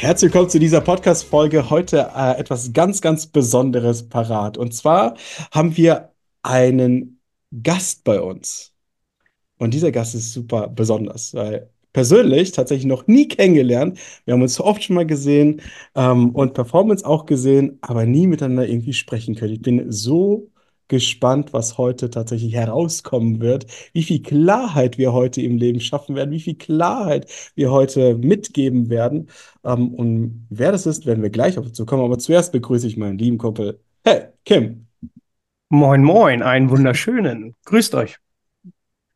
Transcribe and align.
Herzlich 0.00 0.32
willkommen 0.32 0.48
zu 0.48 0.58
dieser 0.58 0.80
Podcast-Folge. 0.80 1.68
Heute 1.68 2.12
äh, 2.16 2.38
etwas 2.38 2.72
ganz, 2.72 3.02
ganz 3.02 3.26
Besonderes 3.26 4.08
parat. 4.08 4.56
Und 4.56 4.72
zwar 4.72 5.14
haben 5.50 5.76
wir 5.76 6.14
einen 6.42 7.20
Gast 7.62 8.02
bei 8.02 8.18
uns. 8.18 8.72
Und 9.58 9.74
dieser 9.74 9.92
Gast 9.92 10.14
ist 10.14 10.32
super 10.32 10.68
besonders, 10.68 11.34
weil 11.34 11.68
persönlich 11.92 12.52
tatsächlich 12.52 12.86
noch 12.86 13.08
nie 13.08 13.28
kennengelernt. 13.28 13.98
Wir 14.24 14.32
haben 14.32 14.40
uns 14.40 14.58
oft 14.58 14.82
schon 14.82 14.96
mal 14.96 15.04
gesehen 15.04 15.60
ähm, 15.94 16.30
und 16.30 16.54
Performance 16.54 17.04
auch 17.04 17.26
gesehen, 17.26 17.76
aber 17.82 18.06
nie 18.06 18.26
miteinander 18.26 18.66
irgendwie 18.66 18.94
sprechen 18.94 19.34
können. 19.34 19.52
Ich 19.52 19.60
bin 19.60 19.92
so 19.92 20.48
gespannt, 20.90 21.54
was 21.54 21.78
heute 21.78 22.10
tatsächlich 22.10 22.52
herauskommen 22.52 23.40
wird, 23.40 23.66
wie 23.94 24.02
viel 24.02 24.20
Klarheit 24.22 24.98
wir 24.98 25.14
heute 25.14 25.40
im 25.40 25.56
Leben 25.56 25.80
schaffen 25.80 26.14
werden, 26.16 26.32
wie 26.32 26.40
viel 26.40 26.56
Klarheit 26.56 27.30
wir 27.54 27.70
heute 27.70 28.18
mitgeben 28.18 28.90
werden. 28.90 29.30
Ähm, 29.64 29.94
und 29.94 30.46
wer 30.50 30.72
das 30.72 30.84
ist, 30.84 31.06
werden 31.06 31.22
wir 31.22 31.30
gleich 31.30 31.56
auf 31.58 31.64
dazu 31.64 31.86
kommen. 31.86 32.04
Aber 32.04 32.18
zuerst 32.18 32.52
begrüße 32.52 32.86
ich 32.86 32.98
meinen 32.98 33.16
lieben 33.16 33.38
Kumpel. 33.38 33.80
Hey, 34.04 34.24
Kim. 34.44 34.86
Moin, 35.70 36.02
moin, 36.02 36.42
einen 36.42 36.68
wunderschönen. 36.68 37.54
Grüßt 37.64 37.94
euch. 37.94 38.18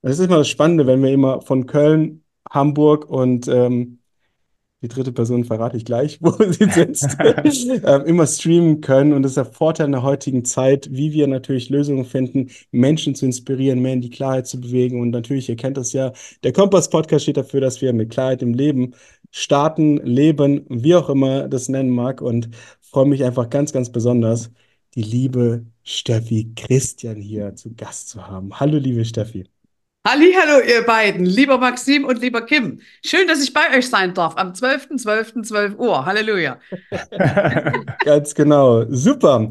Das 0.02 0.18
ist 0.18 0.26
immer 0.26 0.38
das 0.38 0.48
Spannende, 0.48 0.86
wenn 0.86 1.02
wir 1.02 1.12
immer 1.12 1.40
von 1.40 1.66
Köln, 1.66 2.22
Hamburg 2.48 3.08
und 3.10 3.48
ähm, 3.48 3.98
die 4.84 4.88
dritte 4.88 5.12
Person 5.12 5.44
verrate 5.44 5.78
ich 5.78 5.86
gleich, 5.86 6.18
wo 6.20 6.30
sie 6.44 6.70
sitzt, 6.70 7.16
ähm, 7.84 8.04
immer 8.04 8.26
streamen 8.26 8.82
können. 8.82 9.14
Und 9.14 9.22
das 9.22 9.30
ist 9.30 9.36
der 9.36 9.46
Vorteil 9.46 9.86
in 9.86 9.92
der 9.92 10.02
heutigen 10.02 10.44
Zeit, 10.44 10.88
wie 10.92 11.12
wir 11.12 11.26
natürlich 11.26 11.70
Lösungen 11.70 12.04
finden, 12.04 12.50
Menschen 12.70 13.14
zu 13.14 13.24
inspirieren, 13.24 13.80
mehr 13.80 13.94
in 13.94 14.02
die 14.02 14.10
Klarheit 14.10 14.46
zu 14.46 14.60
bewegen. 14.60 15.00
Und 15.00 15.10
natürlich, 15.10 15.48
ihr 15.48 15.56
kennt 15.56 15.78
das 15.78 15.94
ja, 15.94 16.12
der 16.42 16.52
Kompass-Podcast 16.52 17.22
steht 17.22 17.38
dafür, 17.38 17.62
dass 17.62 17.80
wir 17.80 17.94
mit 17.94 18.10
Klarheit 18.10 18.42
im 18.42 18.52
Leben 18.52 18.94
starten, 19.30 19.96
leben, 20.04 20.66
wie 20.68 20.94
auch 20.94 21.08
immer 21.08 21.48
das 21.48 21.70
nennen 21.70 21.90
mag. 21.90 22.20
Und 22.20 22.50
freue 22.82 23.06
mich 23.06 23.24
einfach 23.24 23.48
ganz, 23.48 23.72
ganz 23.72 23.90
besonders, 23.90 24.50
die 24.94 25.02
liebe 25.02 25.64
Steffi 25.82 26.52
Christian 26.54 27.16
hier 27.16 27.56
zu 27.56 27.74
Gast 27.74 28.10
zu 28.10 28.26
haben. 28.26 28.60
Hallo, 28.60 28.76
liebe 28.76 29.04
Steffi. 29.04 29.46
Hallo, 30.06 30.60
ihr 30.60 30.82
beiden, 30.82 31.24
lieber 31.24 31.56
Maxim 31.56 32.04
und 32.04 32.20
lieber 32.20 32.42
Kim. 32.42 32.78
Schön, 33.02 33.26
dass 33.26 33.42
ich 33.42 33.54
bei 33.54 33.74
euch 33.74 33.88
sein 33.88 34.12
darf 34.12 34.36
am 34.36 34.52
12.12.12 34.52 35.48
.12 35.48 35.76
Uhr. 35.78 36.04
Halleluja. 36.04 36.60
ganz 38.04 38.34
genau. 38.34 38.84
Super. 38.90 39.48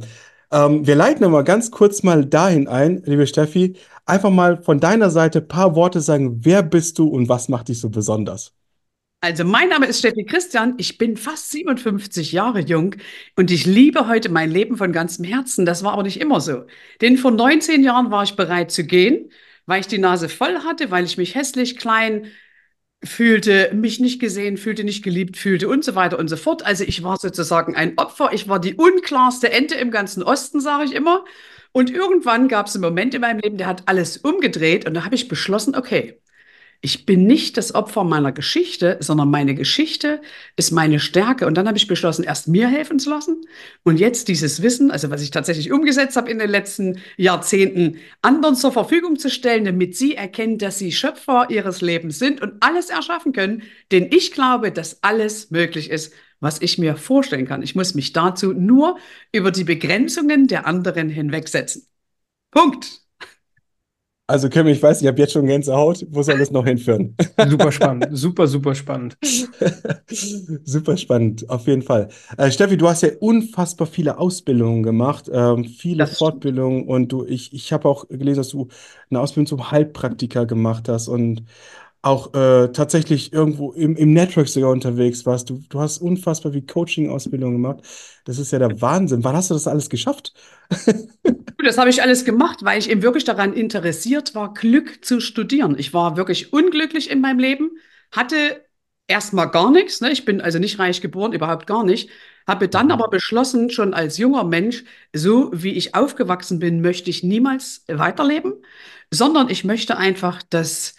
Ähm, 0.52 0.86
wir 0.86 0.94
leiten 0.94 1.24
aber 1.24 1.44
ganz 1.44 1.72
kurz 1.72 2.04
mal 2.04 2.24
dahin 2.24 2.68
ein, 2.68 3.02
liebe 3.04 3.26
Steffi. 3.26 3.78
Einfach 4.06 4.30
mal 4.30 4.62
von 4.62 4.80
deiner 4.80 5.10
Seite 5.10 5.40
ein 5.40 5.48
paar 5.48 5.76
Worte 5.76 6.02
sagen. 6.02 6.46
Wer 6.46 6.62
bist 6.62 7.00
du 7.00 7.08
und 7.08 7.28
was 7.28 7.50
macht 7.50 7.70
dich 7.70 7.80
so 7.80 7.90
besonders? 7.90 8.54
Also, 9.22 9.46
mein 9.46 9.70
Name 9.70 9.88
ist 9.88 10.00
Steffi 10.00 10.24
Christian. 10.24 10.76
Ich 10.78 11.00
bin 11.00 11.18
fast 11.18 11.50
57 11.50 12.32
Jahre 12.32 12.60
jung 12.60 12.94
und 13.36 13.50
ich 13.50 13.66
liebe 13.66 14.08
heute 14.08 14.30
mein 14.30 14.52
Leben 14.52 14.78
von 14.78 14.92
ganzem 14.92 15.26
Herzen. 15.26 15.66
Das 15.66 15.84
war 15.84 15.94
aber 15.94 16.04
nicht 16.04 16.22
immer 16.22 16.40
so. 16.42 16.66
Denn 17.02 17.18
vor 17.18 17.32
19 17.32 17.84
Jahren 17.84 18.12
war 18.12 18.22
ich 18.22 18.36
bereit 18.36 18.70
zu 18.70 18.84
gehen 18.84 19.32
weil 19.66 19.82
ich 19.82 19.88
die 19.88 19.98
Nase 19.98 20.30
voll 20.30 20.60
hatte, 20.60 20.92
weil 20.92 21.06
ich 21.06 21.18
mich 21.18 21.36
hässlich, 21.36 21.78
klein 21.78 22.28
fühlte, 23.04 23.72
mich 23.74 24.00
nicht 24.00 24.20
gesehen 24.20 24.58
fühlte, 24.58 24.84
nicht 24.84 25.04
geliebt 25.04 25.38
fühlte 25.38 25.68
und 25.68 25.84
so 25.84 25.96
weiter 25.96 26.18
und 26.20 26.30
so 26.30 26.38
fort. 26.38 26.66
Also 26.66 26.84
ich 26.86 27.04
war 27.04 27.18
sozusagen 27.18 27.76
ein 27.76 27.98
Opfer. 27.98 28.30
Ich 28.34 28.48
war 28.48 28.60
die 28.60 28.76
unklarste 28.76 29.52
Ente 29.52 29.76
im 29.76 29.92
ganzen 29.92 30.24
Osten, 30.24 30.62
sage 30.62 30.86
ich 30.86 30.94
immer. 30.94 31.26
Und 31.74 31.90
irgendwann 31.90 32.48
gab 32.48 32.68
es 32.68 32.76
einen 32.76 32.84
Moment 32.84 33.14
in 33.14 33.22
meinem 33.22 33.40
Leben, 33.40 33.58
der 33.58 33.68
hat 33.68 33.84
alles 33.88 34.18
umgedreht 34.18 34.86
und 34.86 34.94
da 34.94 35.06
habe 35.06 35.16
ich 35.16 35.28
beschlossen, 35.28 35.76
okay, 35.76 36.22
ich 36.86 37.06
bin 37.06 37.26
nicht 37.26 37.56
das 37.56 37.74
Opfer 37.74 38.04
meiner 38.04 38.34
Geschichte, 38.34 38.98
sondern 39.00 39.32
meine 39.32 39.56
Geschichte 39.56 40.22
ist 40.58 40.72
meine 40.72 41.00
Stärke. 41.00 41.48
Und 41.48 41.56
dann 41.56 41.66
habe 41.66 41.78
ich 41.78 41.88
beschlossen, 41.88 42.26
erst 42.26 42.50
mir 42.50 42.68
helfen 42.68 43.00
zu 43.00 43.10
lassen 43.10 43.46
und 43.84 44.02
jetzt 44.02 44.28
dieses 44.28 44.62
Wissen, 44.62 44.92
also 44.92 45.10
was 45.10 45.22
ich 45.22 45.32
tatsächlich 45.32 45.72
umgesetzt 45.72 46.18
habe 46.18 46.30
in 46.30 46.40
den 46.40 46.50
letzten 46.50 47.00
Jahrzehnten, 47.16 48.00
anderen 48.22 48.58
zur 48.58 48.74
Verfügung 48.74 49.18
zu 49.18 49.30
stellen, 49.30 49.64
damit 49.64 49.96
sie 49.96 50.16
erkennen, 50.16 50.58
dass 50.58 50.78
sie 50.78 50.92
Schöpfer 50.92 51.48
ihres 51.50 51.80
Lebens 51.80 52.20
sind 52.20 52.42
und 52.42 52.56
alles 52.60 52.90
erschaffen 52.90 53.32
können. 53.32 53.64
Denn 53.94 54.10
ich 54.12 54.34
glaube, 54.34 54.74
dass 54.74 55.04
alles 55.04 55.52
möglich 55.52 55.90
ist, 55.90 56.14
was 56.42 56.62
ich 56.62 56.78
mir 56.80 56.98
vorstellen 56.98 57.48
kann. 57.48 57.64
Ich 57.64 57.76
muss 57.76 57.96
mich 57.96 58.12
dazu 58.12 58.52
nur 58.52 58.98
über 59.32 59.52
die 59.52 59.64
Begrenzungen 59.64 60.48
der 60.48 60.68
anderen 60.68 61.08
hinwegsetzen. 61.08 61.88
Punkt. 62.52 63.03
Also 64.26 64.48
Kim, 64.48 64.68
ich 64.68 64.82
weiß, 64.82 65.02
ich 65.02 65.08
habe 65.08 65.20
jetzt 65.20 65.34
schon 65.34 65.46
Gänsehaut. 65.48 66.06
Wo 66.10 66.24
soll 66.24 66.38
das 66.38 66.50
noch 66.50 66.66
hinführen? 66.66 67.14
Super 67.50 67.74
spannend, 67.74 68.08
super, 68.12 68.48
super 68.48 68.74
spannend. 68.74 69.18
super 70.64 70.96
spannend, 70.96 71.50
auf 71.50 71.68
jeden 71.68 71.82
Fall. 71.82 72.08
Äh, 72.38 72.50
Steffi, 72.50 72.78
du 72.78 72.88
hast 72.88 73.02
ja 73.04 73.10
unfassbar 73.20 73.86
viele 73.86 74.18
Ausbildungen 74.18 74.82
gemacht, 74.82 75.30
ähm, 75.32 75.66
viele 75.66 76.06
das 76.06 76.18
Fortbildungen 76.18 76.88
und 76.88 77.12
du, 77.12 77.26
ich, 77.26 77.54
ich 77.54 77.74
habe 77.74 77.90
auch 77.90 78.08
gelesen, 78.08 78.38
dass 78.38 78.50
du 78.50 78.70
eine 79.10 79.20
Ausbildung 79.20 79.48
zum 79.48 79.72
Heilpraktiker 79.72 80.46
gemacht 80.46 80.88
hast 80.88 81.10
und 81.10 81.44
auch 82.04 82.34
äh, 82.36 82.70
tatsächlich 82.74 83.34
irgendwo 83.34 83.74
im, 83.74 83.96
im 83.98 84.14
Network 84.14 84.50
sogar 84.50 84.72
unterwegs 84.72 85.26
warst. 85.26 85.50
Du, 85.50 85.64
du 85.70 85.82
hast 85.82 86.00
unfassbar 86.00 86.54
viel 86.54 86.64
Coaching-Ausbildung 86.68 87.54
gemacht. 87.54 87.82
Das 88.26 88.40
ist 88.40 88.52
ja 88.54 88.60
der 88.60 88.82
Wahnsinn. 88.82 89.24
Wann 89.26 89.36
hast 89.38 89.52
du 89.52 89.56
das 89.56 89.68
alles 89.68 89.90
geschafft? 89.90 90.34
Das 91.66 91.78
habe 91.78 91.90
ich 91.90 92.02
alles 92.02 92.26
gemacht, 92.26 92.60
weil 92.64 92.80
ich 92.80 92.90
eben 92.90 93.02
wirklich 93.02 93.24
daran 93.24 93.54
interessiert 93.54 94.36
war, 94.36 94.54
Glück 94.54 95.04
zu 95.06 95.20
studieren. 95.22 95.78
Ich 95.78 95.94
war 95.94 96.18
wirklich 96.18 96.52
unglücklich 96.54 97.10
in 97.10 97.22
meinem 97.22 97.40
Leben, 97.40 97.72
hatte 98.12 98.66
erstmal 99.08 99.50
gar 99.50 99.72
nichts. 99.72 100.02
Ne? 100.02 100.12
Ich 100.12 100.26
bin 100.26 100.42
also 100.42 100.60
nicht 100.60 100.80
reich 100.80 101.02
geboren, 101.02 101.34
überhaupt 101.34 101.68
gar 101.68 101.84
nicht. 101.84 102.10
Habe 102.48 102.68
dann 102.68 102.88
Mhm. 102.88 102.92
aber 102.92 103.08
beschlossen, 103.10 103.70
schon 103.70 103.94
als 103.94 104.18
junger 104.18 104.44
Mensch, 104.44 104.84
so 105.14 105.50
wie 105.54 105.72
ich 105.74 105.96
aufgewachsen 105.96 106.60
bin, 106.60 106.82
möchte 106.82 107.10
ich 107.10 107.24
niemals 107.24 107.86
weiterleben, 107.88 108.54
sondern 109.12 109.50
ich 109.50 109.64
möchte 109.64 109.98
einfach, 109.98 110.42
dass 110.44 110.96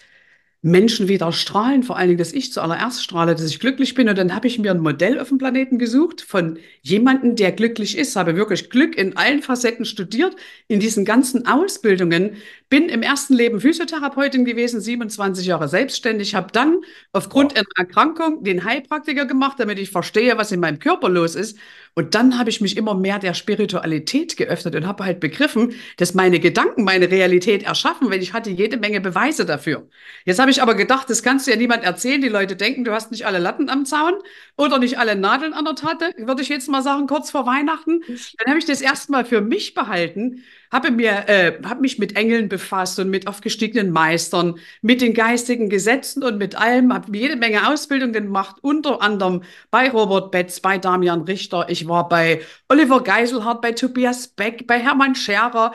Menschen 0.65 1.07
wieder 1.07 1.31
strahlen, 1.31 1.83
vor 1.83 1.95
allen 1.95 2.07
Dingen, 2.07 2.17
dass 2.17 2.33
ich 2.33 2.51
zuallererst 2.51 3.03
strahle, 3.03 3.35
dass 3.35 3.45
ich 3.45 3.59
glücklich 3.59 3.93
bin. 3.93 4.09
Und 4.09 4.17
dann 4.17 4.33
habe 4.33 4.47
ich 4.47 4.57
mir 4.57 4.71
ein 4.71 4.79
Modell 4.79 5.19
auf 5.19 5.29
dem 5.29 5.37
Planeten 5.37 5.77
gesucht 5.77 6.21
von 6.21 6.57
jemandem, 6.81 7.35
der 7.35 7.51
glücklich 7.51 7.95
ist, 7.95 8.15
habe 8.15 8.35
wirklich 8.35 8.71
Glück 8.71 8.97
in 8.97 9.15
allen 9.15 9.43
Facetten 9.43 9.85
studiert, 9.85 10.35
in 10.67 10.79
diesen 10.79 11.05
ganzen 11.05 11.45
Ausbildungen, 11.45 12.37
bin 12.67 12.89
im 12.89 13.03
ersten 13.03 13.35
Leben 13.35 13.61
Physiotherapeutin 13.61 14.43
gewesen, 14.43 14.81
27 14.81 15.45
Jahre 15.45 15.67
selbstständig, 15.69 16.33
habe 16.33 16.47
dann 16.51 16.81
aufgrund 17.11 17.51
Wow. 17.51 17.57
einer 17.57 17.65
Erkrankung 17.77 18.43
den 18.43 18.63
Heilpraktiker 18.63 19.25
gemacht, 19.25 19.59
damit 19.59 19.77
ich 19.77 19.91
verstehe, 19.91 20.35
was 20.37 20.51
in 20.51 20.59
meinem 20.59 20.79
Körper 20.79 21.09
los 21.09 21.35
ist. 21.35 21.59
Und 21.97 22.13
dann 22.13 22.37
habe 22.37 22.49
ich 22.49 22.59
mich 22.59 22.75
immer 22.75 22.93
mehr 22.93 23.19
der 23.19 23.33
Spiritualität 23.33 24.35
geöffnet 24.35 24.75
und 24.75 24.85
habe 24.85 25.05
halt 25.05 25.21
begriffen, 25.21 25.73
dass 25.95 26.13
meine 26.13 26.41
Gedanken 26.41 26.83
meine 26.83 27.09
Realität 27.09 27.63
erschaffen, 27.63 28.11
weil 28.11 28.21
ich 28.21 28.33
hatte 28.33 28.49
jede 28.49 28.75
Menge 28.75 28.99
Beweise 28.99 29.45
dafür. 29.45 29.87
Jetzt 30.25 30.39
habe 30.39 30.51
ich 30.51 30.61
aber 30.61 30.75
gedacht, 30.75 31.09
das 31.09 31.23
kannst 31.23 31.47
du 31.47 31.51
ja 31.51 31.57
niemand 31.57 31.83
erzählen. 31.85 32.21
Die 32.21 32.27
Leute 32.27 32.57
denken, 32.57 32.83
du 32.83 32.91
hast 32.91 33.11
nicht 33.11 33.25
alle 33.25 33.39
Latten 33.39 33.69
am 33.69 33.85
Zaun 33.85 34.15
oder 34.57 34.77
nicht 34.77 34.99
alle 34.99 35.15
Nadeln 35.15 35.53
an 35.53 35.63
der 35.63 35.75
Tatte, 35.75 36.11
würde 36.17 36.41
ich 36.41 36.49
jetzt 36.49 36.67
mal 36.67 36.83
sagen, 36.83 37.07
kurz 37.07 37.31
vor 37.31 37.45
Weihnachten. 37.45 38.01
Dann 38.37 38.47
habe 38.47 38.59
ich 38.59 38.65
das 38.65 38.81
erstmal 38.81 39.23
für 39.23 39.39
mich 39.39 39.73
behalten, 39.73 40.43
habe 40.75 40.91
mir, 40.91 41.29
äh, 41.29 41.53
habe 41.63 41.79
mich 41.81 41.99
mit 41.99 42.17
Engeln 42.17 42.49
befasst 42.49 42.99
und 42.99 43.09
mit 43.09 43.27
aufgestiegenen 43.27 43.91
Meistern, 43.91 44.59
mit 44.81 44.99
den 45.01 45.13
geistigen 45.13 45.69
Gesetzen 45.69 46.21
und 46.21 46.37
mit 46.37 46.55
allem, 46.55 46.93
habe 46.93 47.17
jede 47.17 47.37
Menge 47.37 47.67
Ausbildung 47.69 48.11
gemacht, 48.11 48.57
unter 48.61 49.01
anderem 49.01 49.43
bei 49.71 49.89
Robert 49.89 50.31
Betz, 50.31 50.59
bei 50.59 50.77
Damian 50.77 51.21
Richter. 51.21 51.67
Ich 51.69 51.87
war 51.87 52.09
bei 52.09 52.41
Oliver 52.67 53.01
Geiselhardt, 53.03 53.61
bei 53.61 53.71
Tobias 53.71 54.27
Beck, 54.27 54.67
bei 54.67 54.79
Hermann 54.79 55.15
Scherer, 55.15 55.73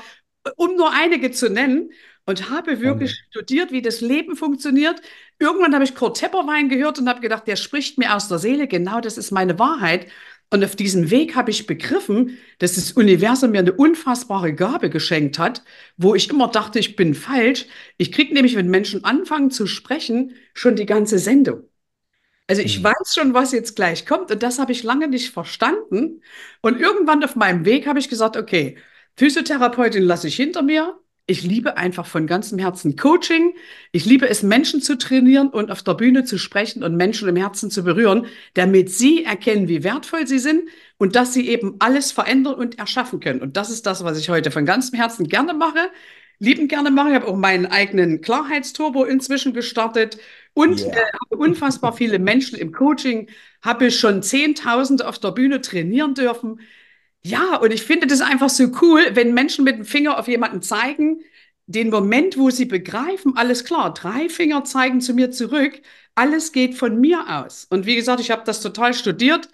um 0.57 0.77
nur 0.77 0.93
einige 0.93 1.31
zu 1.31 1.49
nennen. 1.51 1.91
Und 2.27 2.51
habe 2.51 2.81
wirklich 2.81 3.11
Wahnsinn. 3.11 3.27
studiert, 3.31 3.73
wie 3.73 3.83
das 3.83 4.01
Leben 4.03 4.37
funktioniert. 4.37 5.01
Irgendwann 5.41 5.75
habe 5.75 5.85
ich 5.85 5.95
Kurt 5.97 6.19
Tepperwein 6.19 6.69
gehört 6.69 6.99
und 6.99 7.09
habe 7.09 7.21
gedacht, 7.21 7.47
der 7.49 7.57
spricht 7.57 7.99
mir 7.99 8.15
aus 8.15 8.29
der 8.29 8.39
Seele. 8.39 8.69
Genau 8.69 9.01
das 9.01 9.19
ist 9.19 9.33
meine 9.33 9.59
Wahrheit. 9.59 10.07
Und 10.53 10.65
auf 10.65 10.75
diesem 10.75 11.11
Weg 11.11 11.37
habe 11.37 11.51
ich 11.53 11.67
begriffen, 11.67 12.39
dass 12.59 12.75
das 12.75 12.93
Universum 12.93 13.53
mir 13.53 13.61
eine 13.61 13.73
unfassbare 13.73 14.53
Gabe 14.55 14.91
geschenkt 14.91 15.39
hat, 15.39 15.63
wo 15.97 16.15
ich 16.17 16.29
immer 16.29 16.49
dachte, 16.49 16.81
ich 16.81 16.97
bin 16.97 17.15
falsch. 17.15 17.67
Ich 17.99 18.11
kriege 18.11 18.35
nämlich, 18.35 18.57
wenn 18.57 18.69
Menschen 18.69 19.05
anfangen 19.05 19.51
zu 19.53 19.67
sprechen, 19.69 20.35
schon 20.55 20.75
die 20.75 20.87
ganze 20.87 21.19
Sendung. 21.21 21.63
Also 22.49 22.63
ich 22.63 22.79
Mhm. 22.79 22.85
weiß 22.85 23.15
schon, 23.15 23.35
was 23.35 23.53
jetzt 23.53 23.77
gleich 23.77 24.07
kommt 24.07 24.31
und 24.33 24.43
das 24.43 24.59
habe 24.59 24.73
ich 24.73 24.83
lange 24.83 25.09
nicht 25.09 25.31
verstanden. 25.33 26.23
Und 26.63 26.81
irgendwann 26.81 27.25
auf 27.25 27.37
meinem 27.37 27.65
Weg 27.65 27.87
habe 27.87 27.99
ich 28.01 28.09
gesagt, 28.09 28.37
okay, 28.37 28.79
Physiotherapeutin 29.17 30.03
lasse 30.05 30.29
ich 30.29 30.37
hinter 30.37 30.63
mir. 30.63 30.99
Ich 31.31 31.45
liebe 31.45 31.77
einfach 31.77 32.07
von 32.07 32.27
ganzem 32.27 32.59
Herzen 32.59 32.97
Coaching. 32.97 33.55
Ich 33.93 34.05
liebe 34.05 34.29
es, 34.29 34.43
Menschen 34.43 34.83
zu 34.83 34.99
trainieren 34.99 35.49
und 35.51 35.71
auf 35.71 35.81
der 35.85 35.95
Bühne 35.95 36.25
zu 36.25 36.39
sprechen 36.39 36.83
und 36.83 36.97
Menschen 36.97 37.29
im 37.29 37.37
Herzen 37.37 37.71
zu 37.71 37.85
berühren, 37.85 38.27
damit 38.55 38.91
sie 38.91 39.23
erkennen, 39.25 39.69
wie 39.69 39.85
wertvoll 39.85 40.27
sie 40.27 40.41
sind 40.41 40.69
und 40.99 41.15
dass 41.15 41.33
sie 41.33 41.49
eben 41.49 41.77
alles 41.79 42.11
verändern 42.11 42.55
und 42.55 42.81
erschaffen 42.81 43.21
können. 43.21 43.43
Und 43.43 43.57
das 43.57 43.71
ist 43.71 43.87
das, 43.87 44.03
was 44.03 44.19
ich 44.19 44.29
heute 44.29 44.51
von 44.51 44.67
ganzem 44.67 44.99
Herzen 44.99 45.29
gerne 45.29 45.55
mache, 45.55 45.79
liebend 46.41 46.69
gerne 46.69 46.91
mache. 46.91 47.11
Ich 47.11 47.15
habe 47.15 47.29
auch 47.29 47.37
meinen 47.37 47.67
eigenen 47.67 48.23
Klarheitsturbo 48.23 49.05
inzwischen 49.05 49.53
gestartet 49.55 50.19
und 50.53 50.81
äh, 50.81 50.87
Yeah. 50.87 51.05
habe 51.31 51.37
unfassbar 51.37 51.93
viele 51.93 52.19
Menschen 52.19 52.59
im 52.59 52.73
Coaching, 52.73 53.29
habe 53.63 53.93
schon 53.93 54.25
Zehntausende 54.25 55.07
auf 55.07 55.21
der 55.21 55.31
Bühne 55.31 55.61
trainieren 55.61 56.15
dürfen. 56.15 56.59
Ja, 57.23 57.57
und 57.57 57.73
ich 57.73 57.83
finde 57.83 58.07
das 58.07 58.21
einfach 58.21 58.49
so 58.49 58.71
cool, 58.81 59.03
wenn 59.13 59.35
Menschen 59.35 59.65
mit 59.65 59.77
dem 59.77 59.85
Finger 59.85 60.19
auf 60.19 60.29
jemanden 60.29 60.63
zeigen, 60.63 61.21
den 61.67 61.91
Moment, 61.91 62.37
wo 62.37 62.51
sie 62.51 62.65
begreifen, 62.65 63.37
alles 63.37 63.65
klar, 63.65 63.95
drei 63.95 64.29
Finger 64.29 64.65
zeigen 64.65 65.01
zu 65.01 65.15
mir 65.15 65.31
zurück, 65.31 65.81
alles 66.15 66.53
geht 66.53 66.75
von 66.77 67.01
mir 67.01 67.25
aus. 67.29 67.67
Und 67.71 67.87
wie 67.87 67.95
gesagt, 67.95 68.21
ich 68.21 68.31
habe 68.31 68.43
das 68.45 68.61
total 68.61 68.95
studiert. 68.95 69.49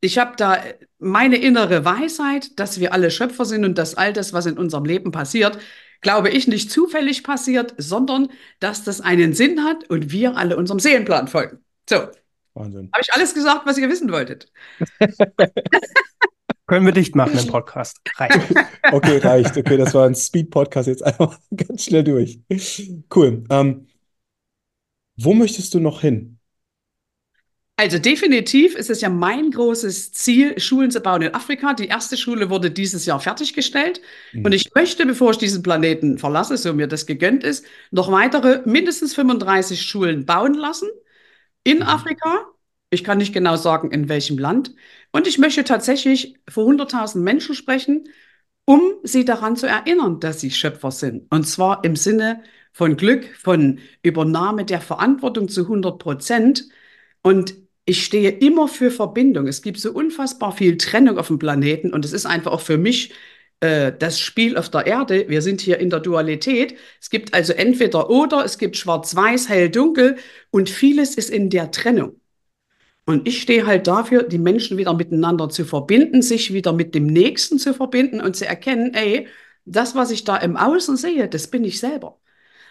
Ich 0.00 0.18
habe 0.18 0.34
da 0.36 0.62
meine 0.98 1.36
innere 1.36 1.84
Weisheit, 1.84 2.58
dass 2.58 2.80
wir 2.80 2.94
alle 2.94 3.10
Schöpfer 3.10 3.44
sind 3.44 3.64
und 3.64 3.76
dass 3.76 3.94
all 3.94 4.12
das, 4.12 4.32
was 4.32 4.46
in 4.46 4.56
unserem 4.56 4.84
Leben 4.86 5.10
passiert, 5.12 5.58
glaube 6.00 6.30
ich, 6.30 6.48
nicht 6.48 6.70
zufällig 6.70 7.22
passiert, 7.24 7.74
sondern 7.76 8.28
dass 8.60 8.84
das 8.84 9.00
einen 9.02 9.34
Sinn 9.34 9.62
hat 9.64 9.88
und 9.90 10.10
wir 10.12 10.36
alle 10.36 10.56
unserem 10.56 10.80
Seelenplan 10.80 11.28
folgen. 11.28 11.58
So, 11.88 11.96
habe 11.96 12.14
Wahnsinn. 12.54 12.94
ich 13.02 13.12
alles 13.12 13.34
gesagt, 13.34 13.66
was 13.66 13.78
ihr 13.78 13.88
wissen 13.90 14.10
wolltet? 14.12 14.50
Können 16.70 16.86
wir 16.86 16.92
dicht 16.92 17.16
machen 17.16 17.36
im 17.36 17.46
Podcast. 17.48 17.98
Reicht. 18.16 18.38
Okay, 18.92 19.18
reicht. 19.18 19.56
Okay, 19.56 19.76
das 19.76 19.92
war 19.92 20.06
ein 20.06 20.14
Speed-Podcast 20.14 20.88
jetzt 20.88 21.02
einfach 21.04 21.38
ganz 21.56 21.84
schnell 21.84 22.02
durch. 22.04 22.40
Cool. 23.14 23.44
Ähm, 23.50 23.86
wo 25.16 25.34
möchtest 25.34 25.74
du 25.74 25.80
noch 25.80 26.00
hin? 26.00 26.38
Also 27.76 27.98
definitiv 27.98 28.74
ist 28.74 28.90
es 28.90 29.00
ja 29.00 29.08
mein 29.08 29.50
großes 29.50 30.12
Ziel, 30.12 30.58
Schulen 30.60 30.90
zu 30.90 31.00
bauen 31.00 31.22
in 31.22 31.34
Afrika. 31.34 31.72
Die 31.74 31.88
erste 31.88 32.16
Schule 32.16 32.50
wurde 32.50 32.70
dieses 32.70 33.04
Jahr 33.06 33.20
fertiggestellt. 33.20 34.00
Und 34.34 34.46
Mhm. 34.46 34.52
ich 34.52 34.70
möchte, 34.74 35.06
bevor 35.06 35.30
ich 35.32 35.38
diesen 35.38 35.62
Planeten 35.62 36.18
verlasse, 36.18 36.56
so 36.56 36.72
mir 36.74 36.86
das 36.86 37.06
gegönnt 37.06 37.42
ist, 37.42 37.64
noch 37.90 38.12
weitere 38.12 38.62
mindestens 38.64 39.14
35 39.14 39.82
Schulen 39.82 40.24
bauen 40.26 40.54
lassen 40.54 40.88
in 41.64 41.78
Mhm. 41.78 41.82
Afrika. 41.84 42.46
Ich 42.90 43.04
kann 43.04 43.18
nicht 43.18 43.32
genau 43.32 43.56
sagen, 43.56 43.90
in 43.92 44.08
welchem 44.08 44.38
Land. 44.38 44.74
Und 45.12 45.26
ich 45.26 45.38
möchte 45.38 45.64
tatsächlich 45.64 46.36
vor 46.48 46.68
100.000 46.68 47.18
Menschen 47.18 47.54
sprechen, 47.54 48.08
um 48.64 48.80
sie 49.04 49.24
daran 49.24 49.56
zu 49.56 49.66
erinnern, 49.66 50.20
dass 50.20 50.40
sie 50.40 50.50
Schöpfer 50.50 50.90
sind. 50.90 51.26
Und 51.30 51.44
zwar 51.46 51.84
im 51.84 51.96
Sinne 51.96 52.42
von 52.72 52.96
Glück, 52.96 53.26
von 53.36 53.80
Übernahme 54.02 54.64
der 54.64 54.80
Verantwortung 54.80 55.48
zu 55.48 55.62
100 55.62 55.98
Prozent. 55.98 56.68
Und 57.22 57.54
ich 57.84 58.04
stehe 58.04 58.30
immer 58.30 58.68
für 58.68 58.90
Verbindung. 58.90 59.46
Es 59.46 59.62
gibt 59.62 59.78
so 59.78 59.92
unfassbar 59.92 60.52
viel 60.52 60.76
Trennung 60.76 61.18
auf 61.18 61.28
dem 61.28 61.38
Planeten 61.38 61.92
und 61.92 62.04
es 62.04 62.12
ist 62.12 62.26
einfach 62.26 62.52
auch 62.52 62.60
für 62.60 62.78
mich 62.78 63.12
äh, 63.60 63.92
das 63.98 64.20
Spiel 64.20 64.56
auf 64.56 64.68
der 64.70 64.86
Erde. 64.86 65.28
Wir 65.28 65.42
sind 65.42 65.60
hier 65.60 65.78
in 65.78 65.90
der 65.90 66.00
Dualität. 66.00 66.76
Es 67.00 67.10
gibt 67.10 67.34
also 67.34 67.52
entweder 67.52 68.10
oder, 68.10 68.44
es 68.44 68.58
gibt 68.58 68.76
schwarz-weiß, 68.76 69.48
hell, 69.48 69.70
dunkel 69.70 70.16
und 70.50 70.70
vieles 70.70 71.16
ist 71.16 71.30
in 71.30 71.50
der 71.50 71.70
Trennung. 71.70 72.20
Und 73.10 73.26
ich 73.26 73.42
stehe 73.42 73.66
halt 73.66 73.88
dafür, 73.88 74.22
die 74.22 74.38
Menschen 74.38 74.78
wieder 74.78 74.94
miteinander 74.94 75.48
zu 75.48 75.64
verbinden, 75.64 76.22
sich 76.22 76.52
wieder 76.52 76.72
mit 76.72 76.94
dem 76.94 77.06
Nächsten 77.06 77.58
zu 77.58 77.74
verbinden 77.74 78.20
und 78.20 78.36
zu 78.36 78.46
erkennen, 78.46 78.94
ey, 78.94 79.26
das, 79.64 79.94
was 79.96 80.10
ich 80.12 80.22
da 80.24 80.36
im 80.36 80.56
Außen 80.56 80.96
sehe, 80.96 81.28
das 81.28 81.48
bin 81.48 81.64
ich 81.64 81.80
selber. 81.80 82.18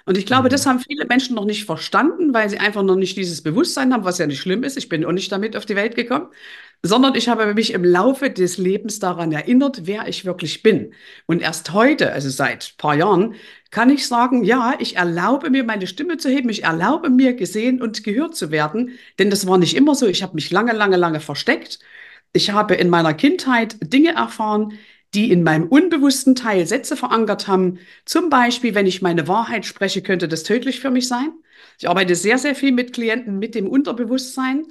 Und 0.05 0.17
ich 0.17 0.25
glaube, 0.25 0.49
das 0.49 0.65
Mhm. 0.65 0.69
haben 0.71 0.79
viele 0.79 1.05
Menschen 1.07 1.35
noch 1.35 1.45
nicht 1.45 1.65
verstanden, 1.65 2.33
weil 2.33 2.49
sie 2.49 2.59
einfach 2.59 2.83
noch 2.83 2.95
nicht 2.95 3.17
dieses 3.17 3.43
Bewusstsein 3.43 3.93
haben, 3.93 4.05
was 4.05 4.17
ja 4.19 4.27
nicht 4.27 4.39
schlimm 4.39 4.63
ist. 4.63 4.77
Ich 4.77 4.89
bin 4.89 5.05
auch 5.05 5.11
nicht 5.11 5.31
damit 5.31 5.57
auf 5.57 5.65
die 5.65 5.75
Welt 5.75 5.95
gekommen, 5.95 6.29
sondern 6.83 7.15
ich 7.15 7.27
habe 7.29 7.53
mich 7.53 7.73
im 7.73 7.83
Laufe 7.83 8.29
des 8.29 8.57
Lebens 8.57 8.99
daran 8.99 9.31
erinnert, 9.31 9.81
wer 9.85 10.07
ich 10.07 10.25
wirklich 10.25 10.63
bin. 10.63 10.93
Und 11.25 11.41
erst 11.41 11.73
heute, 11.73 12.11
also 12.13 12.29
seit 12.29 12.73
ein 12.73 12.77
paar 12.77 12.95
Jahren, 12.95 13.35
kann 13.71 13.89
ich 13.89 14.07
sagen, 14.07 14.43
ja, 14.43 14.73
ich 14.79 14.95
erlaube 14.95 15.49
mir, 15.49 15.63
meine 15.63 15.87
Stimme 15.87 16.17
zu 16.17 16.29
heben, 16.29 16.49
ich 16.49 16.63
erlaube 16.63 17.09
mir, 17.09 17.33
gesehen 17.33 17.81
und 17.81 18.03
gehört 18.03 18.35
zu 18.35 18.51
werden, 18.51 18.91
denn 19.19 19.29
das 19.29 19.47
war 19.47 19.57
nicht 19.57 19.75
immer 19.75 19.95
so. 19.95 20.07
Ich 20.07 20.23
habe 20.23 20.35
mich 20.35 20.51
lange, 20.51 20.73
lange, 20.73 20.97
lange 20.97 21.19
versteckt. 21.19 21.79
Ich 22.33 22.51
habe 22.51 22.75
in 22.75 22.89
meiner 22.89 23.13
Kindheit 23.13 23.77
Dinge 23.81 24.13
erfahren, 24.13 24.73
die 25.13 25.31
in 25.31 25.43
meinem 25.43 25.67
unbewussten 25.67 26.35
Teil 26.35 26.67
Sätze 26.67 26.95
verankert 26.95 27.47
haben. 27.47 27.79
Zum 28.05 28.29
Beispiel, 28.29 28.75
wenn 28.75 28.85
ich 28.85 29.01
meine 29.01 29.27
Wahrheit 29.27 29.65
spreche, 29.65 30.01
könnte 30.01 30.27
das 30.27 30.43
tödlich 30.43 30.79
für 30.79 30.91
mich 30.91 31.07
sein. 31.07 31.31
Ich 31.79 31.89
arbeite 31.89 32.15
sehr, 32.15 32.37
sehr 32.37 32.55
viel 32.55 32.71
mit 32.71 32.93
Klienten 32.93 33.39
mit 33.39 33.55
dem 33.55 33.67
Unterbewusstsein. 33.67 34.65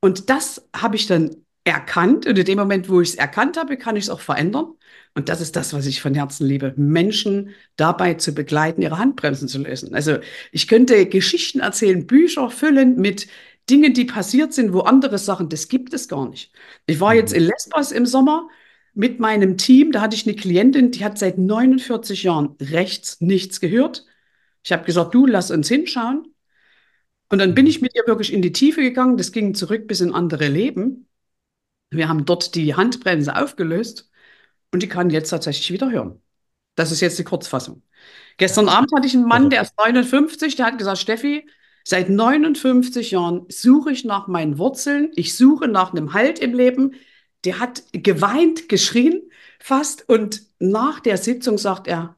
Und 0.00 0.30
das 0.30 0.68
habe 0.74 0.96
ich 0.96 1.06
dann 1.06 1.44
erkannt. 1.64 2.26
Und 2.26 2.38
in 2.38 2.44
dem 2.44 2.58
Moment, 2.58 2.88
wo 2.88 3.00
ich 3.00 3.10
es 3.10 3.14
erkannt 3.14 3.56
habe, 3.56 3.76
kann 3.76 3.96
ich 3.96 4.04
es 4.04 4.10
auch 4.10 4.20
verändern. 4.20 4.74
Und 5.16 5.28
das 5.28 5.40
ist 5.40 5.54
das, 5.54 5.72
was 5.72 5.86
ich 5.86 6.02
von 6.02 6.14
Herzen 6.14 6.46
liebe, 6.46 6.74
Menschen 6.76 7.50
dabei 7.76 8.14
zu 8.14 8.34
begleiten, 8.34 8.82
ihre 8.82 8.98
Handbremsen 8.98 9.46
zu 9.48 9.58
lösen. 9.62 9.94
Also 9.94 10.18
ich 10.50 10.66
könnte 10.66 11.06
Geschichten 11.06 11.60
erzählen, 11.60 12.06
Bücher 12.06 12.50
füllen 12.50 12.96
mit 12.96 13.28
Dingen, 13.70 13.94
die 13.94 14.04
passiert 14.06 14.52
sind, 14.52 14.72
wo 14.72 14.80
andere 14.80 15.18
Sachen, 15.18 15.48
das 15.48 15.68
gibt 15.68 15.94
es 15.94 16.08
gar 16.08 16.28
nicht. 16.28 16.52
Ich 16.86 16.98
war 17.00 17.14
jetzt 17.14 17.32
Mhm. 17.32 17.38
in 17.38 17.44
Lesbos 17.44 17.92
im 17.92 18.06
Sommer 18.06 18.48
mit 18.92 19.20
meinem 19.20 19.56
Team, 19.56 19.92
da 19.92 20.00
hatte 20.00 20.16
ich 20.16 20.26
eine 20.26 20.36
Klientin, 20.36 20.90
die 20.90 21.04
hat 21.04 21.18
seit 21.18 21.38
49 21.38 22.24
Jahren 22.24 22.56
rechts 22.60 23.20
nichts 23.20 23.60
gehört. 23.60 24.04
Ich 24.64 24.72
habe 24.72 24.84
gesagt, 24.84 25.14
du, 25.14 25.26
lass 25.26 25.50
uns 25.50 25.68
hinschauen. 25.68 26.26
Und 27.28 27.38
dann 27.38 27.54
bin 27.54 27.66
ich 27.66 27.80
mit 27.80 27.94
ihr 27.94 28.04
wirklich 28.06 28.32
in 28.32 28.42
die 28.42 28.52
Tiefe 28.52 28.82
gegangen. 28.82 29.16
Das 29.16 29.32
ging 29.32 29.54
zurück 29.54 29.86
bis 29.88 30.00
in 30.00 30.12
andere 30.14 30.48
Leben. 30.48 31.08
Wir 31.90 32.08
haben 32.08 32.24
dort 32.24 32.54
die 32.54 32.74
Handbremse 32.74 33.36
aufgelöst 33.36 34.10
und 34.72 34.82
die 34.82 34.88
kann 34.88 35.10
jetzt 35.10 35.30
tatsächlich 35.30 35.72
wieder 35.72 35.90
hören. 35.90 36.20
Das 36.74 36.90
ist 36.90 37.00
jetzt 37.00 37.18
die 37.18 37.24
Kurzfassung. 37.24 37.82
Gestern 38.36 38.68
Abend 38.68 38.90
hatte 38.94 39.06
ich 39.06 39.14
einen 39.14 39.26
Mann, 39.26 39.50
der 39.50 39.62
ist 39.62 39.74
59, 39.78 40.56
der 40.56 40.66
hat 40.66 40.78
gesagt, 40.78 40.98
Steffi, 40.98 41.48
seit 41.84 42.08
59 42.10 43.12
Jahren 43.12 43.46
suche 43.48 43.92
ich 43.92 44.04
nach 44.04 44.26
meinen 44.26 44.58
Wurzeln, 44.58 45.12
ich 45.14 45.36
suche 45.36 45.68
nach 45.68 45.92
einem 45.92 46.12
Halt 46.14 46.38
im 46.40 46.54
Leben. 46.54 46.94
Der 47.44 47.60
hat 47.60 47.84
geweint, 47.92 48.68
geschrien 48.68 49.22
fast 49.60 50.08
und 50.08 50.42
nach 50.58 51.00
der 51.00 51.16
Sitzung 51.18 51.58
sagt 51.58 51.86
er, 51.86 52.16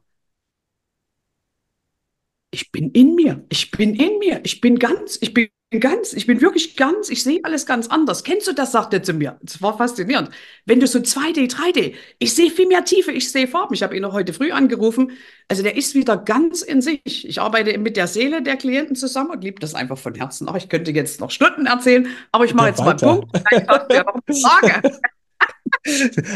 ich 2.51 2.71
bin 2.71 2.91
in 2.91 3.15
mir, 3.15 3.45
ich 3.49 3.71
bin 3.71 3.93
in 3.93 4.19
mir, 4.19 4.39
ich 4.43 4.61
bin 4.61 4.79
ganz, 4.79 5.17
ich 5.21 5.33
bin 5.33 5.49
ganz, 5.79 6.13
ich 6.13 6.25
bin 6.27 6.39
wirklich 6.39 6.77
ganz, 6.77 7.09
ich 7.09 7.21
sehe 7.23 7.41
alles 7.43 7.65
ganz 7.65 7.87
anders. 7.87 8.23
Kennst 8.23 8.47
du 8.47 8.53
das, 8.53 8.71
sagt 8.71 8.93
er 8.93 9.03
zu 9.03 9.13
mir. 9.13 9.37
Das 9.41 9.61
war 9.61 9.77
faszinierend. 9.77 10.29
Wenn 10.65 10.79
du 10.79 10.87
so 10.87 10.99
2D, 10.99 11.51
3D, 11.51 11.93
ich 12.19 12.33
sehe 12.33 12.49
viel 12.49 12.67
mehr 12.67 12.85
Tiefe, 12.85 13.11
ich 13.11 13.29
sehe 13.29 13.47
Farben. 13.47 13.73
Ich 13.73 13.83
habe 13.83 13.95
ihn 13.95 14.01
noch 14.01 14.13
heute 14.13 14.31
früh 14.31 14.51
angerufen. 14.51 15.11
Also 15.49 15.63
der 15.63 15.75
ist 15.75 15.93
wieder 15.93 16.15
ganz 16.15 16.61
in 16.61 16.81
sich. 16.81 17.01
Ich 17.05 17.41
arbeite 17.41 17.77
mit 17.79 17.97
der 17.97 18.07
Seele 18.07 18.41
der 18.41 18.55
Klienten 18.55 18.95
zusammen 18.95 19.31
und 19.31 19.43
liebe 19.43 19.59
das 19.59 19.75
einfach 19.75 19.97
von 19.97 20.15
Herzen. 20.15 20.47
Ach, 20.49 20.55
ich 20.55 20.69
könnte 20.69 20.91
jetzt 20.91 21.19
noch 21.19 21.31
Stunden 21.31 21.65
erzählen, 21.65 22.07
aber 22.31 22.45
ich 22.45 22.53
mache 22.53 22.69
jetzt 22.69 22.79
weiter. 22.79 23.07
mal 23.07 23.19
Punkt. 23.19 23.37
Vielleicht 23.49 23.67
hast 23.67 23.91
du 23.91 23.95
ja 23.95 24.03
noch 24.03 24.15
eine 24.25 24.37
Frage. 24.37 24.99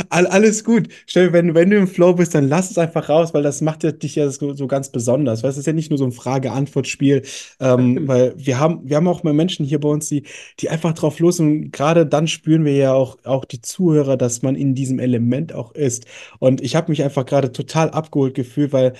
Alles 0.09 0.63
gut. 0.63 0.87
Stell, 1.05 1.33
wenn, 1.33 1.53
wenn 1.55 1.69
du 1.69 1.77
im 1.77 1.87
Flow 1.87 2.13
bist, 2.13 2.33
dann 2.35 2.47
lass 2.47 2.71
es 2.71 2.77
einfach 2.77 3.09
raus, 3.09 3.33
weil 3.33 3.43
das 3.43 3.61
macht 3.61 3.83
ja 3.83 3.91
dich 3.91 4.15
ja 4.15 4.29
so, 4.29 4.53
so 4.53 4.67
ganz 4.67 4.89
besonders. 4.89 5.43
Weil 5.43 5.49
es 5.51 5.57
ist 5.57 5.67
ja 5.67 5.73
nicht 5.73 5.89
nur 5.89 5.97
so 5.97 6.05
ein 6.05 6.11
Frage-Antwort-Spiel, 6.11 7.23
ähm, 7.59 8.07
weil 8.07 8.33
wir 8.37 8.59
haben, 8.59 8.81
wir 8.87 8.97
haben 8.97 9.07
auch 9.07 9.23
mal 9.23 9.33
Menschen 9.33 9.65
hier 9.65 9.79
bei 9.79 9.89
uns, 9.89 10.07
die, 10.09 10.23
die 10.59 10.69
einfach 10.69 10.93
drauf 10.93 11.19
los 11.19 11.39
und 11.39 11.71
gerade 11.71 12.05
dann 12.05 12.27
spüren 12.27 12.65
wir 12.65 12.75
ja 12.75 12.93
auch, 12.93 13.17
auch 13.25 13.45
die 13.45 13.61
Zuhörer, 13.61 14.17
dass 14.17 14.41
man 14.41 14.55
in 14.55 14.75
diesem 14.75 14.99
Element 14.99 15.53
auch 15.53 15.73
ist. 15.73 16.05
Und 16.39 16.61
ich 16.61 16.75
habe 16.75 16.91
mich 16.91 17.03
einfach 17.03 17.25
gerade 17.25 17.51
total 17.51 17.89
abgeholt 17.91 18.33
gefühlt, 18.35 18.73
weil 18.73 18.93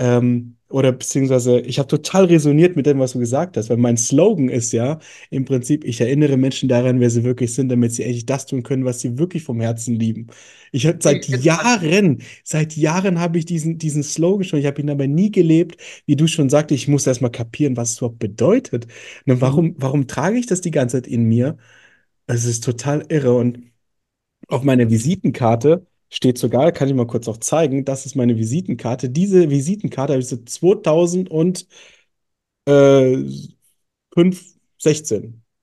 ähm, 0.00 0.56
oder 0.70 0.92
beziehungsweise 0.92 1.60
ich 1.60 1.78
habe 1.78 1.88
total 1.88 2.24
resoniert 2.26 2.74
mit 2.76 2.86
dem, 2.86 2.98
was 3.00 3.12
du 3.12 3.18
gesagt 3.18 3.56
hast, 3.56 3.68
weil 3.70 3.76
mein 3.76 3.96
Slogan 3.98 4.48
ist 4.48 4.72
ja 4.72 4.98
im 5.28 5.44
Prinzip, 5.44 5.84
ich 5.84 6.00
erinnere 6.00 6.36
Menschen 6.38 6.68
daran, 6.70 7.00
wer 7.00 7.10
sie 7.10 7.24
wirklich 7.24 7.54
sind, 7.54 7.68
damit 7.70 7.92
sie 7.92 8.04
eigentlich 8.04 8.24
das 8.26 8.46
tun 8.46 8.62
können, 8.62 8.84
was 8.84 9.00
sie 9.00 9.18
wirklich 9.18 9.42
vom 9.44 9.60
Herzen 9.60 9.96
lieben. 9.96 10.28
Ich 10.72 10.86
habe 10.86 10.98
seit 11.02 11.26
Jahren, 11.28 12.22
seit 12.44 12.76
Jahren 12.76 13.20
habe 13.20 13.38
ich 13.38 13.44
diesen, 13.44 13.78
diesen 13.78 14.02
Slogan 14.02 14.44
schon, 14.44 14.60
ich 14.60 14.66
habe 14.66 14.80
ihn 14.80 14.90
aber 14.90 15.06
nie 15.06 15.30
gelebt, 15.30 15.76
wie 16.06 16.16
du 16.16 16.26
schon 16.26 16.48
sagte, 16.48 16.74
ich 16.74 16.88
muss 16.88 17.06
erst 17.06 17.20
mal 17.20 17.28
kapieren, 17.30 17.76
was 17.76 17.92
es 17.92 17.98
überhaupt 17.98 18.18
bedeutet. 18.20 18.86
Und 19.26 19.40
warum, 19.40 19.66
mhm. 19.66 19.74
warum 19.78 20.06
trage 20.06 20.38
ich 20.38 20.46
das 20.46 20.60
die 20.62 20.70
ganze 20.70 20.96
Zeit 21.02 21.08
in 21.08 21.24
mir? 21.24 21.58
Es 22.26 22.44
ist 22.44 22.64
total 22.64 23.04
irre 23.10 23.34
und 23.36 23.70
auf 24.48 24.62
meiner 24.64 24.90
Visitenkarte 24.90 25.86
steht 26.10 26.38
sogar, 26.38 26.72
kann 26.72 26.88
ich 26.88 26.94
mal 26.94 27.06
kurz 27.06 27.28
auch 27.28 27.38
zeigen, 27.38 27.84
das 27.84 28.06
ist 28.06 28.16
meine 28.16 28.36
Visitenkarte. 28.36 29.10
Diese 29.10 29.50
Visitenkarte 29.50 30.12
habe 30.14 30.22
ich 30.22 30.28
seit 30.28 30.48
2016. 30.48 31.66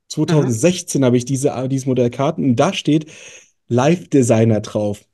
2016 0.08 1.04
habe 1.04 1.16
ich 1.16 1.24
diese, 1.24 1.68
dieses 1.68 1.86
Modell 1.86 2.10
Karten 2.10 2.44
und 2.44 2.56
da 2.56 2.72
steht 2.72 3.06
Live 3.68 4.08
Designer 4.08 4.60
drauf 4.60 5.07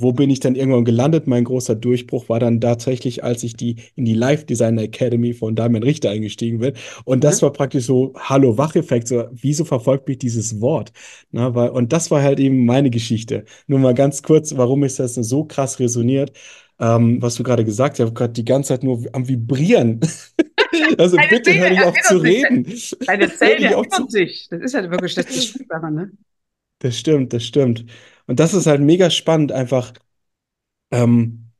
wo 0.00 0.12
bin 0.12 0.30
ich 0.30 0.40
dann 0.40 0.54
irgendwann 0.54 0.84
gelandet? 0.84 1.26
Mein 1.26 1.44
großer 1.44 1.74
Durchbruch 1.74 2.28
war 2.28 2.40
dann 2.40 2.60
tatsächlich, 2.60 3.22
als 3.22 3.42
ich 3.42 3.54
die 3.54 3.76
in 3.96 4.04
die 4.04 4.14
Live 4.14 4.44
Designer 4.46 4.82
Academy 4.82 5.34
von 5.34 5.54
Damian 5.54 5.82
Richter 5.82 6.10
eingestiegen 6.10 6.58
bin. 6.58 6.74
Und 7.04 7.24
das 7.24 7.40
mhm. 7.40 7.46
war 7.46 7.52
praktisch 7.52 7.84
so 7.84 8.12
Hallo-Wach-Effekt. 8.16 9.08
So, 9.08 9.24
wieso 9.32 9.64
verfolgt 9.64 10.08
mich 10.08 10.18
dieses 10.18 10.60
Wort? 10.60 10.92
Na, 11.30 11.54
weil, 11.54 11.70
und 11.70 11.92
das 11.92 12.10
war 12.10 12.22
halt 12.22 12.40
eben 12.40 12.64
meine 12.64 12.90
Geschichte. 12.90 13.44
Nur 13.66 13.78
mal 13.78 13.94
ganz 13.94 14.22
kurz, 14.22 14.56
warum 14.56 14.84
ist 14.84 14.98
das 14.98 15.14
so 15.14 15.44
krass 15.44 15.78
resoniert? 15.80 16.32
Ähm, 16.78 17.20
was 17.20 17.34
du 17.34 17.42
gerade 17.42 17.64
gesagt 17.64 17.94
hast, 17.94 17.98
ich 17.98 18.06
habe 18.06 18.14
gerade 18.14 18.32
die 18.32 18.44
ganze 18.44 18.68
Zeit 18.68 18.82
nur 18.82 19.04
am 19.12 19.28
Vibrieren. 19.28 20.00
also 20.98 21.16
Deine 21.16 21.28
bitte 21.28 21.54
hör 21.54 21.70
nicht 21.70 21.82
auf 21.82 22.00
zu 22.02 22.16
reden. 22.16 22.66
Deine 23.06 23.30
Zellen 23.34 23.62
erinnern 23.62 24.08
sich. 24.08 24.48
Das 24.50 24.60
ist 24.62 24.72
ja 24.72 24.90
wirklich 24.90 25.14
das 25.16 25.44
Spannende, 25.44 26.02
ne? 26.02 26.10
Das 26.78 26.98
stimmt, 26.98 27.34
das 27.34 27.44
stimmt. 27.44 27.84
Und 28.30 28.38
das 28.38 28.54
ist 28.54 28.66
halt 28.68 28.80
mega 28.80 29.10
spannend, 29.10 29.50
einfach 29.50 29.92
ähm, 30.92 31.52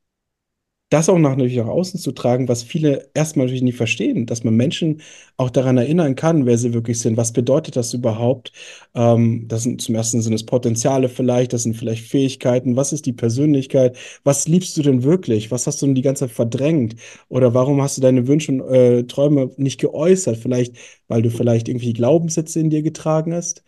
das 0.91 1.09
auch 1.09 1.19
nach, 1.19 1.31
natürlich 1.37 1.57
nach 1.57 1.67
außen 1.67 2.01
zu 2.01 2.13
tragen, 2.13 2.49
was 2.49 2.63
viele 2.65 3.11
erstmal 3.15 3.47
natürlich 3.47 3.63
nicht 3.65 3.77
verstehen, 3.77 4.27
dass 4.27 4.45
man 4.45 4.55
Menschen 4.57 5.03
auch 5.37 5.51
daran 5.51 5.79
erinnern 5.79 6.17
kann, 6.17 6.47
wer 6.47 6.59
sie 6.59 6.73
wirklich 6.75 7.01
sind. 7.01 7.17
Was 7.17 7.33
bedeutet 7.33 7.77
das 7.77 7.93
überhaupt? 7.93 8.53
Ähm, 8.95 9.47
das 9.49 9.65
sind 9.65 9.83
zum 9.83 9.97
ersten 9.97 10.23
sind 10.23 10.33
es 10.33 10.47
Potenziale 10.47 11.09
vielleicht, 11.09 11.53
das 11.53 11.65
sind 11.65 11.77
vielleicht 11.77 12.07
Fähigkeiten. 12.07 12.77
Was 12.77 12.93
ist 12.93 13.07
die 13.07 13.13
Persönlichkeit? 13.13 13.99
Was 14.25 14.49
liebst 14.49 14.77
du 14.77 14.83
denn 14.83 15.03
wirklich? 15.05 15.51
Was 15.51 15.67
hast 15.67 15.83
du 15.83 15.87
denn 15.87 15.97
die 15.97 16.03
ganze 16.03 16.27
Zeit 16.27 16.35
verdrängt? 16.37 16.97
Oder 17.29 17.55
warum 17.55 17.83
hast 17.83 17.97
du 17.99 18.01
deine 18.01 18.27
Wünsche 18.29 18.53
und 18.53 18.63
äh, 18.73 19.05
Träume 19.05 19.51
nicht 19.59 19.81
geäußert? 19.81 20.37
Vielleicht, 20.39 20.77
weil 21.09 21.23
du 21.23 21.31
vielleicht 21.31 21.69
irgendwie 21.69 21.93
Glaubenssätze 21.93 22.61
in 22.61 22.71
dir 22.71 22.83
getragen 22.83 23.35
hast? 23.35 23.63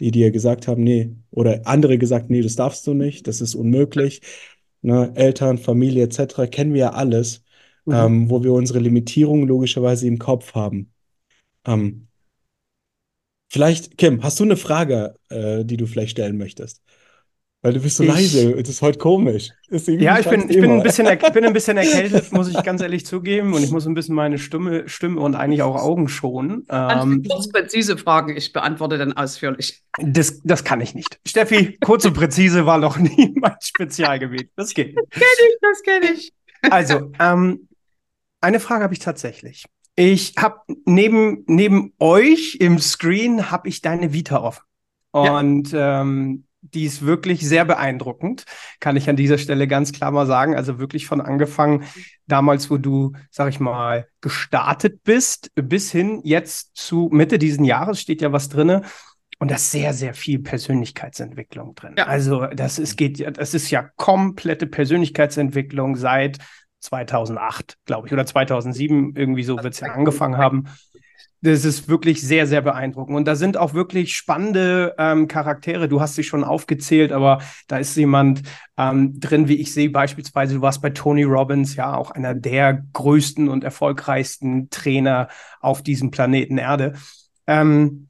Die 0.00 0.10
dir 0.10 0.30
gesagt 0.30 0.68
haben, 0.68 0.82
nee, 0.82 1.14
oder 1.30 1.66
andere 1.66 1.98
gesagt, 1.98 2.30
nee, 2.30 2.42
das 2.42 2.56
darfst 2.56 2.86
du 2.86 2.94
nicht, 2.94 3.26
das 3.26 3.40
ist 3.40 3.54
unmöglich. 3.54 4.22
Ne, 4.82 5.12
Eltern, 5.14 5.58
Familie 5.58 6.04
etc. 6.04 6.46
kennen 6.50 6.74
wir 6.74 6.80
ja 6.80 6.92
alles, 6.92 7.44
mhm. 7.86 7.94
ähm, 7.94 8.30
wo 8.30 8.42
wir 8.44 8.52
unsere 8.52 8.80
Limitierungen 8.80 9.48
logischerweise 9.48 10.06
im 10.06 10.18
Kopf 10.18 10.54
haben. 10.54 10.92
Ähm, 11.66 12.08
vielleicht, 13.50 13.96
Kim, 13.96 14.22
hast 14.22 14.40
du 14.40 14.44
eine 14.44 14.56
Frage, 14.56 15.16
äh, 15.30 15.64
die 15.64 15.76
du 15.76 15.86
vielleicht 15.86 16.12
stellen 16.12 16.36
möchtest? 16.36 16.82
Weil 17.64 17.72
du 17.72 17.80
bist 17.80 17.96
so 17.96 18.02
ich, 18.04 18.10
leise, 18.10 18.56
das 18.56 18.68
ist 18.68 18.82
heute 18.82 18.98
komisch. 18.98 19.48
ja, 19.70 20.18
ich 20.18 20.28
bin, 20.28 20.50
ich, 20.50 20.60
bin 20.60 20.70
ein 20.70 20.82
bisschen, 20.82 21.06
ich 21.06 21.32
bin 21.32 21.46
ein 21.46 21.54
bisschen 21.54 21.78
erkältet, 21.78 22.30
muss 22.30 22.50
ich 22.50 22.62
ganz 22.62 22.82
ehrlich 22.82 23.06
zugeben. 23.06 23.54
Und 23.54 23.64
ich 23.64 23.70
muss 23.70 23.86
ein 23.86 23.94
bisschen 23.94 24.14
meine 24.14 24.36
Stimme, 24.36 24.86
Stimme 24.86 25.18
und 25.18 25.34
eigentlich 25.34 25.62
auch 25.62 25.74
Augen 25.74 26.08
schonen. 26.08 26.66
Ähm, 26.68 27.24
kurz 27.26 27.48
präzise 27.48 27.96
Fragen, 27.96 28.36
ich 28.36 28.52
beantworte 28.52 28.98
dann 28.98 29.14
ausführlich. 29.14 29.82
Das, 29.98 30.42
das 30.42 30.64
kann 30.64 30.82
ich 30.82 30.94
nicht. 30.94 31.18
Steffi, 31.26 31.78
kurz 31.82 32.04
und 32.04 32.12
präzise 32.12 32.66
war 32.66 32.76
noch 32.76 32.98
nie 32.98 33.32
mein 33.40 33.56
Spezialgebiet. 33.62 34.50
Das 34.56 34.74
geht. 34.74 34.94
Das 34.98 35.08
kenne 35.08 35.24
ich, 35.48 35.56
das 35.62 35.82
kenne 35.82 36.12
ich. 36.12 36.32
Also, 36.70 37.12
ähm, 37.18 37.68
eine 38.42 38.60
Frage 38.60 38.84
habe 38.84 38.92
ich 38.92 39.00
tatsächlich. 39.00 39.64
Ich 39.96 40.34
habe 40.36 40.58
neben, 40.84 41.44
neben 41.46 41.94
euch 41.98 42.58
im 42.60 42.78
Screen 42.78 43.50
habe 43.50 43.70
ich 43.70 43.80
deine 43.80 44.12
Vita 44.12 44.42
offen. 44.42 44.64
Und 45.12 45.72
ja. 45.72 46.02
ähm, 46.02 46.44
die 46.72 46.84
ist 46.84 47.04
wirklich 47.04 47.46
sehr 47.46 47.64
beeindruckend, 47.64 48.44
kann 48.80 48.96
ich 48.96 49.08
an 49.08 49.16
dieser 49.16 49.38
Stelle 49.38 49.68
ganz 49.68 49.92
klar 49.92 50.10
mal 50.10 50.26
sagen. 50.26 50.56
Also 50.56 50.78
wirklich 50.78 51.06
von 51.06 51.20
angefangen, 51.20 51.84
damals, 52.26 52.70
wo 52.70 52.78
du, 52.78 53.12
sag 53.30 53.48
ich 53.50 53.60
mal, 53.60 54.06
gestartet 54.20 55.02
bist, 55.04 55.50
bis 55.54 55.92
hin 55.92 56.20
jetzt 56.24 56.76
zu 56.76 57.10
Mitte 57.12 57.38
diesen 57.38 57.64
Jahres 57.64 58.00
steht 58.00 58.22
ja 58.22 58.32
was 58.32 58.48
drinne. 58.48 58.82
Und 59.38 59.50
da 59.50 59.56
ist 59.56 59.70
sehr, 59.70 59.92
sehr 59.92 60.14
viel 60.14 60.38
Persönlichkeitsentwicklung 60.38 61.74
drin. 61.74 61.94
Ja. 61.98 62.06
Also 62.06 62.46
das 62.46 62.78
ist, 62.78 62.96
geht, 62.96 63.36
das 63.36 63.52
ist 63.52 63.70
ja 63.70 63.90
komplette 63.96 64.66
Persönlichkeitsentwicklung 64.66 65.96
seit 65.96 66.38
2008, 66.80 67.78
glaube 67.84 68.06
ich, 68.06 68.12
oder 68.12 68.26
2007, 68.26 69.14
irgendwie 69.16 69.42
so 69.42 69.56
wird 69.62 69.74
es 69.74 69.80
ja 69.80 69.88
angefangen 69.88 70.36
haben. 70.36 70.64
Das 71.44 71.66
ist 71.66 71.88
wirklich 71.88 72.22
sehr, 72.22 72.46
sehr 72.46 72.62
beeindruckend. 72.62 73.14
Und 73.14 73.28
da 73.28 73.36
sind 73.36 73.58
auch 73.58 73.74
wirklich 73.74 74.16
spannende 74.16 74.94
ähm, 74.96 75.28
Charaktere. 75.28 75.90
Du 75.90 76.00
hast 76.00 76.14
sie 76.14 76.24
schon 76.24 76.42
aufgezählt, 76.42 77.12
aber 77.12 77.42
da 77.68 77.76
ist 77.76 77.94
jemand 77.96 78.40
ähm, 78.78 79.20
drin, 79.20 79.46
wie 79.46 79.56
ich 79.56 79.74
sehe, 79.74 79.90
beispielsweise, 79.90 80.54
du 80.54 80.62
warst 80.62 80.80
bei 80.80 80.88
Tony 80.88 81.22
Robbins, 81.22 81.76
ja, 81.76 81.94
auch 81.94 82.12
einer 82.12 82.34
der 82.34 82.82
größten 82.94 83.50
und 83.50 83.62
erfolgreichsten 83.62 84.70
Trainer 84.70 85.28
auf 85.60 85.82
diesem 85.82 86.10
Planeten 86.10 86.56
Erde. 86.56 86.94
Ähm, 87.46 88.08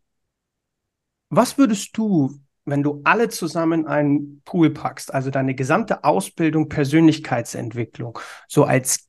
was 1.29 1.59
würdest 1.59 1.99
du, 1.99 2.39
wenn 2.65 2.85
du 2.85 3.01
alle 3.03 3.31
zusammen 3.31 3.81
in 3.81 3.87
einen 3.89 4.43
Pool 4.45 4.71
packst, 4.71 5.13
also 5.13 5.31
deine 5.31 5.57
gesamte 5.57 6.05
Ausbildung, 6.05 6.69
Persönlichkeitsentwicklung, 6.69 8.17
so 8.47 8.63
als 8.63 9.09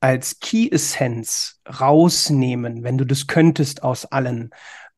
als 0.00 0.40
Key 0.40 0.68
Essenz 0.70 1.60
rausnehmen, 1.80 2.82
wenn 2.84 2.98
du 2.98 3.04
das 3.04 3.26
könntest 3.26 3.82
aus 3.82 4.04
allen, 4.04 4.50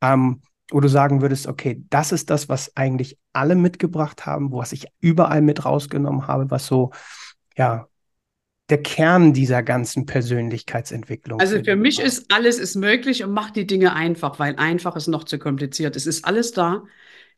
ähm, 0.02 0.42
wo 0.70 0.80
du 0.80 0.88
sagen 0.88 1.22
würdest, 1.22 1.46
okay, 1.46 1.82
das 1.88 2.12
ist 2.12 2.30
das, 2.30 2.48
was 2.48 2.76
eigentlich 2.76 3.18
alle 3.32 3.54
mitgebracht 3.54 4.26
haben, 4.26 4.52
was 4.52 4.72
ich 4.72 4.86
überall 5.00 5.40
mit 5.40 5.64
rausgenommen 5.64 6.26
habe, 6.26 6.50
was 6.50 6.66
so, 6.66 6.90
ja, 7.56 7.88
der 8.68 8.82
Kern 8.82 9.32
dieser 9.32 9.62
ganzen 9.62 10.04
Persönlichkeitsentwicklung. 10.04 11.40
Also 11.40 11.62
für 11.64 11.76
mich 11.76 12.00
ist 12.00 12.30
alles 12.30 12.58
ist 12.58 12.76
möglich 12.76 13.24
und 13.24 13.32
macht 13.32 13.56
die 13.56 13.66
Dinge 13.66 13.94
einfach, 13.94 14.38
weil 14.38 14.56
einfach 14.56 14.94
ist 14.94 15.06
noch 15.06 15.24
zu 15.24 15.38
kompliziert. 15.38 15.96
Es 15.96 16.06
ist 16.06 16.26
alles 16.26 16.52
da. 16.52 16.84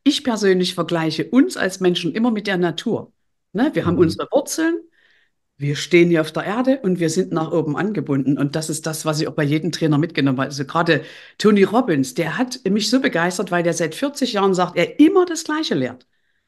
Ich 0.03 0.25
persönlich 0.25 0.75
vergleiche 0.75 1.27
uns 1.27 1.57
als 1.57 1.79
Menschen 1.79 2.13
immer 2.13 2.33
mit 2.33 2.49
der 2.49 2.57
Natur. 2.57 3.13
Ne? 3.53 3.71
Wir 3.75 3.83
mhm. 3.83 3.87
haben 3.87 3.99
unsere 3.99 4.27
Wurzeln, 4.33 4.81
wir 5.61 5.77
stehen 5.77 6.09
hier 6.09 6.23
auf 6.23 6.33
der 6.33 6.45
Erde 6.45 6.81
und 6.83 7.01
wir 7.01 7.11
sind 7.11 7.33
nach 7.33 7.53
oben 7.53 7.77
angebunden. 7.77 8.39
Und 8.39 8.57
das 8.57 8.71
ist 8.71 8.87
das, 8.87 9.05
was 9.05 9.21
ich 9.21 9.29
auch 9.29 9.35
bei 9.35 9.43
jedem 9.45 9.73
Trainer 9.73 9.99
mitgenommen 9.99 10.39
habe. 10.39 10.49
Also 10.49 10.65
gerade 10.65 11.05
Tony 11.37 11.65
Robbins, 11.65 12.15
der 12.15 12.39
hat 12.39 12.61
mich 12.65 12.89
so 12.89 12.99
begeistert, 13.01 13.51
weil 13.51 13.63
der 13.63 13.75
seit 13.75 13.95
40 13.95 14.33
Jahren 14.33 14.55
sagt, 14.55 14.79
er 14.79 14.99
immer 14.99 15.27
das 15.27 15.45
Gleiche 15.45 15.75
lehrt. 15.75 16.07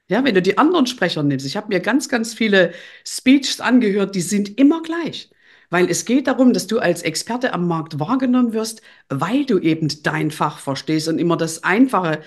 Ja, 0.09 0.25
wenn 0.25 0.35
du 0.35 0.41
die 0.43 0.57
anderen 0.57 0.87
Sprecher 0.87 1.23
nimmst, 1.23 1.47
ich 1.47 1.57
habe 1.59 1.69
mir 1.69 1.81
ganz, 1.81 2.09
ganz 2.09 2.33
viele 2.33 2.73
Speeches 3.07 3.61
angehört, 3.61 4.15
die 4.15 4.23
sind 4.23 4.59
immer 4.59 4.83
gleich. 4.83 5.31
Weil 5.69 5.91
es 5.91 6.07
geht 6.07 6.27
darum, 6.27 6.55
dass 6.55 6.67
du 6.67 6.79
als 6.79 7.03
Experte 7.03 7.53
am 7.53 7.69
Markt 7.69 7.99
wahrgenommen 8.01 8.55
wirst, 8.55 8.81
weil 9.11 9.45
du 9.45 9.59
eben 9.59 9.89
dein 10.03 10.31
Fach 10.31 10.59
verstehst 10.59 11.09
und 11.09 11.19
immer 11.19 11.37
das 11.37 11.65
Einfache 11.65 12.23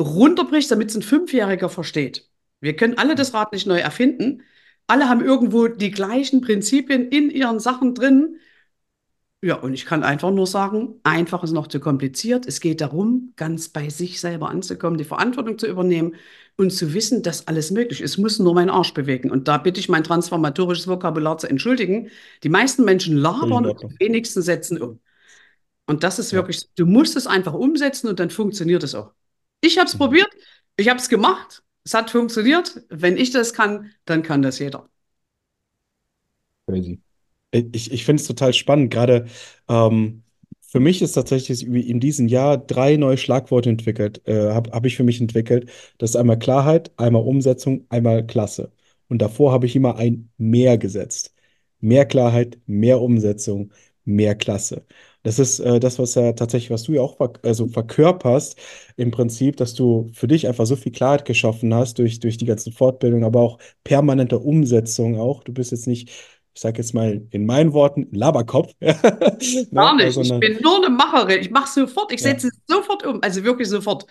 runterbrichst, 0.00 0.70
damit 0.70 0.90
es 0.90 0.96
ein 0.96 1.02
Fünfjähriger 1.02 1.68
versteht. 1.68 2.28
Wir 2.60 2.76
können 2.76 2.98
alle 2.98 3.14
das 3.14 3.34
Rad 3.34 3.52
nicht 3.52 3.66
neu 3.66 3.78
erfinden, 3.78 4.42
alle 4.86 5.08
haben 5.08 5.24
irgendwo 5.24 5.68
die 5.68 5.90
gleichen 5.90 6.40
Prinzipien 6.40 7.08
in 7.08 7.30
ihren 7.30 7.60
Sachen 7.60 7.94
drin. 7.94 8.36
Ja, 9.42 9.56
und 9.56 9.74
ich 9.74 9.84
kann 9.84 10.02
einfach 10.02 10.30
nur 10.30 10.46
sagen, 10.46 11.00
einfach 11.02 11.44
ist 11.44 11.52
noch 11.52 11.66
zu 11.66 11.78
kompliziert. 11.78 12.46
Es 12.46 12.60
geht 12.60 12.80
darum, 12.80 13.34
ganz 13.36 13.68
bei 13.68 13.90
sich 13.90 14.20
selber 14.20 14.48
anzukommen, 14.48 14.96
die 14.96 15.04
Verantwortung 15.04 15.58
zu 15.58 15.66
übernehmen 15.66 16.14
und 16.56 16.70
zu 16.70 16.94
wissen, 16.94 17.22
dass 17.22 17.46
alles 17.46 17.70
möglich 17.70 18.00
ist. 18.00 18.12
Es 18.12 18.18
muss 18.18 18.38
nur 18.38 18.54
meinen 18.54 18.70
Arsch 18.70 18.94
bewegen. 18.94 19.30
Und 19.30 19.48
da 19.48 19.58
bitte 19.58 19.80
ich 19.80 19.88
mein 19.90 20.04
transformatorisches 20.04 20.88
Vokabular 20.88 21.36
zu 21.36 21.46
entschuldigen. 21.46 22.10
Die 22.42 22.48
meisten 22.48 22.84
Menschen 22.84 23.16
labern 23.16 23.66
und 23.66 23.82
die 23.82 24.00
wenigsten 24.00 24.40
setzen 24.40 24.80
um. 24.80 25.00
Und 25.86 26.04
das 26.04 26.18
ist 26.18 26.32
ja. 26.32 26.38
wirklich, 26.38 26.68
du 26.76 26.86
musst 26.86 27.14
es 27.16 27.26
einfach 27.26 27.52
umsetzen 27.52 28.08
und 28.08 28.20
dann 28.20 28.30
funktioniert 28.30 28.82
es 28.82 28.94
auch. 28.94 29.12
Ich 29.60 29.76
habe 29.78 29.88
es 29.88 29.94
mhm. 29.94 29.98
probiert, 29.98 30.30
ich 30.76 30.88
habe 30.88 30.98
es 30.98 31.10
gemacht 31.10 31.63
es 31.84 31.94
hat 31.94 32.10
funktioniert. 32.10 32.82
Wenn 32.88 33.16
ich 33.16 33.30
das 33.30 33.52
kann, 33.54 33.90
dann 34.04 34.22
kann 34.22 34.42
das 34.42 34.58
jeder. 34.58 34.88
Crazy. 36.66 37.00
Ich, 37.52 37.92
ich 37.92 38.04
finde 38.04 38.20
es 38.22 38.26
total 38.28 38.52
spannend. 38.52 38.92
Gerade 38.92 39.26
ähm, 39.68 40.24
für 40.60 40.80
mich 40.80 41.02
ist 41.02 41.12
tatsächlich 41.12 41.66
in 41.66 42.00
diesem 42.00 42.28
Jahr 42.28 42.58
drei 42.58 42.96
neue 42.96 43.16
Schlagworte 43.18 43.70
entwickelt, 43.70 44.26
äh, 44.26 44.50
habe 44.52 44.72
hab 44.72 44.86
ich 44.86 44.96
für 44.96 45.04
mich 45.04 45.20
entwickelt. 45.20 45.70
Das 45.98 46.10
ist 46.10 46.16
einmal 46.16 46.38
Klarheit, 46.38 46.92
einmal 46.98 47.22
Umsetzung, 47.22 47.86
einmal 47.90 48.26
Klasse. 48.26 48.72
Und 49.08 49.22
davor 49.22 49.52
habe 49.52 49.66
ich 49.66 49.76
immer 49.76 49.96
ein 49.96 50.30
Mehr 50.38 50.78
gesetzt. 50.78 51.34
Mehr 51.80 52.06
Klarheit, 52.06 52.58
mehr 52.66 53.00
Umsetzung, 53.00 53.72
mehr 54.04 54.34
Klasse. 54.34 54.84
Das 55.24 55.38
ist 55.38 55.58
äh, 55.58 55.80
das, 55.80 55.98
was 55.98 56.14
ja 56.14 56.32
tatsächlich, 56.34 56.70
was 56.70 56.82
du 56.82 56.92
ja 56.92 57.00
auch 57.00 57.16
ver 57.16 57.32
also 57.42 57.66
verkörperst, 57.66 58.58
im 58.96 59.10
Prinzip, 59.10 59.56
dass 59.56 59.74
du 59.74 60.10
für 60.12 60.28
dich 60.28 60.46
einfach 60.46 60.66
so 60.66 60.76
viel 60.76 60.92
Klarheit 60.92 61.24
geschaffen 61.24 61.74
hast 61.74 61.98
durch, 61.98 62.20
durch 62.20 62.36
die 62.36 62.44
ganzen 62.44 62.72
Fortbildungen, 62.72 63.24
aber 63.24 63.40
auch 63.40 63.58
permanente 63.84 64.38
Umsetzung 64.38 65.18
auch. 65.18 65.42
Du 65.42 65.54
bist 65.54 65.72
jetzt 65.72 65.86
nicht, 65.86 66.10
ich 66.10 66.60
sage 66.60 66.76
jetzt 66.76 66.92
mal 66.92 67.22
in 67.30 67.46
meinen 67.46 67.72
Worten, 67.72 68.06
Laberkopf. 68.12 68.74
ne? 68.80 68.94
Gar 69.72 69.96
nicht. 69.96 70.16
Ich 70.16 70.40
bin 70.40 70.58
nur 70.62 70.76
eine 70.76 70.90
Macherin. 70.90 71.40
Ich 71.40 71.50
mache 71.50 71.72
sofort, 71.72 72.12
ich 72.12 72.20
setze 72.20 72.48
es 72.48 72.60
sofort 72.68 73.06
um, 73.06 73.20
also 73.22 73.42
wirklich 73.44 73.68
sofort. 73.68 74.06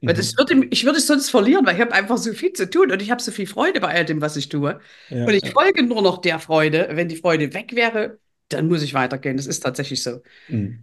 Weil 0.00 0.14
das 0.14 0.32
mhm. 0.32 0.38
würde, 0.38 0.66
ich 0.70 0.84
würde 0.84 0.98
es 0.98 1.08
sonst 1.08 1.30
verlieren, 1.30 1.66
weil 1.66 1.74
ich 1.74 1.80
habe 1.80 1.92
einfach 1.92 2.18
so 2.18 2.32
viel 2.32 2.52
zu 2.52 2.70
tun 2.70 2.92
und 2.92 3.02
ich 3.02 3.10
habe 3.10 3.22
so 3.22 3.32
viel 3.32 3.46
Freude 3.46 3.80
bei 3.80 3.88
all 3.88 4.04
dem, 4.04 4.20
was 4.20 4.36
ich 4.36 4.48
tue. 4.48 4.80
Ja, 5.08 5.24
und 5.24 5.34
ich 5.34 5.44
ja. 5.44 5.50
folge 5.50 5.84
nur 5.84 6.02
noch 6.02 6.18
der 6.18 6.38
Freude. 6.38 6.88
Wenn 6.92 7.08
die 7.08 7.16
Freude 7.16 7.52
weg 7.52 7.74
wäre, 7.74 8.18
dann 8.52 8.68
muss 8.68 8.82
ich 8.82 8.94
weitergehen. 8.94 9.36
Das 9.36 9.46
ist 9.46 9.60
tatsächlich 9.60 10.02
so. 10.02 10.20
Mhm. 10.48 10.80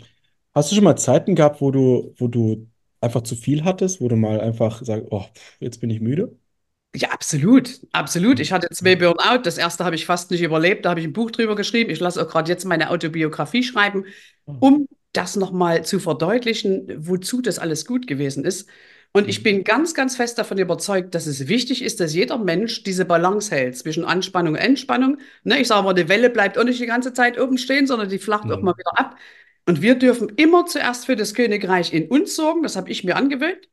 Hast 0.53 0.71
du 0.71 0.75
schon 0.75 0.83
mal 0.83 0.95
Zeiten 0.95 1.35
gehabt, 1.35 1.61
wo 1.61 1.71
du, 1.71 2.13
wo 2.17 2.27
du 2.27 2.67
einfach 3.01 3.21
zu 3.21 3.35
viel 3.35 3.63
hattest, 3.63 4.01
wo 4.01 4.07
du 4.07 4.15
mal 4.15 4.41
einfach 4.41 4.83
sagst, 4.83 5.07
oh, 5.09 5.25
jetzt 5.59 5.79
bin 5.79 5.89
ich 5.89 6.01
müde? 6.01 6.35
Ja, 6.95 7.09
absolut, 7.09 7.81
absolut. 7.91 8.39
Ich 8.39 8.51
hatte 8.51 8.67
zwei 8.71 8.95
Burnout. 8.95 9.43
Das 9.43 9.59
erste 9.59 9.85
habe 9.85 9.95
ich 9.95 10.05
fast 10.05 10.31
nicht 10.31 10.41
überlebt. 10.41 10.85
Da 10.85 10.89
habe 10.89 10.99
ich 10.99 11.05
ein 11.05 11.13
Buch 11.13 11.29
drüber 11.29 11.55
geschrieben. 11.55 11.91
Ich 11.91 11.99
lasse 11.99 12.21
auch 12.21 12.27
gerade 12.27 12.51
jetzt 12.51 12.65
meine 12.65 12.89
Autobiografie 12.89 13.63
schreiben, 13.63 14.05
oh. 14.45 14.55
um 14.59 14.87
das 15.13 15.35
nochmal 15.35 15.85
zu 15.85 15.99
verdeutlichen, 15.99 16.87
wozu 16.97 17.41
das 17.41 17.59
alles 17.59 17.85
gut 17.85 18.07
gewesen 18.07 18.43
ist. 18.43 18.69
Und 19.11 19.27
ich 19.27 19.39
mhm. 19.39 19.43
bin 19.43 19.63
ganz, 19.63 19.93
ganz 19.93 20.15
fest 20.15 20.37
davon 20.37 20.57
überzeugt, 20.59 21.15
dass 21.15 21.25
es 21.25 21.47
wichtig 21.47 21.83
ist, 21.83 21.99
dass 21.99 22.13
jeder 22.13 22.37
Mensch 22.37 22.83
diese 22.83 23.05
Balance 23.05 23.53
hält 23.53 23.77
zwischen 23.77 24.05
Anspannung 24.05 24.53
und 24.53 24.59
Entspannung. 24.59 25.17
Ne, 25.43 25.59
ich 25.59 25.67
sage 25.67 25.83
mal, 25.83 25.93
die 25.93 26.09
Welle 26.09 26.29
bleibt 26.29 26.57
auch 26.57 26.63
nicht 26.63 26.79
die 26.79 26.85
ganze 26.85 27.13
Zeit 27.13 27.39
oben 27.39 27.57
stehen, 27.57 27.87
sondern 27.87 28.09
die 28.09 28.19
flacht 28.19 28.45
mhm. 28.45 28.51
auch 28.51 28.61
mal 28.61 28.77
wieder 28.77 28.99
ab. 28.99 29.17
Und 29.65 29.81
wir 29.81 29.95
dürfen 29.95 30.29
immer 30.37 30.65
zuerst 30.65 31.05
für 31.05 31.15
das 31.15 31.33
Königreich 31.33 31.93
in 31.93 32.07
uns 32.07 32.35
sorgen. 32.35 32.63
Das 32.63 32.75
habe 32.75 32.89
ich 32.91 33.03
mir 33.03 33.15
angewöhnt. 33.15 33.67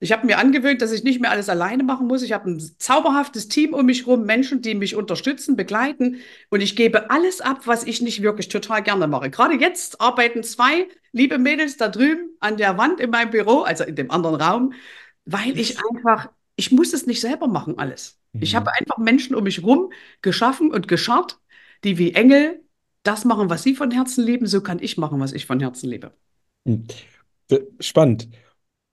Ich 0.00 0.12
habe 0.12 0.26
mir 0.26 0.38
angewöhnt, 0.38 0.82
dass 0.82 0.92
ich 0.92 1.04
nicht 1.04 1.20
mehr 1.20 1.30
alles 1.30 1.48
alleine 1.48 1.82
machen 1.82 2.06
muss. 2.06 2.22
Ich 2.22 2.32
habe 2.32 2.50
ein 2.50 2.60
zauberhaftes 2.78 3.48
Team 3.48 3.72
um 3.72 3.86
mich 3.86 4.06
herum, 4.06 4.24
Menschen, 4.24 4.60
die 4.60 4.74
mich 4.74 4.96
unterstützen, 4.96 5.56
begleiten. 5.56 6.18
Und 6.50 6.60
ich 6.60 6.76
gebe 6.76 7.10
alles 7.10 7.40
ab, 7.40 7.66
was 7.66 7.84
ich 7.84 8.02
nicht 8.02 8.20
wirklich 8.20 8.48
total 8.48 8.82
gerne 8.82 9.06
mache. 9.06 9.30
Gerade 9.30 9.54
jetzt 9.54 10.00
arbeiten 10.00 10.42
zwei 10.42 10.88
liebe 11.12 11.38
Mädels 11.38 11.76
da 11.76 11.88
drüben 11.88 12.36
an 12.40 12.56
der 12.56 12.76
Wand 12.76 13.00
in 13.00 13.10
meinem 13.10 13.30
Büro, 13.30 13.60
also 13.62 13.84
in 13.84 13.96
dem 13.96 14.10
anderen 14.10 14.36
Raum, 14.36 14.72
weil 15.24 15.58
ich 15.58 15.78
einfach, 15.78 16.30
ich 16.56 16.72
muss 16.72 16.92
es 16.92 17.06
nicht 17.06 17.20
selber 17.20 17.46
machen, 17.46 17.78
alles. 17.78 18.18
Mhm. 18.32 18.42
Ich 18.42 18.54
habe 18.56 18.72
einfach 18.72 18.98
Menschen 18.98 19.34
um 19.34 19.44
mich 19.44 19.58
herum 19.58 19.92
geschaffen 20.22 20.70
und 20.70 20.88
geschart, 20.88 21.38
die 21.84 21.98
wie 21.98 22.12
Engel 22.14 22.60
das 23.04 23.24
machen, 23.24 23.48
was 23.48 23.62
sie 23.62 23.74
von 23.74 23.90
Herzen 23.90 24.24
lieben. 24.24 24.46
So 24.46 24.60
kann 24.60 24.80
ich 24.80 24.98
machen, 24.98 25.20
was 25.20 25.32
ich 25.32 25.46
von 25.46 25.60
Herzen 25.60 25.88
liebe. 25.88 26.12
Hm. 26.66 26.86
Spannend. 27.78 28.28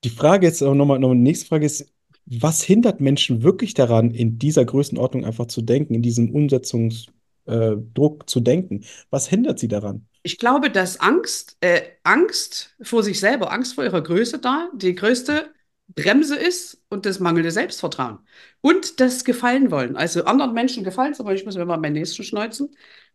Die 0.03 0.09
Frage 0.09 0.47
jetzt 0.47 0.61
auch 0.63 0.73
nochmal, 0.73 0.99
noch 0.99 1.11
die 1.11 1.19
nächste 1.19 1.45
Frage 1.47 1.65
ist, 1.65 1.91
was 2.25 2.61
hindert 2.61 3.01
Menschen 3.01 3.43
wirklich 3.43 3.73
daran, 3.73 4.11
in 4.11 4.37
dieser 4.39 4.65
Größenordnung 4.65 5.25
einfach 5.25 5.47
zu 5.47 5.61
denken, 5.61 5.93
in 5.93 6.01
diesem 6.01 6.33
Umsetzungsdruck 6.33 8.23
äh, 8.23 8.25
zu 8.25 8.39
denken? 8.39 8.85
Was 9.09 9.27
hindert 9.27 9.59
sie 9.59 9.67
daran? 9.67 10.07
Ich 10.23 10.37
glaube, 10.37 10.69
dass 10.69 10.99
Angst, 10.99 11.57
äh, 11.61 11.81
Angst 12.03 12.75
vor 12.81 13.03
sich 13.03 13.19
selber, 13.19 13.51
Angst 13.51 13.75
vor 13.75 13.83
ihrer 13.83 14.01
Größe 14.01 14.39
da, 14.39 14.69
die 14.75 14.95
größte 14.95 15.51
Bremse 15.87 16.35
ist 16.35 16.81
und 16.89 17.05
das 17.05 17.19
mangelnde 17.19 17.51
Selbstvertrauen. 17.51 18.19
Und 18.61 18.99
das 18.99 19.23
Gefallen 19.25 19.71
wollen. 19.71 19.95
Also 19.95 20.23
anderen 20.25 20.53
Menschen 20.53 20.83
gefallen, 20.83 21.15
aber 21.17 21.33
ich 21.33 21.45
muss 21.45 21.57
mir 21.57 21.65
mal 21.65 21.77
meinen 21.77 21.93
nächsten 21.93 22.23
schneuzen, 22.23 22.69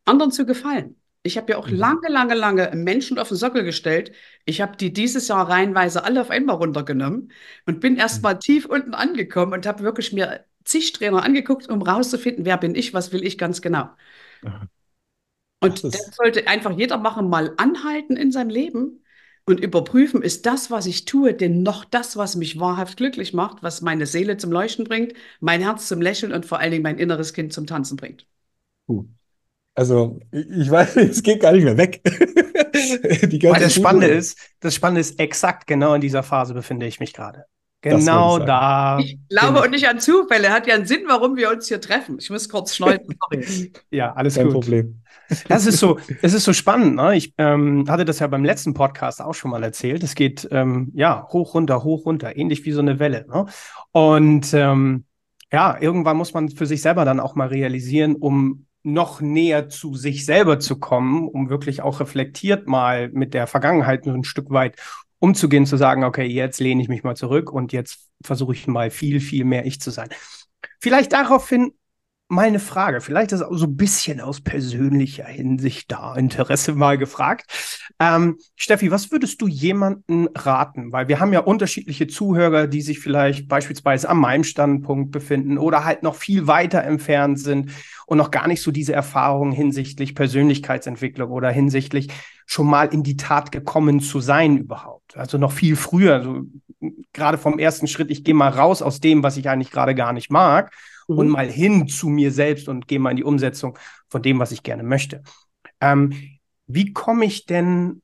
anderen 0.04 0.32
zu 0.32 0.44
gefallen. 0.46 0.96
Ich 1.26 1.36
habe 1.36 1.52
ja 1.52 1.58
auch 1.58 1.68
mhm. 1.68 1.76
lange, 1.76 2.08
lange, 2.08 2.34
lange 2.34 2.72
Menschen 2.74 3.18
auf 3.18 3.28
den 3.28 3.36
Sockel 3.36 3.64
gestellt. 3.64 4.12
Ich 4.44 4.60
habe 4.60 4.76
die 4.76 4.92
dieses 4.92 5.28
Jahr 5.28 5.48
reihenweise 5.48 6.04
alle 6.04 6.20
auf 6.20 6.30
einmal 6.30 6.56
runtergenommen 6.56 7.32
und 7.66 7.80
bin 7.80 7.96
erst 7.96 8.22
mal 8.22 8.34
mhm. 8.34 8.40
tief 8.40 8.66
unten 8.66 8.94
angekommen 8.94 9.52
und 9.52 9.66
habe 9.66 9.82
wirklich 9.82 10.12
mir 10.12 10.44
zig 10.64 10.92
Trainer 10.92 11.22
angeguckt, 11.22 11.68
um 11.68 11.82
rauszufinden, 11.82 12.44
wer 12.44 12.56
bin 12.56 12.74
ich, 12.74 12.94
was 12.94 13.12
will 13.12 13.24
ich 13.24 13.38
ganz 13.38 13.60
genau. 13.62 13.90
Und 15.60 15.84
das 15.84 16.14
sollte 16.16 16.46
einfach 16.48 16.76
jeder 16.76 16.98
machen, 16.98 17.28
mal 17.28 17.54
anhalten 17.56 18.16
in 18.16 18.30
seinem 18.30 18.50
Leben 18.50 19.02
und 19.46 19.60
überprüfen, 19.60 20.22
ist 20.22 20.44
das, 20.44 20.70
was 20.70 20.86
ich 20.86 21.04
tue, 21.04 21.32
denn 21.32 21.62
noch 21.62 21.84
das, 21.84 22.16
was 22.16 22.36
mich 22.36 22.58
wahrhaft 22.58 22.96
glücklich 22.96 23.32
macht, 23.32 23.62
was 23.62 23.80
meine 23.80 24.06
Seele 24.06 24.36
zum 24.36 24.50
Leuchten 24.50 24.84
bringt, 24.84 25.14
mein 25.40 25.62
Herz 25.62 25.88
zum 25.88 26.02
Lächeln 26.02 26.32
und 26.32 26.44
vor 26.46 26.58
allen 26.58 26.72
Dingen 26.72 26.82
mein 26.82 26.98
inneres 26.98 27.32
Kind 27.32 27.52
zum 27.52 27.66
Tanzen 27.66 27.96
bringt. 27.96 28.26
Cool. 28.88 29.08
Also, 29.76 30.18
ich 30.32 30.70
weiß, 30.70 30.96
es 30.96 31.22
geht 31.22 31.40
gar 31.40 31.52
nicht 31.52 31.64
mehr 31.64 31.76
weg. 31.76 32.00
Das 33.42 33.74
Spannende 33.74 34.06
ist, 34.08 34.38
das 34.60 34.74
Spannende 34.74 35.00
ist, 35.00 35.18
exakt 35.18 35.66
genau 35.66 35.94
in 35.94 36.00
dieser 36.00 36.22
Phase 36.22 36.52
befinde 36.52 36.86
ich 36.86 37.00
mich 37.00 37.14
gerade. 37.14 37.46
Genau 37.80 38.38
da. 38.38 38.98
Ich 38.98 39.18
glaube 39.28 39.62
und 39.62 39.70
nicht 39.70 39.88
an 39.88 39.98
Zufälle. 39.98 40.50
Hat 40.50 40.66
ja 40.66 40.74
einen 40.74 40.86
Sinn, 40.86 41.04
warum 41.06 41.36
wir 41.36 41.50
uns 41.50 41.68
hier 41.68 41.80
treffen. 41.80 42.18
Ich 42.18 42.28
muss 42.28 42.48
kurz 42.48 42.74
schneiden. 42.74 43.18
ja, 43.90 44.12
alles 44.12 44.34
Kein 44.34 44.46
gut. 44.46 44.54
Problem. 44.54 45.02
Das 45.48 45.66
ist 45.66 45.78
so, 45.78 45.98
es 46.22 46.34
ist 46.34 46.44
so 46.44 46.52
spannend. 46.52 46.96
Ne? 46.96 47.16
Ich 47.16 47.34
ähm, 47.38 47.86
hatte 47.88 48.04
das 48.04 48.18
ja 48.18 48.26
beim 48.26 48.44
letzten 48.44 48.74
Podcast 48.74 49.22
auch 49.22 49.34
schon 49.34 49.50
mal 49.50 49.62
erzählt. 49.62 50.02
Es 50.02 50.14
geht 50.14 50.46
ähm, 50.50 50.92
ja 50.94 51.26
hoch, 51.30 51.54
runter, 51.54 51.82
hoch, 51.82 52.04
runter, 52.04 52.36
ähnlich 52.36 52.64
wie 52.64 52.72
so 52.72 52.80
eine 52.80 52.98
Welle. 52.98 53.26
Ne? 53.28 53.46
Und 53.92 54.52
ähm, 54.52 55.04
ja, 55.52 55.78
irgendwann 55.80 56.16
muss 56.16 56.34
man 56.34 56.50
für 56.50 56.66
sich 56.66 56.82
selber 56.82 57.04
dann 57.04 57.20
auch 57.20 57.34
mal 57.34 57.48
realisieren, 57.48 58.16
um 58.16 58.65
noch 58.86 59.20
näher 59.20 59.68
zu 59.68 59.96
sich 59.96 60.24
selber 60.24 60.60
zu 60.60 60.78
kommen, 60.78 61.26
um 61.26 61.50
wirklich 61.50 61.82
auch 61.82 61.98
reflektiert 61.98 62.68
mal 62.68 63.08
mit 63.08 63.34
der 63.34 63.48
Vergangenheit 63.48 64.06
ein 64.06 64.22
Stück 64.22 64.50
weit 64.50 64.76
umzugehen, 65.18 65.66
zu 65.66 65.76
sagen, 65.76 66.04
okay, 66.04 66.24
jetzt 66.26 66.60
lehne 66.60 66.80
ich 66.82 66.88
mich 66.88 67.02
mal 67.02 67.16
zurück 67.16 67.52
und 67.52 67.72
jetzt 67.72 68.08
versuche 68.22 68.52
ich 68.52 68.68
mal 68.68 68.90
viel, 68.90 69.20
viel 69.20 69.44
mehr 69.44 69.66
ich 69.66 69.80
zu 69.80 69.90
sein. 69.90 70.08
Vielleicht 70.80 71.12
daraufhin 71.12 71.72
meine 72.28 72.58
Frage, 72.58 73.00
vielleicht 73.00 73.30
ist 73.30 73.42
auch 73.42 73.54
so 73.54 73.66
ein 73.66 73.76
bisschen 73.76 74.20
aus 74.20 74.40
persönlicher 74.40 75.26
Hinsicht 75.26 75.92
da 75.92 76.16
Interesse 76.16 76.72
mal 76.72 76.98
gefragt. 76.98 77.46
Ähm, 78.00 78.38
Steffi, 78.56 78.90
was 78.90 79.12
würdest 79.12 79.40
du 79.40 79.46
jemanden 79.46 80.26
raten? 80.34 80.90
Weil 80.90 81.06
wir 81.06 81.20
haben 81.20 81.32
ja 81.32 81.40
unterschiedliche 81.40 82.08
Zuhörer, 82.08 82.66
die 82.66 82.82
sich 82.82 82.98
vielleicht 82.98 83.46
beispielsweise 83.46 84.08
an 84.08 84.18
meinem 84.18 84.42
Standpunkt 84.42 85.12
befinden 85.12 85.56
oder 85.56 85.84
halt 85.84 86.02
noch 86.02 86.16
viel 86.16 86.48
weiter 86.48 86.82
entfernt 86.82 87.38
sind 87.38 87.70
und 88.06 88.18
noch 88.18 88.32
gar 88.32 88.48
nicht 88.48 88.62
so 88.62 88.72
diese 88.72 88.92
Erfahrungen 88.92 89.52
hinsichtlich 89.52 90.16
Persönlichkeitsentwicklung 90.16 91.30
oder 91.30 91.50
hinsichtlich 91.50 92.08
schon 92.44 92.66
mal 92.66 92.86
in 92.86 93.04
die 93.04 93.16
Tat 93.16 93.52
gekommen 93.52 94.00
zu 94.00 94.18
sein 94.20 94.56
überhaupt. 94.56 95.16
Also 95.16 95.38
noch 95.38 95.52
viel 95.52 95.76
früher, 95.76 96.22
so 96.24 96.42
gerade 97.12 97.38
vom 97.38 97.60
ersten 97.60 97.86
Schritt, 97.86 98.10
ich 98.10 98.24
gehe 98.24 98.34
mal 98.34 98.48
raus 98.48 98.82
aus 98.82 99.00
dem, 99.00 99.22
was 99.22 99.36
ich 99.36 99.48
eigentlich 99.48 99.70
gerade 99.70 99.94
gar 99.94 100.12
nicht 100.12 100.30
mag 100.30 100.72
mhm. 101.08 101.18
und 101.18 101.28
mal 101.28 101.50
hin 101.50 101.88
zu 101.88 102.08
mir 102.08 102.32
selbst 102.32 102.68
und 102.68 102.88
gehe 102.88 102.98
mal 102.98 103.10
in 103.10 103.16
die 103.16 103.24
Umsetzung 103.24 103.78
von 104.08 104.22
dem, 104.22 104.38
was 104.38 104.52
ich 104.52 104.62
gerne 104.62 104.82
möchte. 104.82 105.22
Ähm, 105.80 106.12
wie 106.66 106.92
komme 106.92 107.24
ich 107.24 107.46
denn 107.46 108.02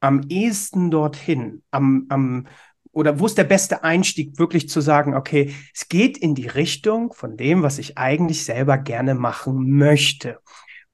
am 0.00 0.22
ehesten 0.28 0.90
dorthin? 0.90 1.62
Am, 1.70 2.06
am, 2.08 2.46
oder 2.92 3.18
wo 3.18 3.26
ist 3.26 3.38
der 3.38 3.44
beste 3.44 3.84
Einstieg, 3.84 4.38
wirklich 4.38 4.68
zu 4.68 4.80
sagen, 4.80 5.14
okay, 5.14 5.54
es 5.74 5.88
geht 5.88 6.18
in 6.18 6.34
die 6.34 6.48
Richtung 6.48 7.12
von 7.12 7.36
dem, 7.36 7.62
was 7.62 7.78
ich 7.78 7.96
eigentlich 7.96 8.44
selber 8.44 8.76
gerne 8.78 9.14
machen 9.14 9.70
möchte 9.76 10.38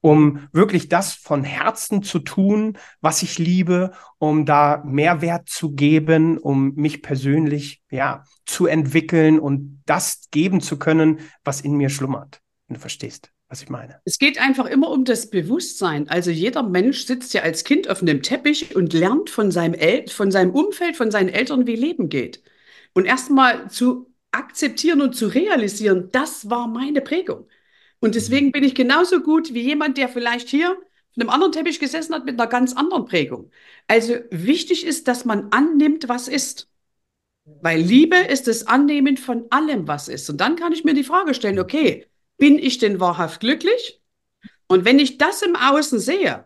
um 0.01 0.47
wirklich 0.51 0.89
das 0.89 1.13
von 1.13 1.43
Herzen 1.43 2.03
zu 2.03 2.19
tun, 2.19 2.77
was 3.01 3.21
ich 3.23 3.37
liebe, 3.37 3.91
um 4.17 4.45
da 4.45 4.83
Mehrwert 4.85 5.49
zu 5.49 5.71
geben, 5.71 6.37
um 6.37 6.73
mich 6.75 7.01
persönlich, 7.01 7.81
ja, 7.91 8.23
zu 8.45 8.65
entwickeln 8.65 9.39
und 9.39 9.81
das 9.85 10.29
geben 10.31 10.61
zu 10.61 10.77
können, 10.79 11.19
was 11.43 11.61
in 11.61 11.73
mir 11.73 11.89
schlummert. 11.89 12.41
Wenn 12.67 12.75
du 12.75 12.81
verstehst, 12.81 13.31
was 13.49 13.61
ich 13.61 13.69
meine. 13.69 13.99
Es 14.05 14.19
geht 14.19 14.39
einfach 14.39 14.67
immer 14.67 14.89
um 14.89 15.05
das 15.05 15.29
Bewusstsein. 15.29 16.07
Also 16.07 16.31
jeder 16.31 16.63
Mensch 16.63 17.05
sitzt 17.05 17.33
ja 17.33 17.41
als 17.41 17.63
Kind 17.63 17.89
auf 17.89 18.01
einem 18.01 18.21
Teppich 18.21 18.75
und 18.75 18.93
lernt 18.93 19.29
von 19.29 19.51
seinem, 19.51 19.73
El 19.73 20.07
von 20.07 20.31
seinem 20.31 20.51
Umfeld, 20.51 20.95
von 20.95 21.11
seinen 21.11 21.29
Eltern, 21.29 21.67
wie 21.67 21.75
Leben 21.75 22.09
geht. 22.09 22.41
Und 22.93 23.05
erstmal 23.05 23.69
zu 23.69 24.13
akzeptieren 24.31 25.01
und 25.01 25.15
zu 25.15 25.27
realisieren, 25.27 26.09
das 26.11 26.49
war 26.49 26.67
meine 26.67 27.01
Prägung. 27.01 27.47
Und 27.99 28.15
deswegen 28.15 28.51
bin 28.51 28.63
ich 28.63 28.75
genauso 28.75 29.21
gut 29.21 29.53
wie 29.53 29.61
jemand, 29.61 29.97
der 29.97 30.09
vielleicht 30.09 30.49
hier 30.49 30.71
auf 30.71 31.17
einem 31.17 31.29
anderen 31.29 31.51
Teppich 31.51 31.79
gesessen 31.79 32.13
hat 32.13 32.25
mit 32.25 32.39
einer 32.39 32.49
ganz 32.49 32.73
anderen 32.73 33.05
Prägung. 33.05 33.51
Also 33.87 34.15
wichtig 34.31 34.85
ist, 34.85 35.07
dass 35.07 35.25
man 35.25 35.47
annimmt, 35.51 36.07
was 36.07 36.27
ist. 36.27 36.69
Weil 37.61 37.81
Liebe 37.81 38.15
ist 38.15 38.47
das 38.47 38.67
Annehmen 38.67 39.17
von 39.17 39.45
allem, 39.49 39.87
was 39.87 40.07
ist. 40.07 40.29
Und 40.29 40.37
dann 40.39 40.55
kann 40.55 40.71
ich 40.71 40.83
mir 40.83 40.93
die 40.93 41.03
Frage 41.03 41.33
stellen, 41.33 41.59
okay, 41.59 42.05
bin 42.37 42.59
ich 42.59 42.77
denn 42.77 42.99
wahrhaft 42.99 43.41
glücklich? 43.41 44.01
Und 44.67 44.85
wenn 44.85 44.99
ich 44.99 45.17
das 45.17 45.41
im 45.41 45.55
Außen 45.55 45.99
sehe 45.99 46.45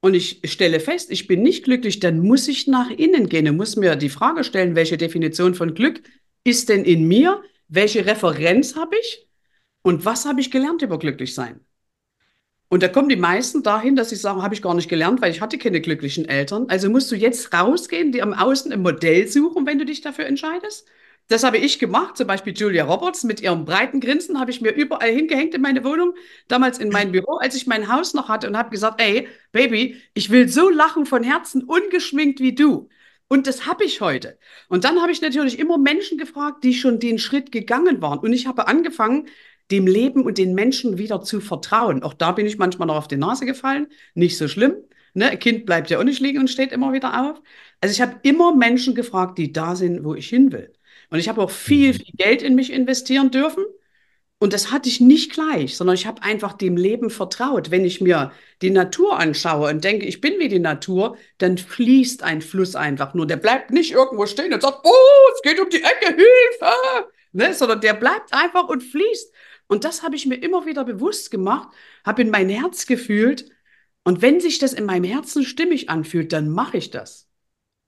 und 0.00 0.14
ich 0.14 0.40
stelle 0.44 0.80
fest, 0.80 1.10
ich 1.10 1.28
bin 1.28 1.42
nicht 1.42 1.64
glücklich, 1.64 2.00
dann 2.00 2.18
muss 2.18 2.48
ich 2.48 2.66
nach 2.66 2.90
innen 2.90 3.28
gehen 3.28 3.48
und 3.48 3.56
muss 3.56 3.76
mir 3.76 3.94
die 3.94 4.08
Frage 4.08 4.42
stellen, 4.42 4.74
welche 4.74 4.98
Definition 4.98 5.54
von 5.54 5.74
Glück 5.74 6.02
ist 6.44 6.68
denn 6.68 6.84
in 6.84 7.06
mir? 7.06 7.42
Welche 7.68 8.04
Referenz 8.04 8.74
habe 8.74 8.96
ich? 9.00 9.28
Und 9.82 10.04
was 10.04 10.24
habe 10.26 10.40
ich 10.40 10.50
gelernt 10.50 10.82
über 10.82 10.98
glücklich 10.98 11.34
sein? 11.34 11.60
Und 12.68 12.82
da 12.82 12.88
kommen 12.88 13.10
die 13.10 13.16
meisten 13.16 13.62
dahin, 13.62 13.96
dass 13.96 14.08
sie 14.08 14.16
sagen, 14.16 14.42
habe 14.42 14.54
ich 14.54 14.62
gar 14.62 14.74
nicht 14.74 14.88
gelernt, 14.88 15.20
weil 15.20 15.30
ich 15.30 15.42
hatte 15.42 15.58
keine 15.58 15.82
glücklichen 15.82 16.26
Eltern. 16.26 16.66
Also 16.70 16.88
musst 16.88 17.10
du 17.12 17.16
jetzt 17.16 17.52
rausgehen, 17.52 18.12
die 18.12 18.22
am 18.22 18.32
Außen 18.32 18.72
ein 18.72 18.80
Modell 18.80 19.28
suchen, 19.28 19.66
wenn 19.66 19.78
du 19.78 19.84
dich 19.84 20.00
dafür 20.00 20.24
entscheidest. 20.24 20.88
Das 21.28 21.44
habe 21.44 21.58
ich 21.58 21.78
gemacht, 21.78 22.16
zum 22.16 22.26
Beispiel 22.26 22.54
Julia 22.56 22.84
Roberts 22.84 23.24
mit 23.24 23.40
ihrem 23.40 23.64
breiten 23.64 24.00
Grinsen 24.00 24.40
habe 24.40 24.50
ich 24.50 24.60
mir 24.60 24.70
überall 24.70 25.10
hingehängt 25.10 25.54
in 25.54 25.60
meine 25.62 25.84
Wohnung, 25.84 26.14
damals 26.48 26.78
in 26.78 26.88
mein 26.88 27.12
Büro, 27.12 27.36
als 27.36 27.54
ich 27.54 27.66
mein 27.66 27.92
Haus 27.92 28.14
noch 28.14 28.28
hatte 28.28 28.48
und 28.48 28.56
habe 28.56 28.70
gesagt, 28.70 29.00
ey, 29.00 29.28
Baby, 29.52 30.00
ich 30.14 30.30
will 30.30 30.48
so 30.48 30.68
lachen 30.68 31.06
von 31.06 31.22
Herzen, 31.22 31.64
ungeschminkt 31.64 32.40
wie 32.40 32.54
du. 32.54 32.88
Und 33.28 33.46
das 33.46 33.66
habe 33.66 33.84
ich 33.84 34.02
heute. 34.02 34.38
Und 34.68 34.84
dann 34.84 35.00
habe 35.00 35.12
ich 35.12 35.22
natürlich 35.22 35.58
immer 35.58 35.78
Menschen 35.78 36.18
gefragt, 36.18 36.64
die 36.64 36.74
schon 36.74 36.98
den 37.00 37.18
Schritt 37.18 37.50
gegangen 37.50 38.02
waren. 38.02 38.18
Und 38.18 38.32
ich 38.34 38.46
habe 38.46 38.66
angefangen, 38.68 39.28
dem 39.72 39.86
Leben 39.86 40.22
und 40.24 40.38
den 40.38 40.54
Menschen 40.54 40.98
wieder 40.98 41.22
zu 41.22 41.40
vertrauen. 41.40 42.02
Auch 42.02 42.14
da 42.14 42.32
bin 42.32 42.46
ich 42.46 42.58
manchmal 42.58 42.86
noch 42.86 42.96
auf 42.96 43.08
die 43.08 43.16
Nase 43.16 43.46
gefallen. 43.46 43.88
Nicht 44.14 44.36
so 44.38 44.46
schlimm. 44.46 44.76
Ne? 45.14 45.30
Ein 45.30 45.38
Kind 45.38 45.66
bleibt 45.66 45.90
ja 45.90 45.98
auch 45.98 46.04
nicht 46.04 46.20
liegen 46.20 46.38
und 46.38 46.48
steht 46.48 46.72
immer 46.72 46.92
wieder 46.92 47.30
auf. 47.30 47.42
Also 47.80 47.92
ich 47.92 48.00
habe 48.00 48.20
immer 48.22 48.54
Menschen 48.54 48.94
gefragt, 48.94 49.38
die 49.38 49.52
da 49.52 49.74
sind, 49.74 50.04
wo 50.04 50.14
ich 50.14 50.28
hin 50.28 50.52
will. 50.52 50.72
Und 51.10 51.18
ich 51.18 51.28
habe 51.28 51.42
auch 51.42 51.50
viel, 51.50 51.92
mhm. 51.92 51.96
viel 51.96 52.14
Geld 52.16 52.42
in 52.42 52.54
mich 52.54 52.72
investieren 52.72 53.30
dürfen. 53.30 53.64
Und 54.38 54.52
das 54.52 54.72
hatte 54.72 54.88
ich 54.88 55.00
nicht 55.00 55.32
gleich, 55.32 55.76
sondern 55.76 55.94
ich 55.94 56.06
habe 56.06 56.22
einfach 56.22 56.54
dem 56.54 56.76
Leben 56.76 57.10
vertraut. 57.10 57.70
Wenn 57.70 57.84
ich 57.84 58.00
mir 58.00 58.32
die 58.60 58.70
Natur 58.70 59.18
anschaue 59.18 59.70
und 59.70 59.84
denke, 59.84 60.04
ich 60.04 60.20
bin 60.20 60.40
wie 60.40 60.48
die 60.48 60.58
Natur, 60.58 61.16
dann 61.38 61.58
fließt 61.58 62.24
ein 62.24 62.42
Fluss 62.42 62.74
einfach 62.74 63.14
nur. 63.14 63.26
Der 63.26 63.36
bleibt 63.36 63.70
nicht 63.70 63.92
irgendwo 63.92 64.26
stehen 64.26 64.52
und 64.52 64.62
sagt, 64.62 64.80
oh, 64.82 65.32
es 65.34 65.42
geht 65.42 65.60
um 65.60 65.70
die 65.70 65.82
Ecke, 65.82 66.06
Hilfe! 66.06 67.06
Ne? 67.32 67.54
Sondern 67.54 67.80
der 67.80 67.94
bleibt 67.94 68.32
einfach 68.32 68.68
und 68.68 68.82
fließt. 68.82 69.32
Und 69.72 69.84
das 69.84 70.02
habe 70.02 70.16
ich 70.16 70.26
mir 70.26 70.34
immer 70.34 70.66
wieder 70.66 70.84
bewusst 70.84 71.30
gemacht, 71.30 71.68
habe 72.04 72.20
in 72.20 72.28
mein 72.28 72.50
Herz 72.50 72.84
gefühlt. 72.84 73.48
Und 74.04 74.20
wenn 74.20 74.38
sich 74.38 74.58
das 74.58 74.74
in 74.74 74.84
meinem 74.84 75.04
Herzen 75.04 75.44
stimmig 75.44 75.88
anfühlt, 75.88 76.34
dann 76.34 76.50
mache 76.50 76.76
ich 76.76 76.90
das. 76.90 77.30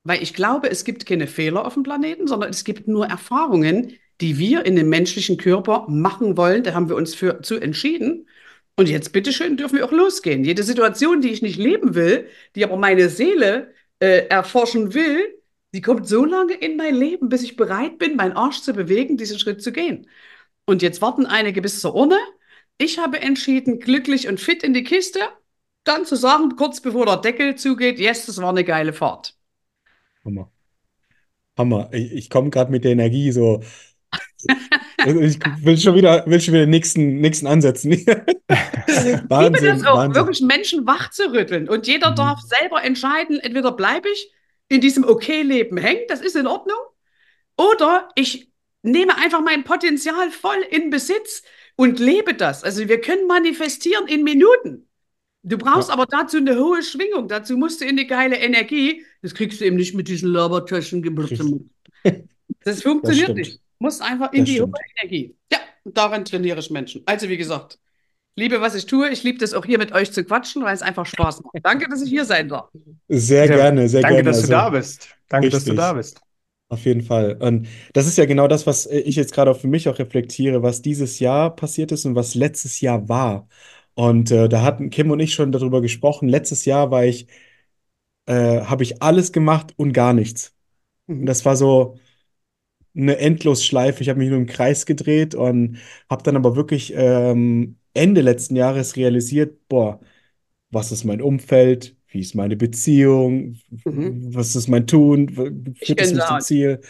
Weil 0.03 0.23
ich 0.23 0.33
glaube, 0.33 0.71
es 0.71 0.85
gibt 0.85 1.05
keine 1.05 1.27
Fehler 1.27 1.67
auf 1.67 1.75
dem 1.75 1.83
Planeten, 1.83 2.27
sondern 2.27 2.49
es 2.49 2.65
gibt 2.65 2.89
nur 2.89 3.09
Erfahrungen, 3.09 3.99
die 4.23 4.39
wir 4.39 4.65
in 4.65 4.77
dem 4.77 4.89
menschlichen 4.89 5.37
Körper 5.37 5.85
machen 5.91 6.39
wollen. 6.39 6.63
Da 6.63 6.73
haben 6.73 6.89
wir 6.89 6.97
uns 6.97 7.15
für 7.15 7.43
zu 7.43 7.57
entschieden. 7.57 8.31
Und 8.77 8.89
jetzt 8.89 9.13
bitteschön 9.13 9.59
dürfen 9.59 9.77
wir 9.77 9.85
auch 9.85 9.93
losgehen. 9.93 10.43
Jede 10.43 10.63
Situation, 10.63 11.21
die 11.21 11.33
ich 11.33 11.43
nicht 11.43 11.59
leben 11.59 11.95
will, 11.95 12.29
die 12.55 12.65
aber 12.65 12.79
meine 12.79 13.11
Seele 13.11 13.75
äh, 13.99 14.27
erforschen 14.29 14.95
will, 14.95 15.39
die 15.75 15.83
kommt 15.83 16.09
so 16.09 16.25
lange 16.25 16.55
in 16.55 16.79
mein 16.79 16.95
Leben, 16.95 17.29
bis 17.29 17.43
ich 17.43 17.57
bereit 17.57 17.99
bin, 17.99 18.17
meinen 18.17 18.33
Arsch 18.33 18.63
zu 18.63 18.73
bewegen, 18.73 19.19
diesen 19.19 19.39
Schritt 19.39 19.61
zu 19.63 19.71
gehen. 19.71 20.07
Und 20.67 20.83
jetzt 20.83 21.03
warten 21.03 21.27
einige 21.27 21.61
bis 21.63 21.81
zur 21.81 21.95
Urne. 21.95 22.19
Ich 22.79 22.99
habe 22.99 23.21
entschieden, 23.21 23.79
glücklich 23.79 24.29
und 24.29 24.41
fit 24.41 24.63
in 24.63 24.75
die 24.75 24.83
Kiste, 24.83 25.21
dann 25.85 26.07
zu 26.07 26.17
sagen, 26.17 26.57
kurz 26.57 26.81
bevor 26.81 27.07
der 27.07 27.19
Deckel 27.19 27.55
zugeht, 27.55 27.99
yes, 27.99 28.27
das 28.27 28.39
war 28.39 28.49
eine 28.49 28.65
geile 28.65 28.93
Fahrt. 28.93 29.37
Hammer. 30.25 30.51
Hammer. 31.57 31.89
Ich, 31.93 32.13
ich 32.13 32.31
komme 32.31 32.51
gerade 32.51 32.71
mit 32.71 32.85
der 32.85 32.93
Energie 32.93 33.31
so. 33.31 33.63
ich 35.07 35.39
will 35.63 35.79
schon 35.79 35.95
wieder, 35.95 36.27
will 36.27 36.41
schon 36.41 36.55
wieder 36.55 36.65
den 36.65 36.71
nächsten, 36.71 37.21
nächsten 37.21 37.47
ansetzen. 37.47 37.93
Wahnsinn, 39.29 39.65
das 39.65 39.85
auch, 39.85 39.97
Wahnsinn. 39.97 40.15
wirklich 40.15 40.41
Menschen 40.41 40.87
wach 40.87 41.11
zu 41.11 41.33
rütteln. 41.33 41.69
Und 41.69 41.87
jeder 41.87 42.13
mhm. 42.13 42.17
darf 42.17 42.41
selber 42.41 42.83
entscheiden, 42.83 43.39
entweder 43.39 43.73
bleibe 43.73 44.09
ich 44.09 44.33
in 44.69 44.81
diesem 44.81 45.05
Okay-Leben 45.05 45.77
hängen, 45.77 46.03
das 46.09 46.21
ist 46.21 46.37
in 46.37 46.47
Ordnung, 46.47 46.79
oder 47.57 48.09
ich 48.15 48.51
nehme 48.85 49.17
einfach 49.17 49.41
mein 49.41 49.65
Potenzial 49.65 50.31
voll 50.31 50.63
in 50.71 50.91
Besitz 50.91 51.43
und 51.77 51.99
lebe 51.99 52.35
das. 52.35 52.63
Also 52.63 52.89
wir 52.89 53.01
können 53.01 53.27
manifestieren 53.27 54.07
in 54.07 54.23
Minuten. 54.23 54.87
Du 55.43 55.59
brauchst 55.59 55.89
ja. 55.89 55.95
aber 55.95 56.07
dazu 56.07 56.39
eine 56.39 56.57
hohe 56.57 56.83
Schwingung. 56.83 57.29
Dazu 57.29 57.57
musst 57.57 57.81
du 57.81 57.85
in 57.85 57.97
die 57.97 58.07
geile 58.07 58.37
Energie. 58.37 59.05
Das 59.23 59.35
kriegst 59.35 59.61
du 59.61 59.65
eben 59.65 59.77
nicht 59.77 59.95
mit 59.95 60.09
diesen 60.09 60.31
Labertaschen. 60.31 61.03
Das 62.63 62.83
funktioniert 62.83 63.31
das 63.31 63.37
nicht. 63.37 63.55
Du 63.55 63.61
musst 63.79 64.03
einfach 64.03 64.33
in 64.33 64.41
das 64.41 64.49
die 64.49 64.55
stimmt. 64.57 64.75
hohe 64.75 64.85
Energie. 65.03 65.35
Ja, 65.53 65.59
daran 65.85 66.25
trainiere 66.25 66.59
ich 66.59 66.71
Menschen. 66.71 67.03
Also 67.05 67.29
wie 67.29 67.37
gesagt, 67.37 67.79
liebe, 68.37 68.61
was 68.61 68.75
ich 68.75 68.87
tue. 68.87 69.11
Ich 69.11 69.23
liebe 69.23 69.39
das 69.39 69.53
auch 69.55 69.65
hier 69.65 69.79
mit 69.79 69.93
euch 69.93 70.13
zu 70.13 70.25
quatschen, 70.25 70.63
weil 70.63 70.75
es 70.75 70.83
einfach 70.83 71.05
Spaß 71.05 71.43
macht. 71.43 71.57
Danke, 71.63 71.89
dass 71.89 72.03
ich 72.03 72.11
hier 72.11 72.25
sein 72.25 72.49
darf. 72.49 72.69
Sehr 73.09 73.47
ja, 73.47 73.57
gerne, 73.57 73.89
sehr 73.89 74.03
danke, 74.03 74.17
gerne. 74.17 74.31
Danke, 74.31 74.39
dass 74.39 74.49
du 74.49 74.55
also, 74.55 74.71
da 74.71 74.71
bist. 74.71 75.09
Danke, 75.29 75.47
richtig. 75.47 75.61
dass 75.61 75.65
du 75.65 75.75
da 75.75 75.93
bist. 75.93 76.21
Auf 76.69 76.85
jeden 76.87 77.03
Fall. 77.03 77.37
Und 77.41 77.69
das 77.93 78.07
ist 78.07 78.17
ja 78.19 78.25
genau 78.25 78.49
das, 78.49 78.67
was 78.67 78.87
äh, 78.87 78.99
ich 79.01 79.17
jetzt 79.17 79.33
gerade 79.33 79.55
für 79.55 79.69
mich 79.69 79.89
auch 79.89 79.99
reflektiere, 79.99 80.63
was 80.63 80.83
dieses 80.83 81.19
Jahr 81.21 81.55
passiert 81.55 81.93
ist 81.93 82.05
und 82.05 82.15
was 82.15 82.35
letztes 82.35 82.81
Jahr 82.81 83.09
war. 83.09 83.49
Und 83.95 84.31
äh, 84.31 84.49
da 84.49 84.63
hatten 84.63 84.91
Kim 84.91 85.11
und 85.11 85.21
ich 85.21 85.35
schon 85.35 85.53
darüber 85.53 85.81
gesprochen. 85.83 86.29
Letztes 86.29 86.65
Jahr 86.65 86.91
war 86.91 87.05
ich, 87.05 87.29
äh, 88.27 88.63
habe 88.63 88.83
ich 88.83 89.03
alles 89.03 89.33
gemacht 89.33 89.75
und 89.77 89.93
gar 89.93 90.13
nichts. 90.13 90.55
Und 91.07 91.23
mhm. 91.23 91.27
das 91.27 91.45
war 91.45 91.57
so 91.57 91.99
eine 92.97 93.19
Endlosschleife. 93.19 94.03
Ich 94.03 94.09
habe 94.09 94.19
mich 94.21 94.29
nur 94.31 94.39
im 94.39 94.47
Kreis 94.47 94.87
gedreht 94.87 95.35
und 95.35 95.79
habe 96.11 96.23
dann 96.23 96.37
aber 96.37 96.57
wirklich 96.57 96.93
ähm, 96.97 97.79
Ende 97.95 98.21
letzten 98.21 98.57
Jahres 98.57 98.97
realisiert, 98.97 99.69
boah, 99.69 100.01
was 100.71 100.93
ist 100.93 101.05
mein 101.05 101.23
Umfeld? 101.23 101.97
Wie 102.15 102.21
ist 102.21 102.37
meine 102.37 102.57
Beziehung? 102.57 103.59
Mhm. 103.85 104.33
Was 104.33 104.55
ist 104.55 104.69
mein 104.69 104.87
Tun? 104.87 105.29
Führt 105.83 106.01
es 106.01 106.15
mich 106.15 106.25
zum 106.25 106.41
Ziel? 106.41 106.81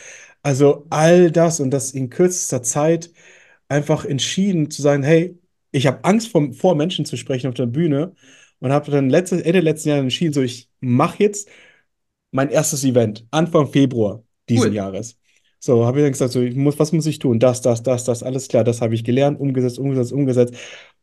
Also 0.42 0.86
all 0.90 1.30
das 1.30 1.60
und 1.60 1.70
das 1.70 1.92
in 1.92 2.10
kürzester 2.10 2.62
Zeit 2.62 3.10
einfach 3.66 4.04
entschieden 4.04 4.70
zu 4.70 4.82
sagen, 4.82 5.02
hey, 5.02 5.38
ich 5.72 5.86
habe 5.86 6.04
Angst 6.04 6.28
vor, 6.28 6.52
vor 6.52 6.74
Menschen 6.74 7.06
zu 7.06 7.16
sprechen 7.16 7.48
auf 7.48 7.54
der 7.54 7.64
Bühne 7.64 8.12
und 8.60 8.70
habe 8.70 8.90
dann 8.90 9.08
letzte, 9.08 9.42
Ende 9.42 9.60
letzten 9.60 9.88
Jahres 9.88 10.02
entschieden, 10.02 10.34
so 10.34 10.42
ich 10.42 10.68
mache 10.80 11.22
jetzt 11.22 11.48
mein 12.30 12.50
erstes 12.50 12.84
Event 12.84 13.26
Anfang 13.30 13.68
Februar 13.68 14.22
diesen 14.50 14.68
cool. 14.68 14.74
Jahres. 14.74 15.18
So, 15.58 15.86
habe 15.86 16.00
ich 16.00 16.04
dann 16.04 16.12
gesagt, 16.12 16.32
so, 16.32 16.42
muss, 16.42 16.78
was 16.78 16.92
muss 16.92 17.06
ich 17.06 17.18
tun? 17.18 17.40
Das, 17.40 17.62
das, 17.62 17.82
das, 17.82 18.04
das, 18.04 18.22
alles 18.22 18.48
klar, 18.48 18.62
das 18.62 18.82
habe 18.82 18.94
ich 18.94 19.04
gelernt, 19.04 19.40
umgesetzt, 19.40 19.78
umgesetzt, 19.78 20.12
umgesetzt 20.12 20.54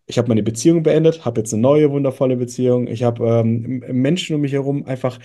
ich 0.06 0.18
habe 0.18 0.28
meine 0.28 0.44
Beziehung 0.44 0.84
beendet, 0.84 1.26
habe 1.26 1.42
jetzt 1.42 1.54
eine 1.54 1.62
neue 1.62 1.92
wundervolle 1.92 2.38
Beziehung. 2.38 2.88
Ich 2.88 3.04
habe 3.04 3.26
ähm, 3.28 3.80
Menschen 3.90 4.36
um 4.36 4.42
mich 4.42 4.54
herum 4.54 4.86
einfach 4.86 5.20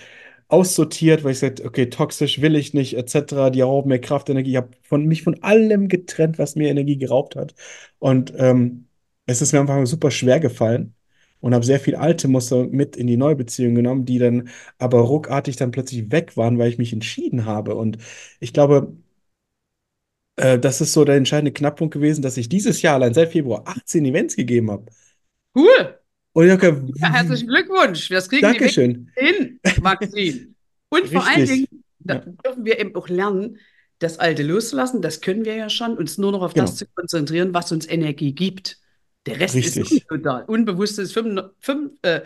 aussortiert, 0.47 1.23
weil 1.23 1.31
ich 1.31 1.39
gesagt 1.41 1.61
okay, 1.65 1.89
toxisch 1.89 2.41
will 2.41 2.55
ich 2.55 2.73
nicht, 2.73 2.95
etc. 2.95 3.49
Die 3.51 3.61
rauben 3.61 3.89
mir 3.89 3.99
Kraft, 3.99 4.29
Energie. 4.29 4.51
Ich 4.51 4.57
habe 4.57 4.71
von, 4.83 5.05
mich 5.05 5.23
von 5.23 5.41
allem 5.43 5.87
getrennt, 5.89 6.39
was 6.39 6.55
mir 6.55 6.69
Energie 6.69 6.97
geraubt 6.97 7.35
hat. 7.35 7.53
Und 7.99 8.33
ähm, 8.37 8.87
es 9.25 9.41
ist 9.41 9.53
mir 9.53 9.59
einfach 9.59 9.85
super 9.85 10.11
schwer 10.11 10.39
gefallen 10.39 10.95
und 11.39 11.53
habe 11.53 11.65
sehr 11.65 11.79
viel 11.79 11.95
alte 11.95 12.27
Muster 12.27 12.65
mit 12.67 12.95
in 12.95 13.07
die 13.07 13.17
neue 13.17 13.35
Beziehung 13.35 13.75
genommen, 13.75 14.05
die 14.05 14.19
dann 14.19 14.49
aber 14.77 14.99
ruckartig 15.01 15.55
dann 15.57 15.71
plötzlich 15.71 16.11
weg 16.11 16.37
waren, 16.37 16.57
weil 16.57 16.69
ich 16.69 16.77
mich 16.77 16.93
entschieden 16.93 17.45
habe. 17.45 17.75
Und 17.75 17.97
ich 18.39 18.53
glaube, 18.53 18.95
äh, 20.37 20.57
das 20.57 20.81
ist 20.81 20.93
so 20.93 21.03
der 21.05 21.15
entscheidende 21.15 21.51
Knackpunkt 21.51 21.93
gewesen, 21.93 22.21
dass 22.21 22.37
ich 22.37 22.47
dieses 22.49 22.81
Jahr 22.81 22.95
allein 22.95 23.13
seit 23.13 23.31
Februar 23.31 23.63
18 23.65 24.05
Events 24.05 24.35
gegeben 24.35 24.71
habe. 24.71 24.85
Cool. 25.55 25.99
Und 26.33 26.45
ich 26.45 26.51
hab, 26.51 26.61
Ja, 26.61 27.13
herzlichen 27.13 27.47
Glückwunsch. 27.47 28.09
Das 28.09 28.29
kriegen 28.29 28.43
Dankeschön. 28.43 29.09
wir 29.15 29.27
hin, 29.27 29.59
Maxine. 29.81 30.47
Und 30.89 31.07
vor 31.07 31.27
allen. 31.27 31.45
Dingen 31.47 31.67
da 31.99 32.15
Ja. 32.15 32.19
dürfen 32.45 32.63
wir 32.65 32.79
eben 32.79 32.95
auch 32.95 33.09
lernen, 33.09 33.57
das 33.99 34.19
Alte 34.19 34.43
loszulassen. 34.43 35.01
Das 35.01 35.19
können 35.21 35.43
wir 35.43 35.55
ja 35.55 35.69
schon, 35.69 35.97
uns 35.97 36.17
nur 36.19 36.31
noch 36.31 36.41
auf 36.43 36.53
das 36.53 36.69
Genau. 36.71 36.77
zu 36.77 36.85
konzentrieren, 36.95 37.53
was 37.53 37.71
uns 37.71 37.87
Energie 37.89 38.33
gibt. 38.33 38.79
Der 39.25 39.39
Rest 39.39 39.55
Richtig. 39.55 39.91
ist 39.91 40.05
da. 40.23 40.37
Unbewusst 40.45 40.99
ist 40.99 41.11
fünf- 41.13 41.41
fünf- 41.59 41.91
äh, 42.03 42.21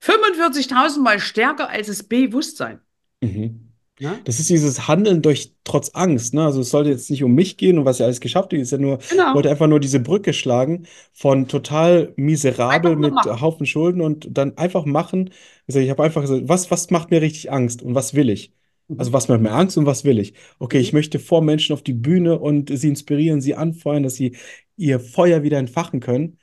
45.000 0.00 1.02
Mal 1.02 1.18
stärker 1.20 1.68
als 1.68 1.88
das 1.88 2.02
Bewusstsein. 2.04 2.78
Mhm. 3.20 3.67
Ne? 4.00 4.20
Das 4.24 4.38
ist 4.38 4.48
dieses 4.50 4.86
Handeln 4.88 5.22
durch 5.22 5.54
trotz 5.64 5.90
Angst. 5.94 6.34
Ne? 6.34 6.44
Also 6.44 6.60
es 6.60 6.70
sollte 6.70 6.90
jetzt 6.90 7.10
nicht 7.10 7.24
um 7.24 7.34
mich 7.34 7.56
gehen 7.56 7.78
und 7.78 7.84
was 7.84 7.98
ich 7.98 8.04
alles 8.04 8.20
geschafft. 8.20 8.52
Es 8.52 8.60
ist 8.62 8.70
ja 8.72 8.78
nur, 8.78 8.98
ich 9.00 9.10
Genau. 9.10 9.34
wollte 9.34 9.50
einfach 9.50 9.66
nur 9.66 9.80
diese 9.80 10.00
Brücke 10.00 10.32
schlagen 10.32 10.86
von 11.12 11.48
total 11.48 12.12
miserabel 12.16 12.96
mit 12.96 13.12
machen. 13.14 13.40
Haufen 13.40 13.66
Schulden 13.66 14.00
und 14.00 14.28
dann 14.30 14.56
einfach 14.56 14.84
machen. 14.84 15.30
Also 15.66 15.80
ich 15.80 15.90
habe 15.90 16.02
einfach 16.04 16.22
gesagt, 16.22 16.42
was, 16.48 16.70
was 16.70 16.90
macht 16.90 17.10
mir 17.10 17.20
richtig 17.22 17.50
Angst 17.52 17.82
und 17.82 17.94
was 17.94 18.14
will 18.14 18.30
ich? 18.30 18.52
Also 18.96 19.12
was 19.12 19.28
macht 19.28 19.40
mir 19.40 19.50
Angst 19.52 19.76
und 19.76 19.86
was 19.86 20.04
will 20.04 20.18
ich? 20.18 20.34
Okay, 20.58 20.78
ich 20.78 20.92
möchte 20.92 21.18
vor 21.18 21.42
Menschen 21.42 21.72
auf 21.74 21.82
die 21.82 21.92
Bühne 21.92 22.38
und 22.38 22.70
sie 22.76 22.88
inspirieren, 22.88 23.40
sie 23.40 23.54
anfeuern, 23.54 24.02
dass 24.02 24.14
sie 24.14 24.36
ihr 24.76 24.98
Feuer 25.00 25.42
wieder 25.42 25.58
entfachen 25.58 26.00
können. 26.00 26.38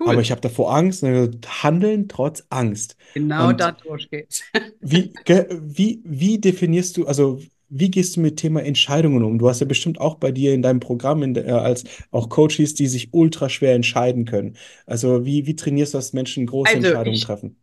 Cool. 0.00 0.10
Aber 0.10 0.20
ich 0.20 0.30
habe 0.30 0.40
davor 0.40 0.74
Angst. 0.74 1.00
gesagt, 1.00 1.62
Handeln 1.64 2.08
trotz 2.08 2.44
Angst. 2.50 2.96
Genau 3.14 3.48
Und- 3.48 3.60
da 3.60 3.72
durchgeht's. 3.72 4.42
Wie, 4.80 5.12
wie, 5.26 6.00
wie 6.04 6.38
definierst 6.38 6.96
du, 6.96 7.06
also 7.06 7.40
wie 7.68 7.90
gehst 7.90 8.16
du 8.16 8.20
mit 8.20 8.36
Thema 8.38 8.62
Entscheidungen 8.62 9.22
um? 9.24 9.38
Du 9.38 9.48
hast 9.48 9.60
ja 9.60 9.66
bestimmt 9.66 10.00
auch 10.00 10.14
bei 10.14 10.30
dir 10.32 10.54
in 10.54 10.62
deinem 10.62 10.80
Programm 10.80 11.22
in, 11.22 11.34
der- 11.34 11.46
äh, 11.46 11.50
als 11.50 11.84
auch 12.12 12.28
Coaches, 12.28 12.74
die 12.74 12.86
sich 12.86 13.12
ultra 13.12 13.48
schwer 13.48 13.74
entscheiden 13.74 14.24
können. 14.24 14.56
Also 14.86 15.26
wie, 15.26 15.46
wie 15.46 15.54
trainierst 15.56 15.92
du, 15.94 15.98
dass 15.98 16.12
Menschen 16.14 16.46
große 16.46 16.74
Also 16.76 16.86
Entscheidungen 16.86 17.16
ich- 17.16 17.24
treffen? 17.24 17.56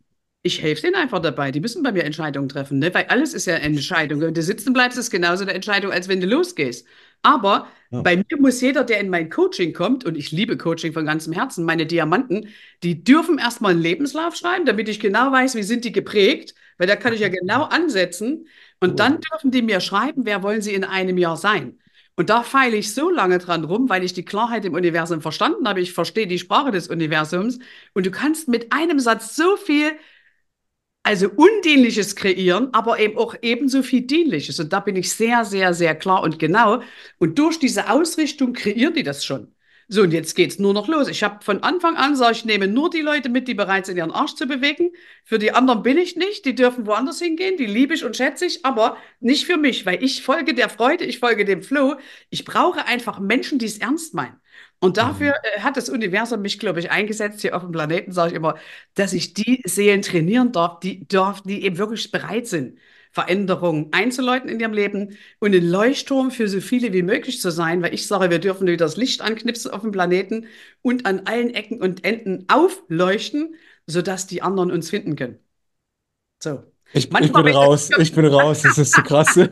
Ich 0.46 0.62
helfe 0.62 0.82
denen 0.82 0.94
einfach 0.94 1.20
dabei. 1.20 1.50
Die 1.50 1.60
müssen 1.60 1.82
bei 1.82 1.90
mir 1.92 2.04
Entscheidungen 2.04 2.48
treffen, 2.48 2.78
ne? 2.78 2.94
Weil 2.94 3.06
alles 3.06 3.34
ist 3.34 3.46
ja 3.46 3.56
eine 3.56 3.64
Entscheidung. 3.64 4.20
Wenn 4.20 4.32
du 4.34 4.42
sitzen 4.42 4.72
bleibst, 4.72 4.96
ist 4.98 5.10
genauso 5.10 5.42
eine 5.42 5.54
Entscheidung, 5.54 5.90
als 5.92 6.08
wenn 6.08 6.20
du 6.20 6.26
losgehst. 6.26 6.86
Aber 7.22 7.66
Ja. 7.90 8.02
bei 8.02 8.16
mir 8.16 8.40
muss 8.40 8.60
jeder, 8.60 8.84
der 8.84 9.00
in 9.00 9.08
mein 9.10 9.28
Coaching 9.30 9.72
kommt, 9.72 10.04
und 10.04 10.16
ich 10.16 10.30
liebe 10.32 10.56
Coaching 10.56 10.92
von 10.92 11.04
ganzem 11.06 11.32
Herzen, 11.32 11.64
meine 11.64 11.86
Diamanten, 11.86 12.48
die 12.82 13.02
dürfen 13.02 13.38
erstmal 13.38 13.72
einen 13.72 13.82
Lebenslauf 13.82 14.36
schreiben, 14.36 14.66
damit 14.66 14.88
ich 14.88 15.00
genau 15.00 15.32
weiß, 15.32 15.54
wie 15.56 15.62
sind 15.64 15.84
die 15.84 15.92
geprägt, 15.92 16.54
weil 16.78 16.86
da 16.86 16.94
kann 16.96 17.12
ich 17.12 17.20
ja 17.20 17.28
genau 17.28 17.64
ansetzen. 17.64 18.46
Und 18.80 18.90
Cool. 18.90 18.96
dann 18.96 19.20
dürfen 19.20 19.50
die 19.50 19.62
mir 19.62 19.80
schreiben, 19.80 20.26
wer 20.26 20.42
wollen 20.42 20.62
sie 20.62 20.74
in 20.74 20.84
einem 20.84 21.18
Jahr 21.18 21.36
sein. 21.36 21.78
Und 22.16 22.30
da 22.30 22.42
feile 22.42 22.76
ich 22.76 22.94
so 22.94 23.10
lange 23.10 23.38
dran 23.38 23.64
rum, 23.64 23.88
weil 23.88 24.02
ich 24.04 24.12
die 24.14 24.24
Klarheit 24.24 24.64
im 24.64 24.74
Universum 24.74 25.20
verstanden 25.20 25.68
habe. 25.68 25.80
Ich 25.80 25.92
verstehe 25.92 26.26
die 26.26 26.38
Sprache 26.38 26.70
des 26.70 26.88
Universums. 26.88 27.58
Und 27.94 28.06
du 28.06 28.10
kannst 28.10 28.48
mit 28.48 28.72
einem 28.72 29.00
Satz 29.00 29.36
so 29.36 29.56
viel 29.56 29.92
also 31.06 31.28
Undienliches 31.28 32.16
kreieren, 32.16 32.70
aber 32.72 32.98
eben 32.98 33.16
auch 33.16 33.36
ebenso 33.40 33.82
viel 33.84 34.02
Dienliches. 34.02 34.58
Und 34.58 34.72
da 34.72 34.80
bin 34.80 34.96
ich 34.96 35.12
sehr, 35.12 35.44
sehr, 35.44 35.72
sehr 35.72 35.94
klar 35.94 36.22
und 36.22 36.38
genau. 36.40 36.82
Und 37.18 37.38
durch 37.38 37.60
diese 37.60 37.88
Ausrichtung 37.90 38.52
kreieren 38.52 38.92
die 38.94 39.04
das 39.04 39.24
schon. 39.24 39.54
So, 39.88 40.02
und 40.02 40.10
jetzt 40.10 40.34
geht's 40.34 40.58
nur 40.58 40.74
noch 40.74 40.88
los. 40.88 41.06
Ich 41.06 41.22
habe 41.22 41.44
von 41.44 41.62
Anfang 41.62 41.94
an 41.96 42.10
gesagt, 42.10 42.38
ich 42.38 42.44
nehme 42.44 42.66
nur 42.66 42.90
die 42.90 43.02
Leute 43.02 43.28
mit, 43.28 43.46
die 43.46 43.54
bereit 43.54 43.86
sind, 43.86 43.98
ihren 43.98 44.10
Arsch 44.10 44.34
zu 44.34 44.48
bewegen. 44.48 44.90
Für 45.24 45.38
die 45.38 45.52
anderen 45.52 45.84
bin 45.84 45.96
ich 45.96 46.16
nicht. 46.16 46.44
Die 46.44 46.56
dürfen 46.56 46.86
woanders 46.86 47.20
hingehen. 47.20 47.56
Die 47.56 47.66
liebe 47.66 47.94
ich 47.94 48.04
und 48.04 48.16
schätze 48.16 48.46
ich, 48.46 48.64
aber 48.64 48.96
nicht 49.20 49.46
für 49.46 49.58
mich, 49.58 49.86
weil 49.86 50.02
ich 50.02 50.22
folge 50.22 50.54
der 50.54 50.68
Freude, 50.68 51.04
ich 51.04 51.20
folge 51.20 51.44
dem 51.44 51.62
Flow. 51.62 51.94
Ich 52.30 52.44
brauche 52.44 52.84
einfach 52.84 53.20
Menschen, 53.20 53.60
die 53.60 53.66
es 53.66 53.78
ernst 53.78 54.12
meinen. 54.12 54.40
Und 54.80 54.96
dafür 54.98 55.34
äh, 55.42 55.60
hat 55.60 55.76
das 55.76 55.88
Universum 55.88 56.42
mich, 56.42 56.58
glaube 56.58 56.80
ich, 56.80 56.90
eingesetzt. 56.90 57.40
Hier 57.40 57.56
auf 57.56 57.62
dem 57.62 57.72
Planeten 57.72 58.12
sage 58.12 58.30
ich 58.32 58.36
immer, 58.36 58.56
dass 58.94 59.12
ich 59.12 59.34
die 59.34 59.62
Seelen 59.64 60.02
trainieren 60.02 60.52
darf, 60.52 60.80
die, 60.80 61.06
darf, 61.08 61.42
die 61.42 61.64
eben 61.64 61.78
wirklich 61.78 62.10
bereit 62.12 62.46
sind, 62.46 62.78
Veränderungen 63.12 63.88
einzuläuten 63.92 64.48
in 64.50 64.60
ihrem 64.60 64.72
Leben 64.74 65.16
und 65.38 65.54
ein 65.54 65.66
Leuchtturm 65.66 66.30
für 66.30 66.48
so 66.48 66.60
viele 66.60 66.92
wie 66.92 67.02
möglich 67.02 67.40
zu 67.40 67.50
sein, 67.50 67.82
weil 67.82 67.94
ich 67.94 68.06
sage, 68.06 68.30
wir 68.30 68.38
dürfen 68.38 68.66
wieder 68.66 68.76
das 68.84 68.96
Licht 68.96 69.22
anknipsen 69.22 69.70
auf 69.70 69.80
dem 69.82 69.92
Planeten 69.92 70.46
und 70.82 71.06
an 71.06 71.20
allen 71.26 71.54
Ecken 71.54 71.80
und 71.80 72.04
Enden 72.04 72.44
aufleuchten, 72.48 73.54
sodass 73.86 74.26
die 74.26 74.42
anderen 74.42 74.70
uns 74.70 74.90
finden 74.90 75.16
können. 75.16 75.38
So. 76.38 76.75
Ich, 76.92 77.10
ich 77.12 77.32
bin 77.32 77.48
raus, 77.48 77.90
ich 77.98 78.12
bin 78.12 78.26
raus, 78.26 78.62
das 78.62 78.78
ist 78.78 78.92
zu 78.92 79.02
krass. 79.02 79.34
da 79.34 79.48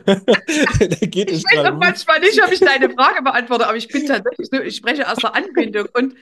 geht 1.01 1.31
Ich 1.31 1.43
weiß 1.43 1.65
auch 1.65 1.77
manchmal 1.77 2.19
nicht, 2.19 2.41
ob 2.43 2.51
ich 2.51 2.59
deine 2.59 2.89
Frage 2.89 3.21
beantworte, 3.21 3.67
aber 3.67 3.77
ich 3.77 3.87
bin 3.87 4.05
tatsächlich 4.05 4.47
so, 4.51 4.61
ich 4.61 4.75
spreche 4.77 5.09
aus 5.09 5.17
der 5.17 5.35
Anbindung 5.35 5.87
und 5.93 6.15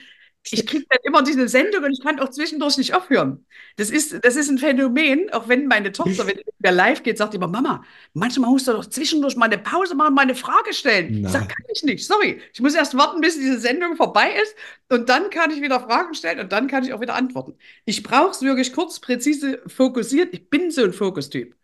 ich 0.50 0.66
kriege 0.66 0.84
dann 0.88 0.98
immer 1.04 1.22
diese 1.22 1.48
Sendung 1.48 1.84
und 1.84 1.92
ich 1.92 2.00
kann 2.02 2.20
auch 2.20 2.28
zwischendurch 2.30 2.76
nicht 2.78 2.94
aufhören. 2.94 3.46
Das 3.76 3.90
ist, 3.90 4.24
das 4.24 4.36
ist 4.36 4.48
ein 4.50 4.58
Phänomen, 4.58 5.32
auch 5.32 5.48
wenn 5.48 5.66
meine 5.66 5.90
Tochter, 5.92 6.26
wenn 6.26 6.38
der 6.58 6.72
live 6.72 7.02
geht, 7.02 7.18
sagt 7.18 7.34
immer, 7.34 7.48
Mama, 7.48 7.82
manchmal 8.12 8.50
musst 8.50 8.68
du 8.68 8.72
doch 8.72 8.86
zwischendurch 8.86 9.36
mal 9.36 9.46
eine 9.46 9.58
Pause 9.58 9.94
machen, 9.94 10.14
mal 10.14 10.22
eine 10.22 10.34
Frage 10.34 10.72
stellen. 10.74 11.18
Ich 11.24 11.32
sage, 11.32 11.46
Na. 11.46 11.48
kann 11.48 11.64
ich 11.74 11.82
nicht, 11.82 12.06
sorry. 12.06 12.40
Ich 12.52 12.60
muss 12.60 12.74
erst 12.74 12.96
warten, 12.96 13.20
bis 13.20 13.36
diese 13.36 13.58
Sendung 13.58 13.96
vorbei 13.96 14.30
ist 14.42 14.54
und 14.90 15.08
dann 15.08 15.30
kann 15.30 15.50
ich 15.50 15.60
wieder 15.62 15.80
Fragen 15.80 16.14
stellen 16.14 16.40
und 16.40 16.52
dann 16.52 16.68
kann 16.68 16.84
ich 16.84 16.92
auch 16.92 17.00
wieder 17.00 17.14
antworten. 17.14 17.56
Ich 17.84 18.02
brauche 18.02 18.30
es 18.30 18.42
wirklich 18.42 18.72
kurz, 18.72 19.00
präzise, 19.00 19.60
fokussiert. 19.66 20.32
Ich 20.34 20.50
bin 20.50 20.70
so 20.70 20.84
ein 20.84 20.92
Fokustyp. 20.92 21.56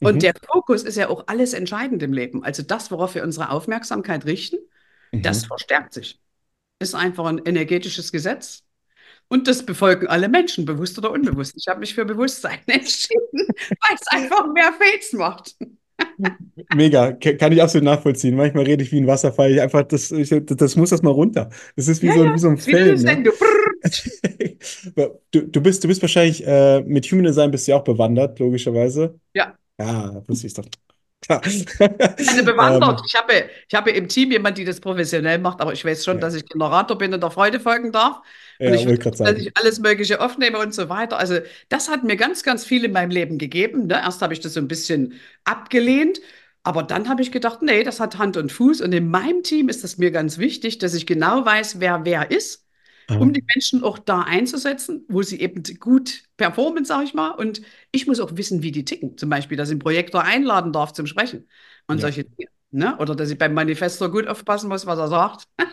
Und 0.00 0.16
Mhm. 0.16 0.20
der 0.22 0.34
Fokus 0.46 0.84
ist 0.84 0.96
ja 0.96 1.08
auch 1.08 1.24
alles 1.26 1.52
entscheidend 1.54 2.02
im 2.02 2.12
Leben. 2.12 2.44
Also 2.44 2.62
das, 2.62 2.90
worauf 2.90 3.14
wir 3.14 3.24
unsere 3.24 3.50
Aufmerksamkeit 3.50 4.24
richten, 4.26 4.58
das 5.22 5.44
Mhm. 5.44 5.48
verstärkt 5.48 5.92
sich. 5.94 6.20
Ist 6.80 6.94
einfach 6.94 7.26
ein 7.26 7.38
energetisches 7.44 8.12
Gesetz. 8.12 8.62
Und 9.28 9.46
das 9.46 9.64
befolgen 9.64 10.06
alle 10.06 10.28
Menschen, 10.28 10.64
bewusst 10.64 10.96
oder 10.98 11.10
unbewusst. 11.10 11.54
Ich 11.56 11.68
habe 11.68 11.80
mich 11.80 11.94
für 11.94 12.04
Bewusstsein 12.04 12.60
entschieden, 12.66 13.48
weil 13.58 13.96
es 14.00 14.06
einfach 14.08 14.52
mehr 14.52 14.72
Fates 14.72 15.12
macht. 15.12 15.56
Mega, 16.74 17.12
kann 17.12 17.52
ich 17.52 17.62
absolut 17.62 17.84
nachvollziehen. 17.84 18.36
Manchmal 18.36 18.64
rede 18.64 18.82
ich 18.82 18.92
wie 18.92 19.00
ein 19.00 19.06
Wasserfall. 19.06 19.52
Ich 19.52 19.60
einfach, 19.60 19.82
das, 19.82 20.10
ich, 20.10 20.30
das 20.30 20.76
muss 20.76 20.90
das 20.90 21.02
mal 21.02 21.10
runter. 21.10 21.50
Das 21.76 21.88
ist 21.88 22.02
wie 22.02 22.06
Ja, 22.06 22.14
so, 22.14 22.24
ja, 22.24 22.34
wie 22.34 22.38
so 22.38 22.48
ein 22.48 22.58
Film. 22.58 23.02
Ne? 23.02 23.24
Du, 25.30 25.42
du 25.42 25.60
bist, 25.60 25.84
du 25.84 25.88
bist 25.88 26.02
wahrscheinlich 26.02 26.44
äh, 26.46 26.80
mit 26.82 27.06
Human 27.06 27.24
Design 27.24 27.50
bist 27.50 27.66
du 27.66 27.72
ja 27.72 27.78
auch 27.78 27.84
bewandert, 27.84 28.38
logischerweise. 28.38 29.18
Ja. 29.34 29.54
Ja, 29.78 30.22
wusste 30.26 30.48
ich 30.48 30.54
doch. 30.54 30.64
Also 31.28 32.44
bewandert. 32.44 33.00
Ähm, 33.00 33.04
Ich 33.06 33.14
habe, 33.16 33.50
ich 33.68 33.74
habe 33.74 33.90
im 33.90 34.08
Team 34.08 34.30
jemanden, 34.32 34.56
die 34.56 34.64
das 34.64 34.80
professionell 34.80 35.38
macht, 35.38 35.60
aber 35.60 35.72
ich 35.72 35.84
weiß 35.84 36.04
schon, 36.04 36.20
Ja. 36.20 36.20
dass 36.20 36.34
ich 36.34 36.46
Generator 36.46 36.96
bin 36.98 37.12
und 37.14 37.22
der 37.22 37.30
Freude 37.30 37.60
folgen 37.60 37.92
darf. 37.92 38.20
ja, 38.58 38.70
Und 38.70 38.74
ich 38.74 38.84
gerade 39.00 39.16
dass 39.22 39.38
ich 39.38 39.56
alles 39.56 39.80
Mögliche 39.80 40.20
aufnehme 40.20 40.58
und 40.58 40.74
so 40.74 40.88
weiter. 40.88 41.18
Also, 41.18 41.38
das 41.68 41.88
hat 41.88 42.04
mir 42.04 42.16
ganz, 42.16 42.42
ganz 42.42 42.64
viel 42.64 42.84
in 42.84 42.92
meinem 42.92 43.10
Leben 43.10 43.38
gegeben. 43.38 43.86
Ne? 43.86 43.94
Erst 43.94 44.22
habe 44.22 44.32
ich 44.34 44.40
das 44.40 44.54
so 44.54 44.60
ein 44.60 44.68
bisschen 44.68 45.14
abgelehnt, 45.44 46.20
aber 46.62 46.82
dann 46.82 47.08
habe 47.08 47.22
ich 47.22 47.32
gedacht, 47.32 47.62
nee, 47.62 47.82
das 47.84 48.00
hat 48.00 48.18
Hand 48.18 48.36
und 48.36 48.52
Fuß. 48.52 48.80
Und 48.82 48.92
in 48.92 49.08
meinem 49.10 49.42
Team 49.42 49.68
ist 49.68 49.84
es 49.84 49.98
mir 49.98 50.10
ganz 50.10 50.38
wichtig, 50.38 50.78
dass 50.78 50.94
ich 50.94 51.06
genau 51.06 51.44
weiß, 51.44 51.80
wer 51.80 52.04
wer 52.04 52.30
ist, 52.30 52.67
um 53.10 53.32
die 53.32 53.42
Menschen 53.54 53.82
auch 53.82 53.98
da 53.98 54.20
einzusetzen, 54.22 55.04
wo 55.08 55.22
sie 55.22 55.40
eben 55.40 55.62
gut 55.80 56.24
performen, 56.36 56.84
sage 56.84 57.04
ich 57.04 57.14
mal. 57.14 57.30
Und 57.30 57.62
ich 57.90 58.06
muss 58.06 58.20
auch 58.20 58.36
wissen, 58.36 58.62
wie 58.62 58.70
die 58.72 58.84
ticken. 58.84 59.16
Zum 59.16 59.30
Beispiel, 59.30 59.56
dass 59.56 59.68
ich 59.68 59.72
einen 59.72 59.80
Projektor 59.80 60.22
einladen 60.24 60.72
darf 60.72 60.92
zum 60.92 61.06
Sprechen 61.06 61.48
und 61.86 61.96
Ja. 61.98 62.02
solche 62.02 62.24
Dinge. 62.24 62.48
Ne? 62.70 62.96
Oder 62.98 63.14
dass 63.14 63.30
ich 63.30 63.38
beim 63.38 63.54
Manifestor 63.54 64.10
gut 64.10 64.26
aufpassen 64.26 64.68
muss, 64.68 64.86
was 64.86 64.98
er 64.98 65.08
sagt. 65.08 65.44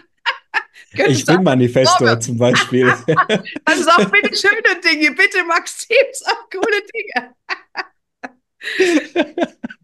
Ich 1.07 1.25
bin 1.25 1.43
Manifestor 1.43 2.19
zum 2.19 2.37
Beispiel. 2.37 2.85
Also 3.65 3.83
sag 3.83 4.09
bitte 4.11 4.35
schöne 4.35 4.79
Dinge, 4.81 5.11
bitte 5.15 5.43
Maxim, 5.45 5.97
sag 6.13 6.49
coole 6.51 6.81
Dinge. 6.93 7.35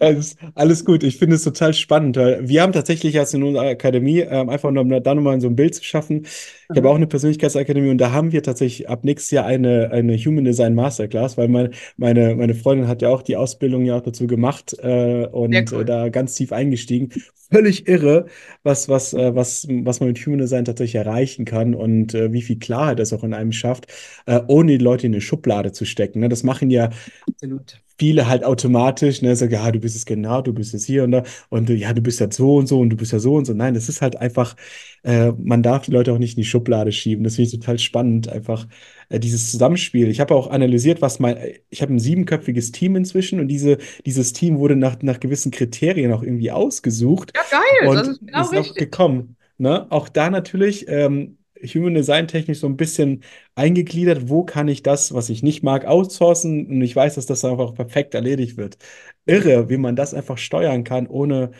Alles, 0.00 0.36
alles 0.54 0.84
gut. 0.84 1.04
Ich 1.04 1.18
finde 1.18 1.36
es 1.36 1.44
total 1.44 1.72
spannend. 1.72 2.16
weil 2.16 2.48
Wir 2.48 2.62
haben 2.62 2.72
tatsächlich 2.72 3.14
erst 3.14 3.34
in 3.34 3.42
unserer 3.44 3.68
Akademie, 3.68 4.20
ähm, 4.20 4.48
einfach 4.48 4.70
nur, 4.72 4.82
um 4.82 4.88
da 4.88 5.14
nochmal 5.14 5.40
so 5.40 5.46
ein 5.46 5.54
Bild 5.56 5.74
zu 5.74 5.84
schaffen. 5.84 6.26
Ich 6.72 6.76
habe 6.78 6.90
auch 6.90 6.96
eine 6.96 7.06
Persönlichkeitsakademie 7.06 7.90
und 7.90 7.98
da 7.98 8.10
haben 8.12 8.32
wir 8.32 8.42
tatsächlich 8.42 8.88
ab 8.88 9.04
nächstes 9.04 9.30
Jahr 9.30 9.46
eine, 9.46 9.90
eine 9.92 10.16
Human 10.16 10.44
Design 10.44 10.74
Masterclass, 10.74 11.36
weil 11.38 11.48
mein, 11.48 11.70
meine, 11.96 12.34
meine 12.34 12.54
Freundin 12.54 12.88
hat 12.88 13.02
ja 13.02 13.10
auch 13.10 13.22
die 13.22 13.36
Ausbildung 13.36 13.84
ja 13.84 13.96
auch 13.98 14.02
dazu 14.02 14.26
gemacht 14.26 14.74
äh, 14.80 15.26
und 15.26 15.52
Sehr 15.52 15.64
cool. 15.70 15.82
äh, 15.82 15.84
da 15.84 16.08
ganz 16.08 16.34
tief 16.34 16.52
eingestiegen. 16.52 17.10
Völlig 17.52 17.86
irre, 17.86 18.26
was, 18.62 18.88
was, 18.88 19.12
äh, 19.12 19.34
was, 19.34 19.66
was 19.68 20.00
man 20.00 20.08
mit 20.08 20.18
Human 20.26 20.38
Design 20.38 20.64
tatsächlich 20.64 20.94
erreichen 20.96 21.44
kann 21.44 21.74
und 21.74 22.14
äh, 22.14 22.32
wie 22.32 22.42
viel 22.42 22.58
Klarheit 22.58 22.98
das 22.98 23.12
auch 23.12 23.22
in 23.22 23.34
einem 23.34 23.52
schafft, 23.52 23.86
äh, 24.26 24.40
ohne 24.48 24.72
die 24.78 24.82
Leute 24.82 25.06
in 25.06 25.12
eine 25.12 25.20
Schublade 25.20 25.70
zu 25.72 25.84
stecken. 25.84 26.20
Ne? 26.20 26.28
Das 26.28 26.42
machen 26.42 26.70
ja 26.70 26.90
Absolut. 27.28 27.82
Viele 28.02 28.26
halt 28.26 28.42
automatisch, 28.42 29.22
ne, 29.22 29.36
sagen, 29.36 29.52
ja, 29.52 29.70
du 29.70 29.78
bist 29.78 29.94
es 29.94 30.04
genau, 30.04 30.42
du 30.42 30.52
bist 30.52 30.74
es 30.74 30.84
hier 30.84 31.04
und 31.04 31.12
da 31.12 31.22
und 31.50 31.70
ja, 31.70 31.92
du 31.92 32.02
bist 32.02 32.18
ja 32.18 32.26
so 32.28 32.56
und 32.56 32.66
so 32.66 32.80
und 32.80 32.90
du 32.90 32.96
bist 32.96 33.12
ja 33.12 33.20
so 33.20 33.36
und 33.36 33.44
so. 33.44 33.54
Nein, 33.54 33.74
das 33.74 33.88
ist 33.88 34.02
halt 34.02 34.16
einfach, 34.16 34.56
äh, 35.04 35.30
man 35.38 35.62
darf 35.62 35.84
die 35.84 35.92
Leute 35.92 36.12
auch 36.12 36.18
nicht 36.18 36.36
in 36.36 36.42
die 36.42 36.48
Schublade 36.48 36.90
schieben. 36.90 37.22
Das 37.22 37.36
finde 37.36 37.46
ich 37.46 37.60
total 37.60 37.78
spannend, 37.78 38.28
einfach 38.28 38.66
äh, 39.08 39.20
dieses 39.20 39.52
Zusammenspiel. 39.52 40.08
Ich 40.08 40.18
habe 40.18 40.34
auch 40.34 40.50
analysiert, 40.50 41.00
was 41.00 41.20
mein, 41.20 41.36
ich 41.70 41.80
habe 41.80 41.94
ein 41.94 42.00
siebenköpfiges 42.00 42.72
Team 42.72 42.96
inzwischen 42.96 43.38
und 43.38 43.46
diese, 43.46 43.78
dieses 44.04 44.32
Team 44.32 44.58
wurde 44.58 44.74
nach, 44.74 45.00
nach 45.02 45.20
gewissen 45.20 45.52
Kriterien 45.52 46.12
auch 46.12 46.24
irgendwie 46.24 46.50
ausgesucht. 46.50 47.32
Ja, 47.36 47.42
geil, 47.52 47.88
und 47.88 47.94
das 47.94 48.08
ist 48.08 48.20
genau 48.26 48.40
ist 48.40 48.48
auch 48.48 48.52
richtig. 48.52 48.76
gekommen. 48.78 49.36
Ne? 49.58 49.86
Auch 49.90 50.08
da 50.08 50.28
natürlich 50.28 50.86
ähm, 50.88 51.38
Human 51.64 51.94
Design 51.94 52.28
technisch 52.28 52.60
so 52.60 52.66
ein 52.66 52.76
bisschen 52.76 53.22
eingegliedert, 53.54 54.28
wo 54.28 54.44
kann 54.44 54.68
ich 54.68 54.82
das, 54.82 55.14
was 55.14 55.28
ich 55.30 55.42
nicht 55.42 55.62
mag, 55.62 55.84
outsourcen 55.86 56.66
und 56.66 56.82
ich 56.82 56.94
weiß, 56.96 57.14
dass 57.16 57.26
das 57.26 57.44
einfach 57.44 57.74
perfekt 57.74 58.14
erledigt 58.14 58.56
wird. 58.56 58.78
Irre, 59.26 59.68
wie 59.70 59.76
man 59.76 59.96
das 59.96 60.14
einfach 60.14 60.38
steuern 60.38 60.84
kann, 60.84 61.06
ohne, 61.06 61.52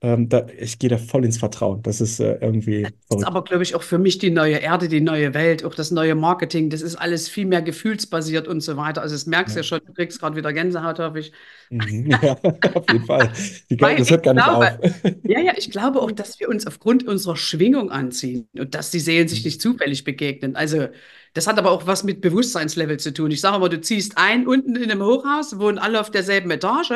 ähm, 0.00 0.28
da, 0.28 0.46
ich 0.58 0.78
gehe 0.78 0.90
da 0.90 0.98
voll 0.98 1.24
ins 1.24 1.38
Vertrauen. 1.38 1.82
Das 1.82 2.00
ist 2.00 2.20
äh, 2.20 2.38
irgendwie 2.40 2.94
Das 3.08 3.18
ist 3.18 3.24
verrückt. 3.24 3.26
aber, 3.26 3.42
glaube 3.44 3.62
ich, 3.62 3.74
auch 3.74 3.82
für 3.82 3.98
mich 3.98 4.18
die 4.18 4.30
neue 4.30 4.58
Erde, 4.58 4.88
die 4.88 5.00
neue 5.00 5.34
Welt, 5.34 5.64
auch 5.64 5.74
das 5.74 5.90
neue 5.90 6.14
Marketing. 6.14 6.70
Das 6.70 6.82
ist 6.82 6.96
alles 6.96 7.28
viel 7.28 7.46
mehr 7.46 7.62
gefühlsbasiert 7.62 8.46
und 8.48 8.60
so 8.60 8.76
weiter. 8.76 9.02
Also, 9.02 9.14
das 9.14 9.26
merkst 9.26 9.56
du 9.56 9.58
Ja. 9.58 9.60
ja 9.60 9.64
schon, 9.64 9.80
du 9.84 9.92
kriegst 9.92 10.20
gerade 10.20 10.36
wieder 10.36 10.52
Gänsehaut, 10.52 10.98
hoffe 10.98 11.18
ich. 11.20 11.32
Mhm. 11.70 12.10
Ja, 12.22 12.36
auf 12.74 12.88
jeden 12.88 13.04
Fall. 13.04 13.32
Die, 13.70 13.76
das 13.96 14.10
ich 14.10 14.10
hört 14.10 14.22
gar 14.24 14.34
nicht 14.34 14.44
glaube, 14.44 14.66
auf. 14.78 14.78
ja, 15.22 15.40
ja, 15.40 15.52
ich 15.56 15.70
glaube 15.70 16.00
auch, 16.00 16.12
dass 16.12 16.38
wir 16.40 16.48
uns 16.48 16.66
aufgrund 16.66 17.06
unserer 17.06 17.36
Schwingung 17.36 17.90
anziehen 17.90 18.48
und 18.58 18.74
dass 18.74 18.90
die 18.90 19.00
Seelen 19.00 19.28
sich 19.28 19.44
nicht 19.44 19.60
zufällig 19.60 20.04
begegnen. 20.04 20.56
Also, 20.56 20.88
das 21.34 21.46
hat 21.46 21.58
aber 21.58 21.70
auch 21.72 21.86
was 21.86 22.04
mit 22.04 22.20
Bewusstseinslevel 22.20 22.98
zu 22.98 23.12
tun. 23.12 23.30
Ich 23.30 23.40
sage 23.40 23.56
immer, 23.56 23.68
du 23.68 23.80
ziehst 23.80 24.16
ein 24.16 24.46
unten 24.46 24.76
in 24.76 24.90
einem 24.90 25.02
Hochhaus, 25.02 25.58
wohnen 25.58 25.78
alle 25.78 26.00
auf 26.00 26.10
derselben 26.10 26.50
Etage. 26.50 26.92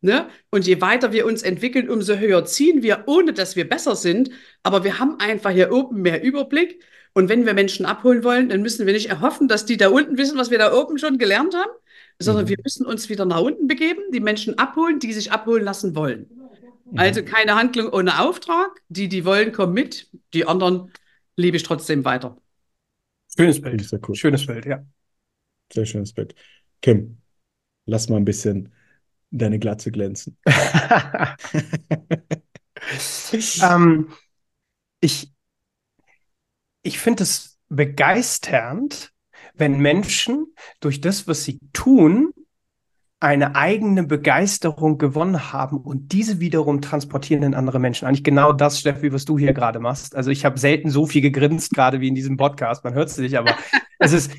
Ne? 0.00 0.28
Und 0.50 0.66
je 0.66 0.80
weiter 0.80 1.12
wir 1.12 1.26
uns 1.26 1.42
entwickeln, 1.42 1.90
umso 1.90 2.14
höher 2.16 2.44
ziehen 2.44 2.82
wir, 2.82 3.04
ohne 3.06 3.32
dass 3.32 3.56
wir 3.56 3.68
besser 3.68 3.96
sind. 3.96 4.30
Aber 4.62 4.84
wir 4.84 4.98
haben 4.98 5.18
einfach 5.18 5.50
hier 5.50 5.72
oben 5.72 6.02
mehr 6.02 6.22
Überblick. 6.22 6.82
Und 7.14 7.28
wenn 7.28 7.46
wir 7.46 7.54
Menschen 7.54 7.84
abholen 7.84 8.22
wollen, 8.22 8.48
dann 8.48 8.62
müssen 8.62 8.86
wir 8.86 8.92
nicht 8.92 9.08
erhoffen, 9.08 9.48
dass 9.48 9.66
die 9.66 9.76
da 9.76 9.88
unten 9.88 10.16
wissen, 10.16 10.38
was 10.38 10.50
wir 10.50 10.58
da 10.58 10.72
oben 10.72 10.98
schon 10.98 11.18
gelernt 11.18 11.54
haben, 11.54 11.70
sondern 12.20 12.44
Mhm. 12.44 12.48
wir 12.50 12.56
müssen 12.62 12.86
uns 12.86 13.08
wieder 13.08 13.24
nach 13.24 13.40
unten 13.40 13.66
begeben, 13.66 14.02
die 14.12 14.20
Menschen 14.20 14.56
abholen, 14.58 15.00
die 15.00 15.12
sich 15.12 15.32
abholen 15.32 15.64
lassen 15.64 15.96
wollen. 15.96 16.28
Mhm. 16.90 16.98
Also 16.98 17.24
keine 17.24 17.56
Handlung 17.56 17.88
ohne 17.92 18.20
Auftrag. 18.20 18.80
Die, 18.88 19.08
die 19.08 19.24
wollen, 19.24 19.50
kommen 19.52 19.74
mit. 19.74 20.08
Die 20.32 20.46
anderen 20.46 20.92
liebe 21.36 21.56
ich 21.56 21.64
trotzdem 21.64 22.04
weiter. 22.04 22.36
Schönes 23.36 23.60
Bild. 23.60 23.84
sehr 23.84 24.00
cool. 24.08 24.14
Schönes 24.14 24.46
Bild, 24.46 24.66
ja. 24.66 24.84
Sehr 25.72 25.86
schönes 25.86 26.12
Bild. 26.12 26.34
Kim, 26.82 27.18
lass 27.86 28.08
mal 28.08 28.16
ein 28.16 28.24
bisschen 28.24 28.72
deine 29.30 29.58
Glatze 29.58 29.90
glänzen. 29.90 30.36
ähm, 33.62 34.08
ich 35.00 35.32
ich 36.82 36.98
finde 36.98 37.24
es 37.24 37.58
begeisternd, 37.68 39.12
wenn 39.54 39.78
Menschen 39.78 40.46
durch 40.80 41.00
das, 41.00 41.26
was 41.26 41.44
sie 41.44 41.58
tun, 41.72 42.32
eine 43.20 43.56
eigene 43.56 44.04
Begeisterung 44.04 44.96
gewonnen 44.96 45.52
haben 45.52 45.78
und 45.78 46.12
diese 46.12 46.38
wiederum 46.38 46.80
transportieren 46.80 47.42
in 47.42 47.54
andere 47.54 47.80
Menschen. 47.80 48.06
Eigentlich 48.06 48.22
genau 48.22 48.52
das, 48.52 48.78
Steffi, 48.78 49.12
was 49.12 49.24
du 49.24 49.38
hier 49.38 49.52
gerade 49.52 49.80
machst. 49.80 50.14
Also 50.14 50.30
ich 50.30 50.44
habe 50.44 50.58
selten 50.58 50.88
so 50.88 51.04
viel 51.04 51.20
gegrinst, 51.20 51.74
gerade 51.74 52.00
wie 52.00 52.08
in 52.08 52.14
diesem 52.14 52.36
Podcast. 52.36 52.84
Man 52.84 52.94
hört 52.94 53.08
es 53.08 53.18
nicht, 53.18 53.36
aber 53.36 53.56
es 53.98 54.12
ist, 54.12 54.30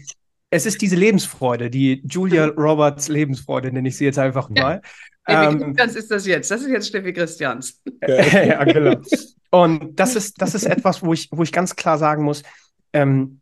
es 0.50 0.66
ist 0.66 0.82
diese 0.82 0.96
Lebensfreude, 0.96 1.70
die 1.70 2.02
Julia 2.08 2.46
Roberts 2.48 3.08
Lebensfreude, 3.08 3.72
nenne 3.72 3.88
ich 3.90 3.98
sie 3.98 4.06
jetzt 4.06 4.20
einfach 4.20 4.50
mal. 4.50 4.82
Steffi 5.28 5.46
Ähm, 5.48 5.60
Christians 5.60 5.96
ist 5.96 6.12
das 6.12 6.26
jetzt. 6.26 6.52
Das 6.52 6.62
ist 6.62 6.70
jetzt 6.70 6.88
Steffi 6.88 7.14
Christians. 7.14 7.82
ja, 8.08 8.64
genau. 8.64 9.00
Und 9.52 10.00
das 10.00 10.16
ist, 10.16 10.42
das 10.42 10.56
ist 10.56 10.66
etwas, 10.66 11.04
wo 11.04 11.14
ich, 11.14 11.30
wo 11.32 11.44
ich 11.44 11.52
ganz 11.52 11.76
klar 11.76 11.98
sagen 11.98 12.24
muss, 12.24 12.44
ähm, 12.94 13.42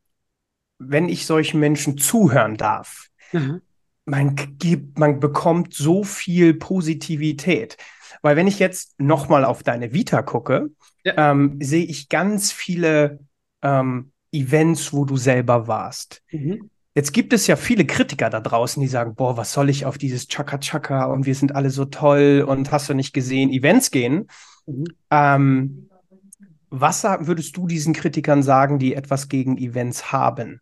wenn 0.80 1.10
ich 1.10 1.26
solchen 1.26 1.60
Menschen 1.60 1.98
zuhören 1.98 2.58
darf, 2.58 3.08
Mhm. 3.34 3.62
man 4.06 4.36
gibt, 4.58 4.98
man 5.00 5.20
bekommt 5.20 5.74
so 5.74 6.06
viel 6.06 6.54
Positivität. 6.54 7.76
Weil 8.22 8.38
wenn 8.38 8.48
ich 8.48 8.58
jetzt 8.58 8.98
nochmal 9.00 9.44
auf 9.44 9.64
deine 9.64 9.92
Vita 9.92 10.22
gucke, 10.22 10.70
Ja. 11.04 11.32
ähm, 11.32 11.58
sehe 11.62 11.84
ich 11.86 12.08
ganz 12.08 12.54
viele 12.54 13.20
ähm, 13.62 14.12
Events, 14.32 14.94
wo 14.94 15.04
du 15.04 15.18
selber 15.18 15.68
warst. 15.68 16.22
Mhm. 16.32 16.70
Jetzt 16.98 17.14
gibt 17.14 17.32
es 17.32 17.46
ja 17.46 17.58
viele 17.58 17.86
Kritiker 17.86 18.32
da 18.32 18.40
draußen, 18.40 18.82
die 18.82 18.88
sagen, 18.88 19.14
boah, 19.14 19.38
was 19.38 19.54
soll 19.54 19.70
ich 19.70 19.86
auf 19.86 20.00
dieses 20.00 20.28
Chaka-Chaka 20.28 21.06
und 21.06 21.28
wir 21.28 21.36
sind 21.36 21.54
alle 21.54 21.70
so 21.70 21.86
toll 21.86 22.44
und 22.48 22.72
hast 22.72 22.90
du 22.90 22.96
nicht 22.96 23.14
gesehen, 23.14 23.52
Events 23.52 23.92
gehen. 23.92 24.26
Mhm. 24.66 24.86
Ähm, 25.12 25.90
was 26.72 27.04
würdest 27.04 27.56
du 27.56 27.68
diesen 27.68 27.94
Kritikern 27.94 28.42
sagen, 28.42 28.80
die 28.80 28.96
etwas 28.96 29.30
gegen 29.30 29.60
Events 29.60 30.12
haben? 30.12 30.60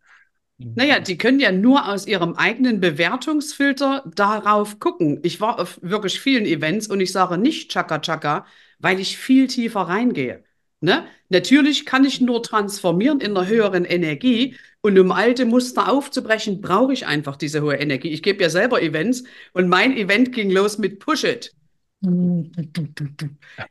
Naja, 0.58 1.00
die 1.00 1.16
können 1.16 1.40
ja 1.40 1.52
nur 1.52 1.88
aus 1.88 2.06
ihrem 2.06 2.34
eigenen 2.34 2.80
Bewertungsfilter 2.80 4.04
darauf 4.14 4.78
gucken. 4.78 5.20
Ich 5.22 5.40
war 5.40 5.58
auf 5.58 5.78
wirklich 5.80 6.20
vielen 6.20 6.44
Events 6.44 6.86
und 6.86 7.00
ich 7.00 7.12
sage 7.12 7.38
nicht 7.38 7.70
Chaka 7.70 8.00
Chaka, 8.00 8.44
weil 8.78 9.00
ich 9.00 9.16
viel 9.16 9.46
tiefer 9.46 9.88
reingehe. 9.88 10.44
Ne? 10.80 11.06
Natürlich 11.30 11.86
kann 11.86 12.04
ich 12.04 12.20
nur 12.20 12.42
transformieren 12.42 13.20
in 13.20 13.36
einer 13.36 13.46
höheren 13.46 13.84
Energie 13.84 14.56
und 14.82 14.98
um 14.98 15.10
alte 15.10 15.46
Muster 15.46 15.88
aufzubrechen, 15.90 16.60
brauche 16.60 16.92
ich 16.92 17.06
einfach 17.06 17.36
diese 17.36 17.62
hohe 17.62 17.76
Energie. 17.76 18.10
Ich 18.10 18.22
gebe 18.22 18.42
ja 18.42 18.50
selber 18.50 18.82
Events 18.82 19.24
und 19.52 19.68
mein 19.68 19.96
Event 19.96 20.32
ging 20.32 20.50
los 20.50 20.78
mit 20.78 21.00
Push 21.00 21.24
It. 21.24 21.54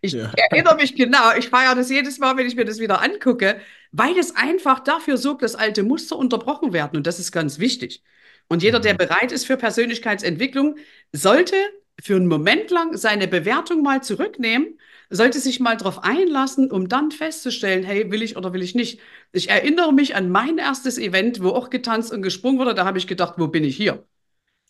Ich 0.02 0.14
Ja. 0.14 0.32
erinnere 0.36 0.76
mich 0.76 0.96
genau, 0.96 1.36
ich 1.38 1.50
feiere 1.50 1.76
das 1.76 1.90
jedes 1.90 2.18
Mal, 2.20 2.36
wenn 2.38 2.48
ich 2.48 2.56
mir 2.56 2.66
das 2.66 2.80
wieder 2.80 3.02
angucke, 3.02 3.60
weil 3.92 4.18
es 4.18 4.36
einfach 4.36 4.80
dafür 4.80 5.18
sorgt, 5.18 5.44
dass 5.44 5.56
alte 5.56 5.84
Muster 5.84 6.18
unterbrochen 6.18 6.74
werden. 6.74 6.98
Und 6.98 7.08
das 7.08 7.20
ist 7.20 7.32
ganz 7.32 7.60
wichtig. 7.60 8.04
Und 8.48 8.62
jeder, 8.64 8.80
der 8.80 8.94
bereit 8.96 9.32
ist 9.32 9.46
für 9.46 9.58
Persönlichkeitsentwicklung, 9.58 10.78
sollte 11.12 11.56
für 12.02 12.16
einen 12.16 12.28
Moment 12.28 12.72
lang 12.72 12.98
seine 12.98 13.28
Bewertung 13.28 13.82
mal 13.82 14.04
zurücknehmen, 14.04 14.80
sollte 15.10 15.40
sich 15.40 15.60
mal 15.60 15.78
darauf 15.78 16.04
einlassen, 16.04 16.72
um 16.72 16.90
dann 16.90 17.12
festzustellen, 17.12 17.84
hey, 17.84 18.12
will 18.12 18.22
ich 18.22 18.38
oder 18.38 18.54
will 18.54 18.64
ich 18.64 18.76
nicht. 18.76 19.00
Ich 19.32 19.50
erinnere 19.50 19.94
mich 19.94 20.16
an 20.16 20.30
mein 20.30 20.58
erstes 20.58 20.98
Event, 20.98 21.42
wo 21.42 21.50
auch 21.50 21.70
getanzt 21.70 22.12
und 22.12 22.22
gesprungen 22.22 22.60
wurde. 22.60 22.74
Da 22.74 22.86
habe 22.86 22.98
ich 22.98 23.08
gedacht, 23.08 23.36
wo 23.38 23.48
bin 23.48 23.64
ich 23.64 23.78
hier? 23.78 24.06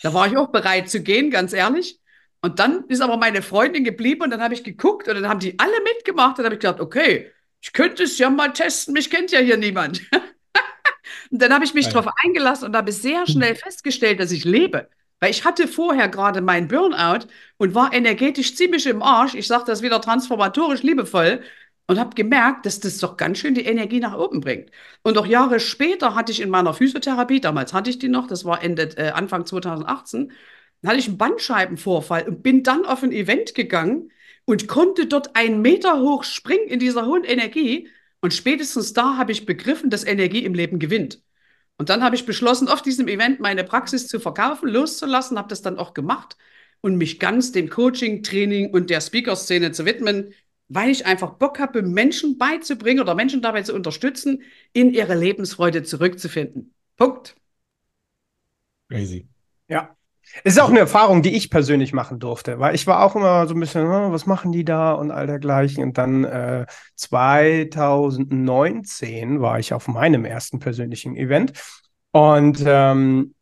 Da 0.02 0.14
war 0.14 0.28
ich 0.28 0.38
auch 0.38 0.50
bereit 0.50 0.90
zu 0.90 1.02
gehen, 1.02 1.32
ganz 1.32 1.54
ehrlich. 1.54 2.00
Und 2.42 2.60
dann 2.60 2.86
ist 2.90 3.02
aber 3.02 3.18
meine 3.18 3.42
Freundin 3.42 3.84
geblieben 3.84 4.22
und 4.22 4.30
dann 4.30 4.42
habe 4.42 4.54
ich 4.54 4.64
geguckt 4.64 5.08
und 5.08 5.16
dann 5.16 5.28
haben 5.28 5.40
die 5.40 5.58
alle 5.58 5.82
mitgemacht. 5.84 6.38
Und 6.38 6.40
dann 6.40 6.46
habe 6.46 6.56
ich 6.56 6.62
gedacht, 6.62 6.80
okay, 6.80 7.32
ich 7.62 7.74
könnte 7.74 8.04
es 8.04 8.18
ja 8.20 8.30
mal 8.30 8.54
testen, 8.54 8.94
mich 8.94 9.10
kennt 9.10 9.32
ja 9.32 9.40
hier 9.40 9.58
niemand. 9.58 10.02
und 11.32 11.42
dann 11.42 11.54
habe 11.54 11.66
ich 11.66 11.74
mich 11.74 11.88
darauf 11.88 12.14
eingelassen 12.24 12.66
und 12.66 12.76
habe 12.76 12.92
sehr 12.92 13.26
schnell 13.26 13.56
festgestellt, 13.56 14.20
dass 14.20 14.32
ich 14.32 14.44
lebe. 14.44 14.90
Weil 15.20 15.32
ich 15.32 15.46
hatte 15.46 15.68
vorher 15.68 16.10
gerade 16.10 16.42
meinen 16.42 16.68
Burnout 16.68 17.28
und 17.58 17.74
war 17.76 17.94
energetisch 17.94 18.56
ziemlich 18.56 18.86
im 18.86 19.02
Arsch. 19.02 19.34
Ich 19.34 19.48
sage 19.48 19.64
das 19.66 19.82
wieder 19.82 20.02
transformatorisch 20.02 20.84
liebevoll 20.84 21.42
und 21.88 22.00
habe 22.00 22.16
gemerkt, 22.16 22.66
dass 22.66 22.80
das 22.80 22.98
doch 22.98 23.18
ganz 23.18 23.40
schön 23.40 23.56
die 23.56 23.66
Energie 23.66 24.00
nach 24.00 24.18
oben 24.18 24.42
bringt. 24.42 24.72
Und 25.04 25.18
auch 25.18 25.26
Jahre 25.26 25.60
später 25.60 26.16
hatte 26.16 26.32
ich 26.32 26.42
in 26.42 26.50
meiner 26.50 26.74
Physiotherapie, 26.74 27.40
damals 27.42 27.74
hatte 27.74 27.90
ich 27.90 28.00
die 28.00 28.10
noch, 28.10 28.28
das 28.28 28.46
war 28.46 28.64
Ende, 28.64 28.84
äh, 28.98 29.12
Anfang 29.12 29.46
2018, 29.46 30.32
dann 30.82 30.90
hatte 30.90 31.00
ich 31.00 31.08
einen 31.08 31.18
Bandscheibenvorfall 31.18 32.28
und 32.28 32.44
bin 32.44 32.64
dann 32.64 32.86
auf 32.86 33.04
ein 33.04 33.12
Event 33.12 33.56
gegangen 33.56 34.12
und 34.46 34.68
konnte 34.68 35.08
dort 35.08 35.36
einen 35.36 35.62
Meter 35.62 36.00
hoch 36.02 36.24
springen 36.24 36.68
in 36.68 36.80
dieser 36.80 37.06
hohen 37.06 37.24
Energie. 37.24 37.90
Und 38.22 38.34
spätestens 38.34 38.94
da 38.94 39.18
habe 39.18 39.32
ich 39.32 39.46
begriffen, 39.46 39.90
dass 39.90 40.04
Energie 40.04 40.46
im 40.46 40.54
Leben 40.54 40.80
gewinnt. 40.80 41.22
Und 41.78 41.90
dann 41.90 42.04
habe 42.04 42.16
ich 42.16 42.26
beschlossen, 42.26 42.68
auf 42.68 42.82
diesem 42.82 43.08
Event 43.08 43.40
meine 43.40 43.64
Praxis 43.64 44.08
zu 44.08 44.20
verkaufen, 44.20 44.70
loszulassen, 44.70 45.38
habe 45.38 45.50
das 45.50 45.62
dann 45.62 45.78
auch 45.78 45.94
gemacht 45.94 46.38
und 46.82 46.98
mich 46.98 47.20
ganz 47.20 47.52
dem 47.52 47.70
Coaching, 47.70 48.24
Training 48.24 48.72
und 48.72 48.90
der 48.90 49.02
Speaker-Szene 49.02 49.72
zu 49.72 49.86
widmen, 49.86 50.34
weil 50.68 50.90
ich 50.90 51.06
einfach 51.06 51.34
Bock 51.34 51.60
habe, 51.60 51.82
Menschen 51.82 52.38
beizubringen 52.38 53.02
oder 53.02 53.16
Menschen 53.16 53.42
dabei 53.42 53.64
zu 53.64 53.74
unterstützen, 53.74 54.42
in 54.74 54.94
ihre 54.94 55.16
Lebensfreude 55.16 55.84
zurückzufinden. 55.84 56.74
Punkt. 56.96 57.36
Crazy. 58.90 59.28
Ja. 59.68 59.96
Es 60.44 60.54
ist 60.56 60.60
auch 60.60 60.70
eine 60.70 60.80
Erfahrung, 60.80 61.22
die 61.22 61.36
ich 61.36 61.50
persönlich 61.50 61.94
machen 61.94 62.20
durfte, 62.20 62.60
weil 62.60 62.76
ich 62.76 62.88
war 62.88 63.04
auch 63.04 63.16
immer 63.16 63.48
so 63.48 63.54
ein 63.54 63.60
bisschen, 63.60 63.86
"Ah, 63.88 64.12
was 64.12 64.26
machen 64.26 64.52
die 64.52 64.66
da 64.66 64.94
und 64.94 65.12
all 65.12 65.28
dergleichen. 65.28 65.84
Und 65.84 65.98
dann 65.98 66.24
äh, 66.24 66.66
2019 66.96 69.42
war 69.42 69.60
ich 69.60 69.74
auf 69.74 69.88
meinem 69.88 70.26
ersten 70.26 70.60
persönlichen 70.60 71.16
Event. 71.16 71.54
Und 72.12 72.64
ähm, 72.66 73.34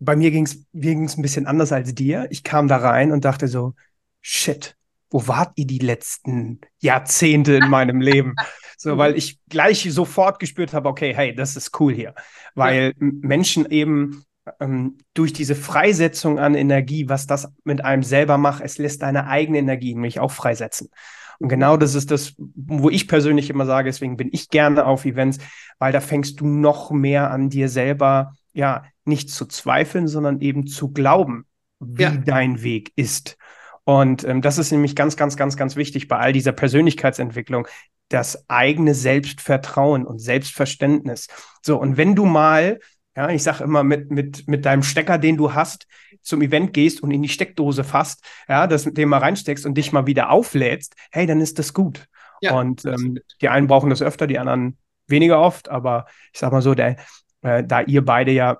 bei 0.00 0.16
mir 0.16 0.30
ging 0.30 0.44
es 0.46 0.64
mir 0.72 0.94
ging's 0.94 1.16
ein 1.16 1.22
bisschen 1.22 1.46
anders 1.46 1.72
als 1.72 1.94
dir. 1.94 2.26
Ich 2.30 2.42
kam 2.44 2.68
da 2.68 2.76
rein 2.78 3.12
und 3.12 3.24
dachte 3.24 3.48
so, 3.48 3.74
shit, 4.20 4.76
wo 5.10 5.26
wart 5.26 5.52
ihr 5.56 5.66
die 5.66 5.78
letzten 5.78 6.60
Jahrzehnte 6.80 7.54
in 7.54 7.68
meinem 7.68 8.00
Leben? 8.00 8.34
So, 8.80 8.96
weil 8.96 9.16
ich 9.16 9.40
gleich 9.48 9.92
sofort 9.92 10.38
gespürt 10.38 10.72
habe, 10.72 10.88
okay, 10.88 11.12
hey, 11.12 11.34
das 11.34 11.56
ist 11.56 11.80
cool 11.80 11.92
hier. 11.92 12.14
Weil 12.54 12.94
m- 13.00 13.18
Menschen 13.22 13.68
eben 13.72 14.22
ähm, 14.60 14.98
durch 15.14 15.32
diese 15.32 15.54
Freisetzung 15.54 16.38
an 16.38 16.54
Energie, 16.54 17.08
was 17.08 17.26
das 17.26 17.52
mit 17.64 17.84
einem 17.84 18.02
selber 18.02 18.38
macht, 18.38 18.62
es 18.62 18.78
lässt 18.78 19.02
deine 19.02 19.26
eigene 19.26 19.58
Energie 19.58 19.94
nämlich 19.94 20.20
auch 20.20 20.30
freisetzen. 20.30 20.90
Und 21.38 21.48
genau 21.48 21.76
das 21.76 21.94
ist 21.94 22.10
das, 22.10 22.34
wo 22.36 22.90
ich 22.90 23.06
persönlich 23.06 23.48
immer 23.48 23.64
sage, 23.64 23.88
deswegen 23.88 24.16
bin 24.16 24.28
ich 24.32 24.48
gerne 24.48 24.86
auf 24.86 25.04
Events, 25.04 25.38
weil 25.78 25.92
da 25.92 26.00
fängst 26.00 26.40
du 26.40 26.46
noch 26.46 26.90
mehr 26.90 27.30
an 27.30 27.48
dir 27.48 27.68
selber, 27.68 28.34
ja, 28.52 28.84
nicht 29.04 29.30
zu 29.30 29.46
zweifeln, 29.46 30.08
sondern 30.08 30.40
eben 30.40 30.66
zu 30.66 30.92
glauben, 30.92 31.46
wie 31.78 32.02
ja. 32.02 32.10
dein 32.10 32.62
Weg 32.62 32.92
ist. 32.96 33.36
Und 33.84 34.24
ähm, 34.24 34.42
das 34.42 34.58
ist 34.58 34.72
nämlich 34.72 34.96
ganz, 34.96 35.16
ganz, 35.16 35.36
ganz, 35.36 35.56
ganz 35.56 35.76
wichtig 35.76 36.08
bei 36.08 36.18
all 36.18 36.32
dieser 36.32 36.52
Persönlichkeitsentwicklung, 36.52 37.68
das 38.08 38.48
eigene 38.48 38.94
Selbstvertrauen 38.94 40.04
und 40.06 40.18
Selbstverständnis. 40.18 41.28
So, 41.62 41.80
und 41.80 41.96
wenn 41.96 42.14
du 42.14 42.24
mal 42.24 42.80
ja, 43.18 43.28
ich 43.30 43.42
sage 43.42 43.64
immer, 43.64 43.82
mit, 43.82 44.12
mit, 44.12 44.46
mit 44.46 44.64
deinem 44.64 44.84
Stecker, 44.84 45.18
den 45.18 45.36
du 45.36 45.52
hast, 45.52 45.88
zum 46.22 46.40
Event 46.40 46.72
gehst 46.72 47.02
und 47.02 47.10
in 47.10 47.20
die 47.20 47.28
Steckdose 47.28 47.82
fasst, 47.82 48.24
ja, 48.48 48.68
das 48.68 48.86
mit 48.86 48.96
dem 48.96 49.08
mal 49.08 49.18
reinsteckst 49.18 49.66
und 49.66 49.74
dich 49.74 49.90
mal 49.90 50.06
wieder 50.06 50.30
auflädst, 50.30 50.94
hey, 51.10 51.26
dann 51.26 51.40
ist 51.40 51.58
das 51.58 51.74
gut. 51.74 52.06
Ja, 52.40 52.56
und 52.56 52.84
ähm, 52.84 53.18
die 53.40 53.48
einen 53.48 53.66
brauchen 53.66 53.90
das 53.90 54.02
öfter, 54.02 54.28
die 54.28 54.38
anderen 54.38 54.78
weniger 55.08 55.40
oft, 55.40 55.68
aber 55.68 56.06
ich 56.32 56.38
sag 56.38 56.52
mal 56.52 56.62
so, 56.62 56.76
der, 56.76 56.96
äh, 57.42 57.64
da 57.64 57.80
ihr 57.80 58.04
beide 58.04 58.30
ja 58.30 58.58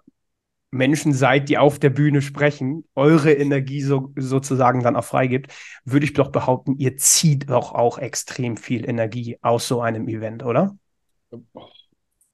Menschen 0.72 1.12
seid, 1.12 1.48
die 1.48 1.56
auf 1.56 1.78
der 1.78 1.90
Bühne 1.90 2.20
sprechen, 2.20 2.84
eure 2.96 3.32
Energie 3.32 3.82
so, 3.82 4.12
sozusagen 4.16 4.82
dann 4.82 4.96
auch 4.96 5.04
freigibt, 5.04 5.54
würde 5.84 6.04
ich 6.04 6.14
doch 6.14 6.32
behaupten, 6.32 6.74
ihr 6.78 6.96
zieht 6.96 7.48
doch 7.48 7.76
auch 7.76 7.98
extrem 7.98 8.56
viel 8.56 8.88
Energie 8.88 9.38
aus 9.40 9.68
so 9.68 9.80
einem 9.80 10.08
Event, 10.08 10.44
oder? 10.44 10.76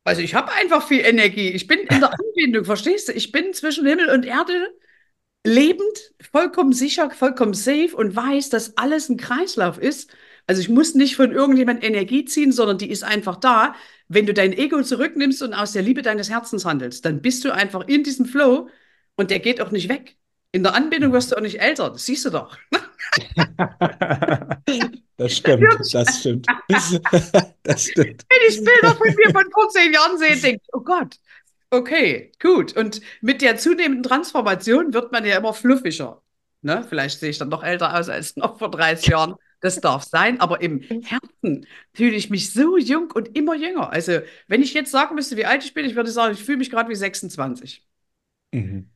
Also 0.04 0.20
ich 0.20 0.34
habe 0.34 0.52
einfach 0.52 0.86
viel 0.86 1.00
Energie. 1.00 1.50
Ich 1.50 1.66
bin 1.66 1.80
in 1.80 2.00
der 2.00 2.12
Anbindung, 2.12 2.64
verstehst 2.64 3.08
du? 3.08 3.12
Ich 3.12 3.32
bin 3.32 3.52
zwischen 3.54 3.86
Himmel 3.86 4.10
und 4.10 4.26
Erde 4.26 4.68
lebend, 5.46 6.14
vollkommen 6.32 6.72
sicher, 6.72 7.10
vollkommen 7.10 7.54
safe 7.54 7.96
und 7.96 8.16
weiß, 8.16 8.50
dass 8.50 8.76
alles 8.76 9.08
ein 9.08 9.16
Kreislauf 9.18 9.78
ist. 9.78 10.10
Also 10.46 10.60
ich 10.60 10.68
muss 10.68 10.94
nicht 10.94 11.16
von 11.16 11.32
irgendjemand 11.32 11.84
Energie 11.84 12.24
ziehen, 12.26 12.52
sondern 12.52 12.78
die 12.78 12.90
ist 12.90 13.04
einfach 13.04 13.36
da. 13.36 13.74
Wenn 14.08 14.26
du 14.26 14.34
dein 14.34 14.52
Ego 14.52 14.82
zurücknimmst 14.82 15.42
und 15.42 15.54
aus 15.54 15.72
der 15.72 15.82
Liebe 15.82 16.02
deines 16.02 16.30
Herzens 16.30 16.64
handelst, 16.66 17.04
dann 17.04 17.22
bist 17.22 17.44
du 17.44 17.52
einfach 17.52 17.86
in 17.88 18.04
diesem 18.04 18.26
Flow 18.26 18.68
und 19.16 19.30
der 19.30 19.40
geht 19.40 19.60
auch 19.60 19.70
nicht 19.70 19.88
weg. 19.88 20.16
In 20.54 20.62
der 20.62 20.72
Anbindung 20.76 21.12
wirst 21.12 21.32
du 21.32 21.36
auch 21.36 21.40
nicht 21.40 21.60
älter, 21.60 21.90
das 21.90 22.06
siehst 22.06 22.24
du 22.26 22.30
doch. 22.30 22.56
Das 25.16 25.36
stimmt, 25.36 25.64
das 25.92 26.18
stimmt. 26.20 26.46
Das 27.62 27.84
stimmt. 27.84 28.24
Wenn 28.28 28.48
ich 28.48 28.56
Bilder 28.56 28.94
von 28.96 29.14
mir 29.14 29.30
von 29.30 29.44
vor 29.52 29.68
zehn 29.68 29.92
Jahren 29.92 30.18
sehe, 30.18 30.36
denke 30.36 30.60
ich, 30.62 30.68
oh 30.72 30.80
Gott, 30.80 31.16
okay, 31.70 32.32
gut. 32.40 32.76
Und 32.76 33.00
mit 33.20 33.40
der 33.42 33.56
zunehmenden 33.56 34.02
Transformation 34.02 34.92
wird 34.92 35.12
man 35.12 35.24
ja 35.24 35.36
immer 35.38 35.54
fluffiger. 35.54 36.20
Ne? 36.62 36.84
Vielleicht 36.88 37.20
sehe 37.20 37.30
ich 37.30 37.38
dann 37.38 37.48
noch 37.48 37.62
älter 37.62 37.96
aus 37.96 38.08
als 38.08 38.36
noch 38.36 38.58
vor 38.58 38.70
30 38.70 39.06
Jahren. 39.06 39.34
Das 39.60 39.80
darf 39.80 40.02
sein, 40.02 40.40
aber 40.40 40.60
im 40.60 40.80
Herzen 40.80 41.66
fühle 41.94 42.16
ich 42.16 42.30
mich 42.30 42.52
so 42.52 42.76
jung 42.76 43.10
und 43.12 43.36
immer 43.36 43.54
jünger. 43.54 43.92
Also, 43.92 44.20
wenn 44.46 44.62
ich 44.62 44.74
jetzt 44.74 44.90
sagen 44.90 45.14
müsste, 45.14 45.36
wie 45.36 45.46
alt 45.46 45.64
ich 45.64 45.74
bin, 45.74 45.86
ich 45.86 45.94
würde 45.96 46.10
sagen, 46.10 46.34
ich 46.34 46.44
fühle 46.44 46.58
mich 46.58 46.70
gerade 46.70 46.90
wie 46.90 46.96
26. 46.96 47.86
Mhm. 48.52 48.90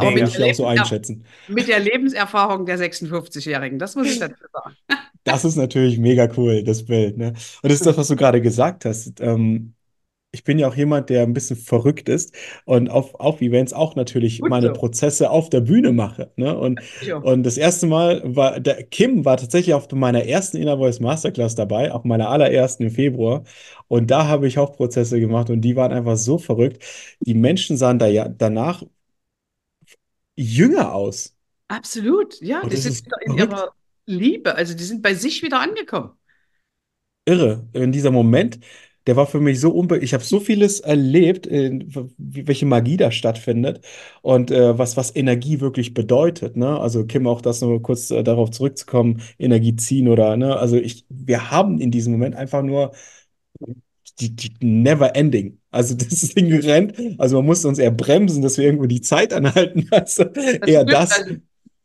Aber 0.00 0.10
mit, 0.10 0.28
ich 0.28 0.42
auch 0.42 0.54
so 0.54 0.66
einschätzen. 0.66 1.24
mit 1.48 1.68
der 1.68 1.80
Lebenserfahrung 1.80 2.66
der 2.66 2.78
56-Jährigen, 2.78 3.78
das 3.78 3.94
muss 3.96 4.08
ich 4.08 4.18
dazu 4.20 4.44
sagen. 4.52 4.76
Das 5.24 5.44
ist 5.44 5.56
natürlich 5.56 5.98
mega 5.98 6.28
cool, 6.36 6.62
das 6.62 6.84
Bild. 6.84 7.16
Ne? 7.16 7.28
Und 7.28 7.36
das 7.62 7.74
ist 7.74 7.86
das, 7.86 7.96
was 7.96 8.08
du 8.08 8.16
gerade 8.16 8.40
gesagt 8.42 8.84
hast. 8.84 9.20
Ähm, 9.20 9.74
ich 10.34 10.42
bin 10.44 10.58
ja 10.58 10.68
auch 10.68 10.74
jemand, 10.74 11.10
der 11.10 11.22
ein 11.22 11.32
bisschen 11.32 11.56
verrückt 11.56 12.08
ist 12.08 12.34
und 12.64 12.90
auf, 12.90 13.14
auf 13.14 13.40
Events 13.40 13.72
auch 13.72 13.94
natürlich 13.94 14.40
Gut 14.40 14.50
meine 14.50 14.66
so. 14.68 14.72
Prozesse 14.72 15.30
auf 15.30 15.48
der 15.48 15.60
Bühne 15.60 15.92
mache. 15.92 16.32
Ne? 16.36 16.58
Und, 16.58 16.80
und 17.22 17.44
das 17.44 17.56
erste 17.56 17.86
Mal 17.86 18.20
war, 18.24 18.58
der 18.60 18.82
Kim 18.82 19.24
war 19.24 19.36
tatsächlich 19.36 19.74
auf 19.74 19.90
meiner 19.92 20.24
ersten 20.24 20.56
Inner 20.56 20.76
Voice 20.76 21.00
Masterclass 21.00 21.54
dabei, 21.54 21.92
auch 21.92 22.04
meiner 22.04 22.28
allerersten 22.30 22.82
im 22.82 22.90
Februar. 22.90 23.44
Und 23.88 24.10
da 24.10 24.26
habe 24.26 24.48
ich 24.48 24.58
auch 24.58 24.72
Prozesse 24.72 25.20
gemacht 25.20 25.50
und 25.50 25.60
die 25.60 25.76
waren 25.76 25.92
einfach 25.92 26.16
so 26.16 26.38
verrückt. 26.38 26.82
Die 27.20 27.34
Menschen 27.34 27.76
sahen 27.76 27.98
da 28.00 28.06
ja 28.08 28.28
danach 28.28 28.82
jünger 30.36 30.94
aus. 30.94 31.34
Absolut, 31.68 32.40
ja, 32.40 32.60
und 32.60 32.72
die 32.72 32.76
sind 32.76 33.04
wieder 33.04 33.16
in 33.24 33.38
ihrer 33.38 33.72
Liebe, 34.06 34.54
also 34.54 34.74
die 34.74 34.84
sind 34.84 35.02
bei 35.02 35.14
sich 35.14 35.42
wieder 35.42 35.60
angekommen. 35.60 36.12
Irre, 37.26 37.66
in 37.72 37.90
dieser 37.90 38.10
Moment, 38.10 38.60
der 39.06 39.16
war 39.16 39.26
für 39.26 39.40
mich 39.40 39.60
so 39.60 39.70
unbe 39.70 39.98
ich 39.98 40.14
habe 40.14 40.24
so 40.24 40.40
vieles 40.40 40.80
erlebt, 40.80 41.46
in, 41.46 41.92
welche 42.18 42.66
Magie 42.66 42.96
da 42.96 43.10
stattfindet 43.10 43.80
und 44.22 44.50
äh, 44.50 44.78
was 44.78 44.96
was 44.96 45.14
Energie 45.14 45.60
wirklich 45.60 45.94
bedeutet, 45.94 46.56
ne? 46.56 46.78
Also 46.80 47.04
Kim 47.06 47.26
auch 47.26 47.40
das 47.40 47.60
nur 47.60 47.82
kurz 47.82 48.10
äh, 48.10 48.22
darauf 48.22 48.50
zurückzukommen, 48.50 49.22
Energie 49.38 49.76
ziehen 49.76 50.08
oder 50.08 50.36
ne? 50.36 50.56
Also 50.56 50.76
ich 50.76 51.04
wir 51.08 51.50
haben 51.50 51.80
in 51.80 51.90
diesem 51.90 52.12
Moment 52.12 52.34
einfach 52.36 52.62
nur 52.62 52.92
die, 54.20 54.34
die 54.34 54.52
never 54.60 55.14
ending. 55.16 55.60
Also 55.74 55.94
das 55.98 56.20
Ding 56.20 56.52
rennt. 56.60 56.94
Also 57.18 57.36
man 57.36 57.46
muss 57.46 57.64
uns 57.64 57.78
eher 57.78 57.90
bremsen, 57.90 58.42
dass 58.42 58.56
wir 58.58 58.64
irgendwo 58.64 58.86
die 58.86 59.00
Zeit 59.00 59.32
anhalten. 59.32 59.88
Also 59.90 60.24
das 60.24 60.44
eher 60.68 60.84
das. 60.84 61.12
Also, 61.12 61.36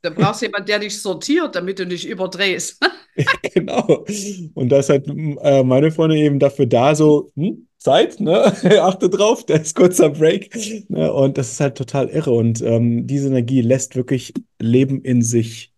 da 0.01 0.09
brauchst 0.11 0.41
du 0.41 0.45
jemanden, 0.45 0.67
der 0.67 0.79
dich 0.79 1.01
sortiert, 1.01 1.55
damit 1.55 1.79
du 1.79 1.85
nicht 1.85 2.07
überdrehst. 2.07 2.79
genau. 3.53 4.05
Und 4.53 4.69
da 4.69 4.79
ist 4.79 4.89
halt 4.89 5.07
äh, 5.07 5.63
meine 5.63 5.91
Freundin 5.91 6.19
eben 6.19 6.39
dafür 6.39 6.65
da, 6.67 6.95
so, 6.95 7.31
hm, 7.35 7.67
Zeit, 7.77 8.19
ne? 8.19 8.45
Achte 8.81 9.09
drauf, 9.09 9.45
der 9.45 9.61
ist 9.61 9.75
kurzer 9.75 10.09
Break. 10.09 10.55
Ne? 10.89 11.11
Und 11.11 11.37
das 11.37 11.51
ist 11.51 11.59
halt 11.59 11.77
total 11.77 12.09
irre. 12.09 12.31
Und 12.31 12.61
ähm, 12.61 13.07
diese 13.07 13.27
Energie 13.27 13.61
lässt 13.61 13.95
wirklich 13.95 14.33
Leben 14.59 15.01
in 15.01 15.21
sich 15.21 15.73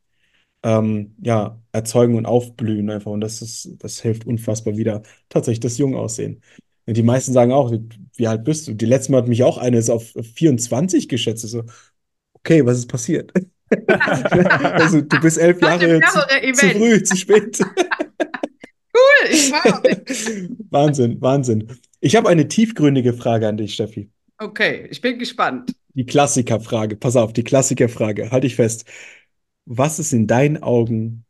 ähm, 0.64 1.16
ja, 1.22 1.60
erzeugen 1.72 2.16
und 2.16 2.26
aufblühen 2.26 2.90
einfach. 2.90 3.12
Und 3.12 3.22
das 3.22 3.42
ist, 3.42 3.76
das 3.80 4.02
hilft 4.02 4.26
unfassbar 4.28 4.78
wieder 4.78 5.02
tatsächlich 5.30 5.62
das 5.62 5.78
Jungaussehen. 5.78 6.42
Und 6.92 6.98
die 6.98 7.04
meisten 7.04 7.32
sagen 7.32 7.54
auch, 7.54 7.72
wie 8.18 8.28
alt 8.28 8.44
bist 8.44 8.68
du? 8.68 8.74
Die 8.74 8.86
letzte 8.86 9.14
Mal 9.14 9.20
hat 9.20 9.30
mich 9.30 9.44
auch 9.44 9.58
eine 9.58 9.78
ist 9.78 9.90
auf 9.90 10.12
24 10.36 11.08
geschätzt. 11.08 11.48
So, 11.48 11.64
okay, 12.34 12.66
was 12.66 12.80
ist 12.80 12.88
passiert? 12.88 13.32
also 13.88 15.00
du 15.00 15.22
bist 15.22 15.38
elf 15.38 15.62
Jahre 15.62 16.02
zu, 16.02 16.20
zu, 16.54 16.70
früh, 16.70 17.02
zu 17.02 17.16
spät. 17.16 17.60
cool, 18.94 19.30
ich 19.30 19.54
war. 19.54 19.82
Wahnsinn, 20.70 21.22
Wahnsinn. 21.22 21.70
Ich 22.02 22.18
habe 22.18 22.28
eine 22.28 22.50
tiefgründige 22.50 23.14
Frage 23.14 23.48
an 23.48 23.56
dich, 23.56 23.76
Steffi. 23.76 24.10
Okay, 24.38 24.90
ich 24.92 25.00
bin 25.00 25.18
gespannt. 25.18 25.74
Die 25.94 26.06
Klassikerfrage. 26.06 26.98
Pass 26.98 27.16
auf, 27.16 27.32
die 27.32 27.46
Klassikerfrage. 27.46 28.32
Halt 28.32 28.44
dich 28.44 28.58
fest. 28.58 28.84
Was 29.64 29.98
ist 29.98 30.12
in 30.12 30.28
deinen 30.28 30.62
Augen 30.62 31.24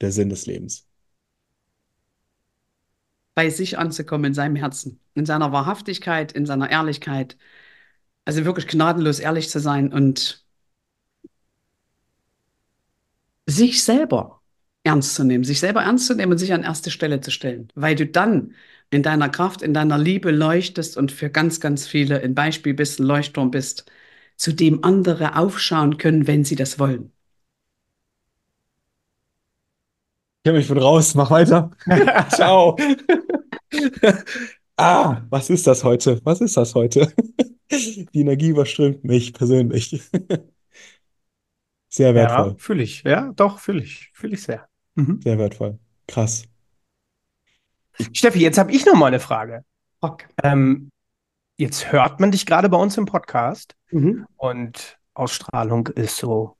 der 0.00 0.10
Sinn 0.10 0.30
des 0.30 0.46
Lebens? 0.46 0.88
Bei 3.34 3.50
sich 3.50 3.78
anzukommen, 3.78 4.26
in 4.26 4.34
seinem 4.34 4.56
Herzen, 4.56 5.00
in 5.14 5.26
seiner 5.26 5.52
Wahrhaftigkeit, 5.52 6.32
in 6.32 6.46
seiner 6.46 6.70
Ehrlichkeit. 6.70 7.36
Also 8.24 8.44
wirklich 8.44 8.68
gnadenlos 8.68 9.20
ehrlich 9.20 9.50
zu 9.50 9.60
sein 9.60 9.92
und 9.92 10.44
sich 13.46 13.82
selber 13.84 14.42
ernst 14.84 15.14
zu 15.14 15.24
nehmen, 15.24 15.44
sich 15.44 15.60
selber 15.60 15.82
ernst 15.82 16.06
zu 16.06 16.14
nehmen 16.14 16.32
und 16.32 16.38
sich 16.38 16.52
an 16.52 16.62
erste 16.62 16.90
Stelle 16.90 17.20
zu 17.20 17.30
stellen, 17.30 17.68
weil 17.74 17.94
du 17.96 18.06
dann 18.06 18.54
in 18.90 19.02
deiner 19.02 19.28
Kraft, 19.28 19.62
in 19.62 19.74
deiner 19.74 19.98
Liebe 19.98 20.30
leuchtest 20.30 20.96
und 20.96 21.10
für 21.12 21.30
ganz, 21.30 21.60
ganz 21.60 21.86
viele 21.86 22.20
ein 22.22 22.34
Beispiel 22.34 22.74
bist, 22.74 23.00
ein 23.00 23.06
Leuchtturm 23.06 23.50
bist, 23.50 23.90
zu 24.36 24.52
dem 24.52 24.84
andere 24.84 25.36
aufschauen 25.36 25.98
können, 25.98 26.26
wenn 26.26 26.44
sie 26.44 26.56
das 26.56 26.78
wollen. 26.78 27.13
Ich 30.46 30.52
mich 30.52 30.66
von 30.66 30.76
raus, 30.76 31.14
mach 31.14 31.30
weiter. 31.30 31.70
Ciao. 32.28 32.76
ah, 34.76 35.22
was 35.30 35.48
ist 35.48 35.66
das 35.66 35.82
heute? 35.82 36.20
Was 36.24 36.42
ist 36.42 36.58
das 36.58 36.74
heute? 36.74 37.10
Die 37.70 38.20
Energie 38.20 38.50
überströmt 38.50 39.04
mich 39.04 39.32
persönlich. 39.32 40.06
Sehr 41.88 42.14
wertvoll. 42.14 42.48
Ja, 42.48 42.54
fühle 42.58 42.82
ich. 42.82 43.02
Ja, 43.04 43.32
doch, 43.34 43.58
fühle 43.58 43.82
ich. 43.82 44.10
Fühle 44.12 44.34
ich 44.34 44.42
sehr. 44.42 44.68
Mhm. 44.96 45.22
Sehr 45.22 45.38
wertvoll. 45.38 45.78
Krass. 46.06 46.44
Steffi, 48.12 48.40
jetzt 48.40 48.58
habe 48.58 48.70
ich 48.70 48.84
noch 48.84 48.96
mal 48.96 49.06
eine 49.06 49.20
Frage. 49.20 49.64
Okay. 50.02 50.26
Ähm, 50.42 50.90
jetzt 51.56 51.90
hört 51.90 52.20
man 52.20 52.32
dich 52.32 52.44
gerade 52.44 52.68
bei 52.68 52.76
uns 52.76 52.98
im 52.98 53.06
Podcast 53.06 53.76
mhm. 53.90 54.26
und 54.36 54.98
Ausstrahlung 55.14 55.86
ist 55.86 56.18
so 56.18 56.58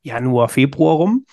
Januar, 0.00 0.48
Februar 0.48 0.96
rum. 0.96 1.26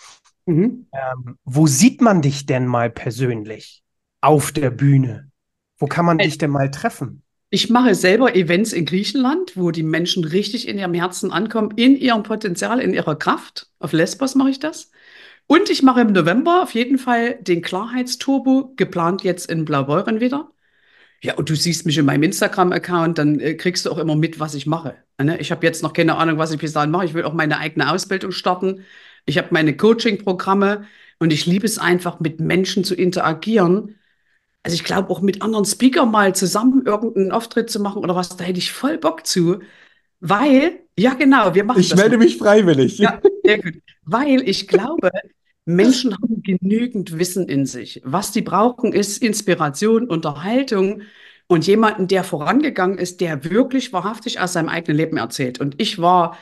Mhm. 0.46 0.88
Ähm, 0.94 1.38
wo 1.44 1.68
sieht 1.68 2.02
man 2.02 2.22
dich 2.22 2.46
denn 2.46 2.68
mal 2.68 2.90
persönlich 2.90 3.84
auf 4.22 4.52
der 4.52 4.70
Bühne? 4.70 5.32
Wo 5.78 5.88
kann 5.88 6.06
man 6.06 6.18
dich 6.18 6.38
denn 6.38 6.52
mal 6.52 6.72
treffen? 6.72 7.24
Ich 7.50 7.70
mache 7.70 7.96
selber 7.96 8.36
Events 8.36 8.74
in 8.74 8.86
Griechenland, 8.86 9.56
wo 9.56 9.72
die 9.72 9.84
Menschen 9.84 10.24
richtig 10.24 10.68
in 10.68 10.78
ihrem 10.78 10.94
Herzen 10.94 11.32
ankommen, 11.32 11.72
in 11.76 11.96
ihrem 11.96 12.24
Potenzial, 12.24 12.80
in 12.80 12.94
ihrer 12.94 13.16
Kraft. 13.16 13.70
Auf 13.80 13.94
Lesbos 13.94 14.36
mache 14.36 14.50
ich 14.50 14.60
das. 14.60 14.92
Und 15.48 15.70
ich 15.70 15.84
mache 15.84 16.02
im 16.02 16.12
November 16.12 16.64
auf 16.64 16.74
jeden 16.74 16.98
Fall 16.98 17.36
den 17.36 17.62
Klarheitsturbo, 17.62 18.74
geplant 18.76 19.24
jetzt 19.24 19.50
in 19.50 19.64
Blaubeuren 19.64 20.20
wieder. 20.20 20.52
Ja, 21.22 21.36
und 21.36 21.50
du 21.50 21.56
siehst 21.56 21.86
mich 21.86 21.98
in 21.98 22.06
meinem 22.06 22.24
Instagram-Account, 22.24 23.18
dann 23.18 23.40
äh, 23.40 23.56
kriegst 23.56 23.86
du 23.86 23.92
auch 23.92 23.98
immer 23.98 24.16
mit, 24.16 24.40
was 24.40 24.54
ich 24.54 24.66
mache. 24.66 24.96
Ne? 25.18 25.40
Ich 25.40 25.52
habe 25.52 25.66
jetzt 25.66 25.82
noch 25.82 25.94
keine 25.94 26.18
Ahnung, 26.18 26.38
was 26.38 26.52
ich 26.52 26.60
bis 26.60 26.74
dahin 26.74 26.92
mache. 26.92 27.06
Ich 27.06 27.14
will 27.14 27.24
auch 27.24 27.34
meine 27.34 27.58
eigene 27.58 27.92
Ausbildung 27.92 28.32
starten. 28.32 28.84
Ich 29.26 29.38
habe 29.38 29.48
meine 29.52 29.76
Coaching-Programme 29.76 30.86
und 31.20 31.34
ich 31.34 31.46
liebe 31.46 31.66
es 31.66 31.78
einfach, 31.78 32.20
mit 32.20 32.40
Menschen 32.40 32.84
zu 32.84 32.96
interagieren. 32.96 33.96
Also 34.64 34.76
ich 34.76 34.84
glaube 34.84 35.10
auch 35.12 35.22
mit 35.22 35.42
anderen 35.42 35.66
Speakern 35.66 36.12
mal 36.12 36.36
zusammen 36.36 36.86
irgendeinen 36.86 37.32
Auftritt 37.32 37.70
zu 37.70 37.80
machen 37.80 38.04
oder 38.04 38.16
was, 38.16 38.36
da 38.38 38.44
hätte 38.44 38.60
ich 38.60 38.72
voll 38.72 38.98
Bock 38.98 39.26
zu. 39.26 39.60
Weil, 40.20 40.80
ja 40.98 41.14
genau, 41.14 41.54
wir 41.54 41.64
machen 41.64 41.82
Ich 41.82 41.90
das. 41.90 42.00
melde 42.00 42.18
mal. 42.18 42.26
mich 42.26 42.38
freiwillig. 42.38 42.98
Ja, 42.98 43.22
sehr 43.44 43.62
gut. 43.62 43.76
Weil 44.04 44.48
ich 44.48 44.68
glaube, 44.68 45.12
Menschen 45.66 46.14
haben 46.14 46.42
genügend 46.44 47.18
Wissen 47.20 47.48
in 47.50 47.66
sich. 47.66 48.02
Was 48.04 48.32
die 48.32 48.42
brauchen, 48.42 48.94
ist 48.94 49.22
Inspiration, 49.24 50.08
Unterhaltung 50.08 51.02
und 51.48 51.68
jemanden, 51.68 52.08
der 52.08 52.24
vorangegangen 52.24 52.98
ist, 52.98 53.22
der 53.22 53.44
wirklich 53.44 53.94
wahrhaftig 53.94 54.40
aus 54.40 54.54
seinem 54.54 54.70
eigenen 54.70 54.98
Leben 54.98 55.18
erzählt. 55.18 55.60
Und 55.60 55.76
ich 55.82 56.00
war 56.00 56.38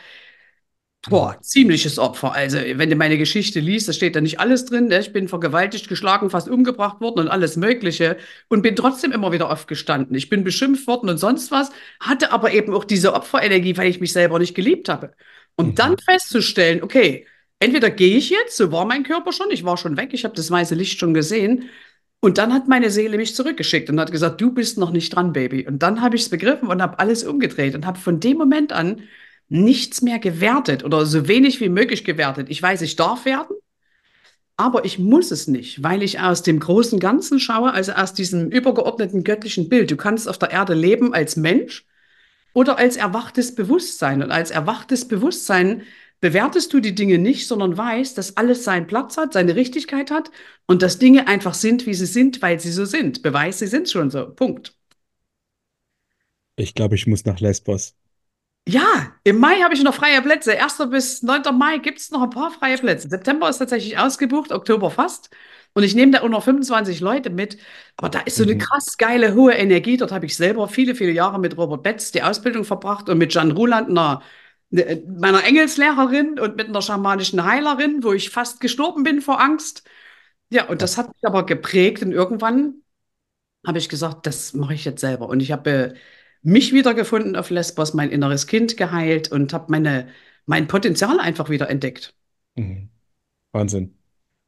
Boah, 1.05 1.37
ziemliches 1.41 1.99
Opfer. 1.99 2.31
Also, 2.33 2.57
wenn 2.59 2.89
du 2.89 2.95
meine 2.95 3.17
Geschichte 3.17 3.59
liest, 3.59 3.89
da 3.89 3.93
steht 3.93 4.15
da 4.15 4.21
nicht 4.21 4.39
alles 4.39 4.63
drin. 4.63 4.87
Ne? 4.87 4.99
Ich 4.99 5.11
bin 5.11 5.27
vergewaltigt, 5.27 5.89
geschlagen, 5.89 6.29
fast 6.29 6.47
umgebracht 6.47 7.01
worden 7.01 7.19
und 7.19 7.27
alles 7.27 7.57
Mögliche 7.57 8.15
und 8.47 8.61
bin 8.61 8.77
trotzdem 8.77 9.11
immer 9.11 9.33
wieder 9.33 9.51
aufgestanden. 9.51 10.15
Ich 10.15 10.29
bin 10.29 10.45
beschimpft 10.45 10.87
worden 10.87 11.09
und 11.09 11.17
sonst 11.17 11.51
was, 11.51 11.71
hatte 11.99 12.31
aber 12.31 12.53
eben 12.53 12.73
auch 12.73 12.85
diese 12.85 13.13
Opferenergie, 13.13 13.75
weil 13.75 13.89
ich 13.89 13.99
mich 13.99 14.13
selber 14.13 14.39
nicht 14.39 14.55
geliebt 14.55 14.87
habe. 14.87 15.11
Und 15.57 15.71
Mhm. 15.71 15.75
dann 15.75 15.97
festzustellen, 15.97 16.81
okay, 16.81 17.27
entweder 17.59 17.89
gehe 17.89 18.15
ich 18.17 18.29
jetzt, 18.29 18.55
so 18.55 18.71
war 18.71 18.85
mein 18.85 19.03
Körper 19.03 19.33
schon, 19.33 19.51
ich 19.51 19.65
war 19.65 19.75
schon 19.75 19.97
weg, 19.97 20.11
ich 20.13 20.23
habe 20.23 20.35
das 20.35 20.49
weiße 20.51 20.73
Licht 20.73 20.99
schon 20.99 21.13
gesehen. 21.13 21.69
Und 22.21 22.37
dann 22.37 22.53
hat 22.53 22.69
meine 22.69 22.89
Seele 22.89 23.17
mich 23.17 23.35
zurückgeschickt 23.35 23.89
und 23.89 23.99
hat 23.99 24.11
gesagt, 24.13 24.39
du 24.39 24.53
bist 24.53 24.77
noch 24.77 24.91
nicht 24.91 25.13
dran, 25.13 25.33
Baby. 25.33 25.67
Und 25.67 25.79
dann 25.83 26.01
habe 26.01 26.15
ich 26.15 26.21
es 26.23 26.29
begriffen 26.29 26.69
und 26.69 26.81
habe 26.81 26.97
alles 26.99 27.23
umgedreht 27.25 27.75
und 27.75 27.85
habe 27.85 27.99
von 27.99 28.21
dem 28.21 28.37
Moment 28.37 28.71
an 28.71 29.01
nichts 29.53 30.01
mehr 30.01 30.17
gewertet 30.17 30.83
oder 30.83 31.05
so 31.05 31.27
wenig 31.27 31.61
wie 31.61 31.69
möglich 31.69 32.03
gewertet. 32.03 32.47
Ich 32.49 32.61
weiß, 32.61 32.81
ich 32.81 32.95
darf 32.95 33.25
werden, 33.25 33.55
aber 34.57 34.83
ich 34.83 34.97
muss 34.97 35.29
es 35.29 35.47
nicht, 35.47 35.83
weil 35.83 36.01
ich 36.01 36.19
aus 36.19 36.41
dem 36.41 36.59
großen 36.59 36.99
Ganzen 36.99 37.39
schaue, 37.39 37.71
also 37.71 37.91
aus 37.91 38.15
diesem 38.15 38.49
übergeordneten 38.49 39.23
göttlichen 39.23 39.69
Bild. 39.69 39.91
Du 39.91 39.95
kannst 39.95 40.27
auf 40.27 40.39
der 40.39 40.49
Erde 40.49 40.73
leben 40.73 41.13
als 41.13 41.35
Mensch 41.35 41.85
oder 42.53 42.79
als 42.79 42.97
erwachtes 42.97 43.53
Bewusstsein. 43.53 44.23
Und 44.23 44.31
als 44.31 44.49
erwachtes 44.49 45.07
Bewusstsein 45.07 45.83
bewertest 46.19 46.73
du 46.73 46.79
die 46.79 46.95
Dinge 46.95 47.19
nicht, 47.19 47.47
sondern 47.47 47.77
weißt, 47.77 48.17
dass 48.17 48.37
alles 48.37 48.63
seinen 48.63 48.87
Platz 48.87 49.17
hat, 49.17 49.33
seine 49.33 49.55
Richtigkeit 49.55 50.09
hat 50.09 50.31
und 50.65 50.81
dass 50.81 50.97
Dinge 50.97 51.27
einfach 51.27 51.53
sind, 51.53 51.85
wie 51.85 51.93
sie 51.93 52.07
sind, 52.07 52.41
weil 52.41 52.59
sie 52.59 52.71
so 52.71 52.85
sind. 52.85 53.21
Beweis, 53.21 53.59
sie 53.59 53.67
sind 53.67 53.87
schon 53.87 54.09
so. 54.09 54.31
Punkt. 54.31 54.75
Ich 56.55 56.73
glaube, 56.73 56.95
ich 56.95 57.05
muss 57.05 57.25
nach 57.25 57.39
Lesbos. 57.39 57.95
Ja, 58.67 59.11
im 59.25 59.39
Mai 59.39 59.59
habe 59.61 59.73
ich 59.73 59.83
noch 59.83 59.93
freie 59.93 60.21
Plätze. 60.21 60.53
1. 60.57 60.87
bis 60.87 61.21
9. 61.21 61.51
Mai 61.51 61.79
gibt 61.79 61.99
es 61.99 62.11
noch 62.11 62.21
ein 62.21 62.29
paar 62.29 62.49
freie 62.51 62.77
Plätze. 62.77 63.09
September 63.09 63.49
ist 63.49 63.57
tatsächlich 63.57 63.97
ausgebucht, 63.97 64.51
Oktober 64.53 64.89
fast. 64.89 65.29
Und 65.73 65.83
ich 65.83 65.95
nehme 65.95 66.13
da 66.13 66.21
auch 66.21 66.29
noch 66.29 66.43
25 66.43 67.01
Leute 67.01 67.29
mit. 67.29 67.57
Aber 67.97 68.09
da 68.09 68.19
ist 68.21 68.37
so 68.37 68.43
eine 68.43 68.55
Mhm. 68.55 68.59
krass 68.59 68.97
geile, 68.97 69.33
hohe 69.33 69.53
Energie. 69.53 69.97
Dort 69.97 70.11
habe 70.13 70.25
ich 70.27 70.35
selber 70.37 70.67
viele, 70.69 70.95
viele 70.95 71.11
Jahre 71.11 71.39
mit 71.39 71.57
Robert 71.57 71.83
Betz 71.83 72.11
die 72.11 72.23
Ausbildung 72.23 72.63
verbracht 72.63 73.09
und 73.09 73.17
mit 73.17 73.33
Jan 73.33 73.51
Ruland, 73.51 73.89
einer, 73.89 74.21
ne- 74.69 75.03
meiner 75.07 75.43
Engelslehrerin 75.43 76.39
und 76.39 76.55
mit 76.55 76.67
einer 76.69 76.81
schamanischen 76.81 77.43
Heilerin, 77.45 78.01
wo 78.03 78.13
ich 78.13 78.29
fast 78.29 78.61
gestorben 78.61 79.03
bin 79.03 79.21
vor 79.21 79.41
Angst. 79.41 79.83
Ja, 80.49 80.67
und 80.69 80.81
das 80.81 80.97
hat 80.97 81.07
mich 81.09 81.25
aber 81.25 81.45
geprägt. 81.45 82.01
Und 82.03 82.11
irgendwann 82.13 82.75
habe 83.65 83.77
ich 83.77 83.89
gesagt, 83.89 84.25
das 84.27 84.53
mache 84.53 84.73
ich 84.73 84.85
jetzt 84.85 85.01
selber. 85.01 85.27
Und 85.29 85.39
ich 85.41 85.51
habe 85.51 85.69
äh, 85.69 85.93
mich 86.43 86.73
wiedergefunden 86.73 87.35
auf 87.35 87.49
Lesbos, 87.49 87.93
mein 87.93 88.11
inneres 88.11 88.47
Kind 88.47 88.77
geheilt 88.77 89.31
und 89.31 89.53
habe 89.53 89.65
meine, 89.69 90.07
mein 90.45 90.67
Potenzial 90.67 91.19
einfach 91.19 91.49
wieder 91.49 91.69
entdeckt. 91.69 92.13
Mhm. 92.55 92.89
Wahnsinn. 93.53 93.97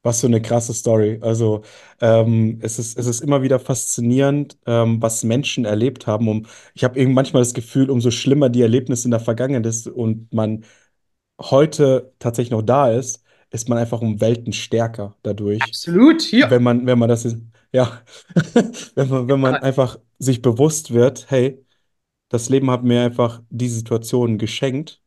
Was 0.02 0.20
für 0.20 0.28
eine 0.28 0.40
krasse 0.40 0.72
Story. 0.72 1.18
Also, 1.20 1.62
ähm, 2.00 2.60
es 2.62 2.78
ist, 2.78 2.96
es 2.96 3.06
ist 3.06 3.20
immer 3.22 3.42
wieder 3.42 3.58
faszinierend, 3.58 4.56
ähm, 4.66 5.02
was 5.02 5.24
Menschen 5.24 5.64
erlebt 5.64 6.06
haben. 6.06 6.28
Um, 6.28 6.46
ich 6.74 6.84
habe 6.84 6.98
eben 7.00 7.12
manchmal 7.12 7.42
das 7.42 7.54
Gefühl, 7.54 7.90
umso 7.90 8.12
schlimmer 8.12 8.48
die 8.48 8.62
Erlebnisse 8.62 9.06
in 9.06 9.10
der 9.10 9.20
Vergangenheit 9.20 9.66
ist 9.66 9.88
und 9.88 10.32
man 10.32 10.64
heute 11.40 12.12
tatsächlich 12.20 12.52
noch 12.52 12.62
da 12.62 12.90
ist, 12.92 13.24
ist 13.50 13.68
man 13.68 13.78
einfach 13.78 14.00
um 14.00 14.20
Welten 14.20 14.52
stärker 14.52 15.16
dadurch. 15.22 15.62
Absolut, 15.62 16.22
hier. 16.22 16.50
Wenn 16.50 16.62
man, 16.62 16.86
wenn 16.86 16.98
man 16.98 17.08
das 17.08 17.26
ja, 17.72 18.00
wenn 18.94 19.08
man, 19.08 19.28
wenn 19.28 19.40
man 19.40 19.54
einfach 19.56 19.98
sich 20.18 20.40
bewusst 20.40 20.92
wird, 20.92 21.26
hey, 21.30 21.65
das 22.28 22.48
Leben 22.48 22.70
hat 22.70 22.84
mir 22.84 23.02
einfach 23.04 23.42
die 23.50 23.68
Situation 23.68 24.38
geschenkt 24.38 25.00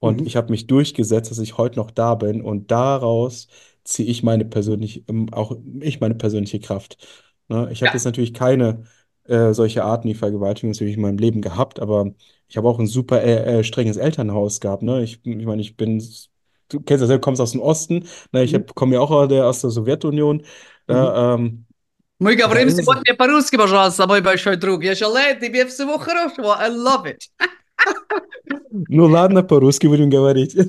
und 0.00 0.20
Mhm. 0.20 0.26
ich 0.26 0.36
habe 0.36 0.50
mich 0.50 0.66
durchgesetzt, 0.66 1.30
dass 1.30 1.38
ich 1.38 1.58
heute 1.58 1.76
noch 1.78 1.90
da 1.90 2.14
bin 2.14 2.42
und 2.42 2.70
daraus 2.70 3.48
ziehe 3.84 4.08
ich 4.08 4.22
meine 4.22 4.44
persönliche, 4.44 5.02
ähm, 5.08 5.32
auch 5.32 5.56
ich 5.80 6.00
meine 6.00 6.14
persönliche 6.14 6.60
Kraft. 6.60 6.98
Ne? 7.48 7.68
Ich 7.72 7.82
habe 7.82 7.92
Ja. 7.92 7.94
jetzt 7.94 8.04
natürlich 8.04 8.34
keine 8.34 8.84
äh, 9.24 9.52
solche 9.54 9.84
Arten 9.84 10.08
wie 10.08 10.14
Vergewaltigung 10.14 10.70
natürlich 10.72 10.96
in 10.96 11.02
meinem 11.02 11.18
Leben 11.18 11.42
gehabt, 11.42 11.80
aber 11.80 12.12
ich 12.48 12.56
habe 12.56 12.68
auch 12.68 12.78
ein 12.78 12.86
super 12.86 13.22
äh, 13.22 13.60
äh, 13.60 13.64
strenges 13.64 13.96
Elternhaus 13.96 14.60
gehabt. 14.60 14.82
Ne? 14.82 15.02
Ich, 15.02 15.20
ich 15.24 15.46
meine, 15.46 15.60
ich 15.62 15.76
bin, 15.76 16.02
du 16.68 16.80
kennst 16.80 17.02
das 17.02 17.10
ja, 17.10 17.16
du 17.16 17.20
kommst 17.20 17.40
aus 17.40 17.52
dem 17.52 17.60
Osten, 17.60 18.04
ne? 18.32 18.44
Ich 18.44 18.52
Mhm. 18.52 18.68
komme 18.74 18.94
ja 18.94 19.00
auch 19.00 19.10
aus 19.10 19.28
der, 19.28 19.46
aus 19.46 19.60
der 19.60 19.70
Sowjetunion. 19.70 20.42
Ja, 20.88 21.12
ähm, 21.34 21.66
Ми 22.19 22.35
da 22.35 22.45
говоримо 22.45 22.69
ist 22.69 22.79
es. 22.79 22.85
сегодня 22.85 23.15
по-русски, 23.15 23.57
пожалуйста, 23.57 24.07
мой 24.07 24.21
большой 24.21 24.55
друг. 24.55 24.83
Я 24.83 24.95
желаю 24.95 25.39
тебе 25.39 25.65
всего 25.65 25.97
хорошего. 25.97 26.55
I 26.59 26.69
love 26.69 27.05
it. 27.05 27.29
Ну 28.89 29.05
ладно, 29.07 29.43
по-русски 29.43 29.87
будем 29.87 30.09
говорить. 30.09 30.55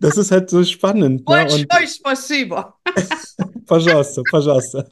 Das 0.00 0.16
ist 0.16 0.30
halt 0.30 0.50
so 0.50 0.64
spannend, 0.64 1.28
ne? 1.28 1.52
Und 1.52 1.68
Большое 1.68 1.86
спасибо. 1.88 2.74
Pajasta, 3.66 4.22
Pajasta. 4.30 4.86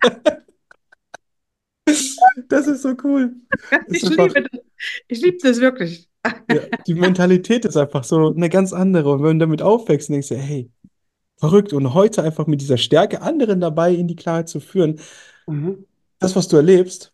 Das 2.48 2.66
ist 2.66 2.82
so 2.82 2.94
cool. 3.04 3.32
Das 3.70 3.80
Ich 3.88 4.02
ist 4.02 4.10
einfach, 4.18 4.34
liebe 4.34 4.48
das. 4.50 4.60
Ich 5.08 5.22
liebe 5.22 5.38
das 5.42 5.60
wirklich. 5.60 6.08
ja, 6.50 6.60
die 6.86 6.94
Mentalität 6.94 7.64
ist 7.64 7.76
einfach 7.76 8.04
so 8.04 8.34
eine 8.34 8.48
ganz 8.48 8.72
andere. 8.72 9.10
Und 9.12 9.22
wenn 9.22 9.38
du 9.38 9.46
damit 9.46 9.62
aufwächst, 9.62 10.08
denkst 10.10 10.28
du, 10.28 10.36
hey, 10.36 10.70
verrückt. 11.37 11.73
Und 11.73 11.93
heute 11.93 12.23
einfach 12.23 12.47
mit 12.47 12.61
dieser 12.61 12.77
Stärke 12.77 13.21
anderen 13.21 13.59
dabei 13.61 13.93
in 13.93 14.07
die 14.07 14.15
Klarheit 14.15 14.49
zu 14.49 14.59
führen, 14.59 14.99
Mhm. 15.47 15.83
das, 16.19 16.35
was 16.35 16.47
du 16.47 16.57
erlebst, 16.57 17.13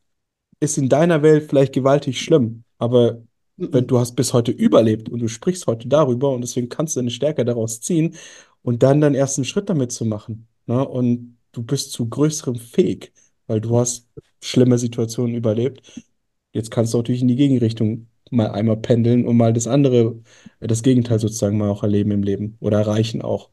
ist 0.60 0.78
in 0.78 0.90
deiner 0.90 1.24
Welt 1.24 1.50
vielleicht 1.50 1.74
gewaltig 1.74 2.22
schlimm. 2.22 2.64
Aber 2.80 3.24
wenn 3.72 3.82
Mhm. 3.84 3.88
du 3.88 4.00
hast 4.00 4.16
bis 4.16 4.34
heute 4.34 4.52
überlebt 4.52 5.10
und 5.10 5.20
du 5.22 5.28
sprichst 5.30 5.68
heute 5.68 5.88
darüber 5.88 6.32
und 6.34 6.42
deswegen 6.42 6.70
kannst 6.70 6.96
du 6.96 7.02
eine 7.02 7.12
Stärke 7.12 7.46
daraus 7.46 7.82
ziehen 7.82 8.16
und 8.64 8.84
dann 8.84 9.02
deinen 9.02 9.16
ersten 9.16 9.46
Schritt 9.46 9.70
damit 9.70 9.92
zu 9.92 10.06
machen. 10.06 10.48
Ne? 10.68 10.88
Und 10.88 11.38
du 11.54 11.64
bist 11.64 11.92
zu 11.94 12.10
größerem 12.10 12.58
fähig, 12.58 13.14
weil 13.48 13.62
du 13.62 13.78
hast 13.80 14.08
schlimme 14.44 14.78
Situationen 14.80 15.36
überlebt. 15.36 16.04
Jetzt 16.54 16.72
kannst 16.72 16.94
du 16.94 16.98
natürlich 17.00 17.22
in 17.22 17.28
die 17.28 17.36
Gegenrichtung 17.36 18.08
mal 18.32 18.52
einmal 18.52 18.78
pendeln 18.78 19.28
und 19.28 19.38
mal 19.38 19.54
das 19.54 19.68
andere, 19.68 20.22
das 20.60 20.84
Gegenteil 20.84 21.20
sozusagen 21.20 21.58
mal 21.58 21.70
auch 21.70 21.84
erleben 21.84 22.12
im 22.12 22.24
Leben 22.24 22.58
oder 22.60 22.80
erreichen 22.80 23.22
auch. 23.22 23.50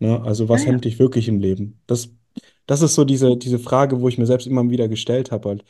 Ne? 0.00 0.20
Also 0.22 0.48
was 0.48 0.66
Ja, 0.66 0.66
ja. 0.66 0.66
hemmt 0.66 0.84
dich 0.84 0.98
wirklich 0.98 1.28
im 1.28 1.40
Leben? 1.40 1.80
Das, 1.86 2.10
das 2.66 2.82
ist 2.82 2.94
so 2.94 3.04
diese, 3.04 3.36
diese 3.36 3.58
Frage, 3.58 4.00
wo 4.00 4.08
ich 4.08 4.18
mir 4.18 4.26
selbst 4.26 4.46
immer 4.46 4.68
wieder 4.70 4.88
gestellt 4.88 5.30
habe. 5.32 5.50
Halt. 5.50 5.64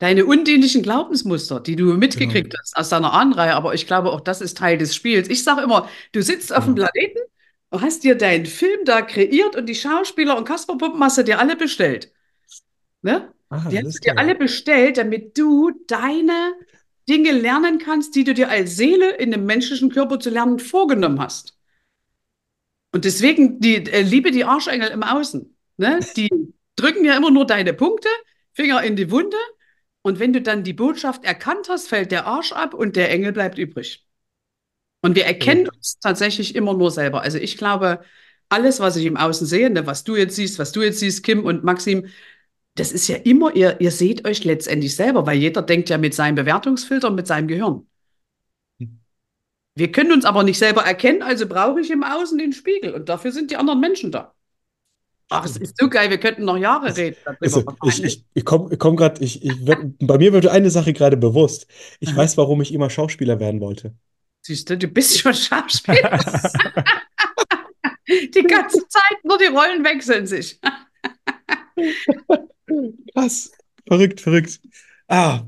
Deine 0.00 0.26
undienlichen 0.26 0.82
Glaubensmuster, 0.82 1.60
die 1.60 1.76
du 1.76 1.94
Genau, 2.12 2.34
mitgekriegt 2.34 2.54
hast 2.58 2.76
aus 2.76 2.88
deiner 2.90 3.12
Ahnenreihe, 3.12 3.54
aber 3.54 3.74
ich 3.74 3.86
glaube, 3.86 4.10
auch 4.12 4.20
das 4.20 4.40
ist 4.40 4.58
Teil 4.58 4.76
des 4.76 4.94
Spiels. 4.94 5.28
Ich 5.28 5.44
sage 5.44 5.62
immer, 5.62 5.88
du 6.12 6.20
sitzt 6.22 6.52
auf 6.54 6.64
dem 6.64 6.74
genau. 6.74 6.74
Planeten 6.74 7.20
und 7.70 7.80
hast 7.80 8.02
dir 8.04 8.16
deinen 8.16 8.44
Film 8.46 8.84
da 8.84 9.02
kreiert 9.02 9.56
und 9.56 9.66
die 9.66 9.74
Schauspieler 9.74 10.36
und 10.36 10.44
Kasperpuppen 10.46 11.02
hast 11.02 11.18
du 11.18 11.24
dir 11.24 11.38
alle 11.38 11.56
bestellt. 11.56 12.12
Ne? 13.02 13.32
Ah, 13.50 13.64
Die 13.70 13.78
hast 13.78 13.86
alles 13.86 13.96
du 13.96 14.00
dir 14.00 14.18
alle 14.18 14.34
klar. 14.34 14.36
bestellt, 14.36 14.98
damit 14.98 15.38
du 15.38 15.72
deine 15.88 16.54
Dinge 17.08 17.32
lernen 17.32 17.78
kannst, 17.78 18.14
die 18.16 18.24
du 18.24 18.34
dir 18.34 18.48
als 18.50 18.76
Seele 18.76 19.16
in 19.16 19.30
dem 19.32 19.46
menschlichen 19.46 19.90
Körper 19.90 20.20
zu 20.20 20.30
lernen 20.30 20.58
vorgenommen 20.60 21.20
hast. 21.20 21.53
Und 22.94 23.04
deswegen 23.04 23.58
die 23.58 23.74
äh, 23.74 24.02
liebe 24.02 24.30
die 24.30 24.44
Arschengel 24.44 24.88
im 24.90 25.02
Außen. 25.02 25.52
Ne? 25.78 25.98
Die 26.16 26.30
drücken 26.76 27.04
ja 27.04 27.16
immer 27.16 27.32
nur 27.32 27.44
deine 27.44 27.74
Punkte, 27.74 28.08
Finger 28.52 28.84
in 28.84 28.94
die 28.94 29.10
Wunde. 29.10 29.36
Und 30.02 30.20
wenn 30.20 30.32
du 30.32 30.40
dann 30.40 30.62
die 30.62 30.74
Botschaft 30.74 31.24
erkannt 31.24 31.68
hast, 31.68 31.88
fällt 31.88 32.12
der 32.12 32.24
Arsch 32.28 32.52
ab 32.52 32.72
und 32.72 32.94
der 32.94 33.10
Engel 33.10 33.32
bleibt 33.32 33.58
übrig. 33.58 34.06
Und 35.02 35.16
wir 35.16 35.24
erkennen 35.24 35.68
uns 35.68 35.98
tatsächlich 35.98 36.54
immer 36.54 36.72
nur 36.72 36.92
selber. 36.92 37.22
Also 37.22 37.38
ich 37.38 37.56
glaube, 37.56 38.04
alles, 38.48 38.78
was 38.78 38.94
ich 38.94 39.06
im 39.06 39.16
Außen 39.16 39.48
sehe, 39.48 39.70
ne, 39.70 39.88
was 39.88 40.04
du 40.04 40.14
jetzt 40.14 40.36
siehst, 40.36 40.60
was 40.60 40.70
du 40.70 40.82
jetzt 40.82 41.00
siehst, 41.00 41.24
Kim 41.24 41.44
und 41.44 41.64
Maxim, 41.64 42.06
das 42.76 42.92
ist 42.92 43.08
ja 43.08 43.16
immer, 43.16 43.56
ihr, 43.56 43.80
ihr 43.80 43.90
seht 43.90 44.24
euch 44.24 44.44
letztendlich 44.44 44.94
selber, 44.94 45.26
weil 45.26 45.38
jeder 45.38 45.62
denkt 45.62 45.90
ja 45.90 45.98
mit 45.98 46.14
seinem 46.14 46.36
Bewertungsfilter 46.36 47.08
und 47.08 47.16
mit 47.16 47.26
seinem 47.26 47.48
Gehirn. 47.48 47.88
Wir 49.76 49.90
können 49.90 50.12
uns 50.12 50.24
aber 50.24 50.44
nicht 50.44 50.58
selber 50.58 50.82
erkennen, 50.84 51.22
also 51.22 51.46
brauche 51.48 51.80
ich 51.80 51.90
im 51.90 52.04
Außen 52.04 52.38
den 52.38 52.52
Spiegel 52.52 52.94
und 52.94 53.08
dafür 53.08 53.32
sind 53.32 53.50
die 53.50 53.56
anderen 53.56 53.80
Menschen 53.80 54.12
da. 54.12 54.34
Ach, 55.30 55.44
es 55.44 55.56
ist 55.56 55.76
so 55.78 55.88
geil, 55.88 56.10
wir 56.10 56.18
könnten 56.18 56.44
noch 56.44 56.56
Jahre 56.56 56.96
reden 56.96 57.16
darüber. 57.24 57.42
Also, 57.42 57.64
ich 57.88 58.04
ich, 58.04 58.24
ich 58.34 58.44
komme 58.44 58.76
komm 58.76 58.94
gerade, 58.94 59.24
ich, 59.24 59.44
ich 59.44 59.52
bei 59.64 60.18
mir 60.18 60.32
wird 60.32 60.46
eine 60.46 60.70
Sache 60.70 60.92
gerade 60.92 61.16
bewusst. 61.16 61.66
Ich 61.98 62.14
weiß, 62.14 62.36
warum 62.36 62.62
ich 62.62 62.72
immer 62.72 62.90
Schauspieler 62.90 63.40
werden 63.40 63.60
wollte. 63.60 63.94
Siehst 64.42 64.68
du, 64.68 64.76
du 64.76 64.86
bist 64.86 65.18
schon 65.18 65.34
Schauspieler. 65.34 66.20
Die 68.06 68.42
ganze 68.42 68.86
Zeit 68.86 69.24
nur 69.24 69.38
die 69.38 69.46
Rollen 69.46 69.82
wechseln 69.82 70.26
sich. 70.26 70.60
Krass. 73.14 73.50
Verrückt, 73.86 74.20
verrückt. 74.20 74.60
Ah, 75.08 75.42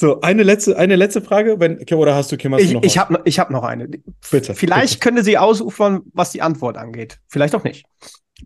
so, 0.00 0.20
eine 0.22 0.42
letzte, 0.42 0.78
eine 0.78 0.96
letzte 0.96 1.20
Frage. 1.20 1.60
Wenn, 1.60 1.78
oder 1.92 2.14
hast 2.14 2.32
du, 2.32 2.38
Kim, 2.38 2.54
hast 2.54 2.62
du 2.62 2.66
Ich, 2.66 2.72
noch 2.72 2.82
ich 2.82 2.96
habe 2.96 3.20
ich 3.24 3.38
hab 3.38 3.50
noch 3.50 3.64
eine. 3.64 3.86
Bitte, 4.30 4.54
Vielleicht 4.54 4.94
bitte. 4.94 5.04
könnte 5.04 5.22
sie 5.24 5.36
ausufern, 5.36 6.00
was 6.14 6.32
die 6.32 6.40
Antwort 6.40 6.78
angeht. 6.78 7.18
Vielleicht 7.28 7.54
auch 7.54 7.64
nicht. 7.64 7.84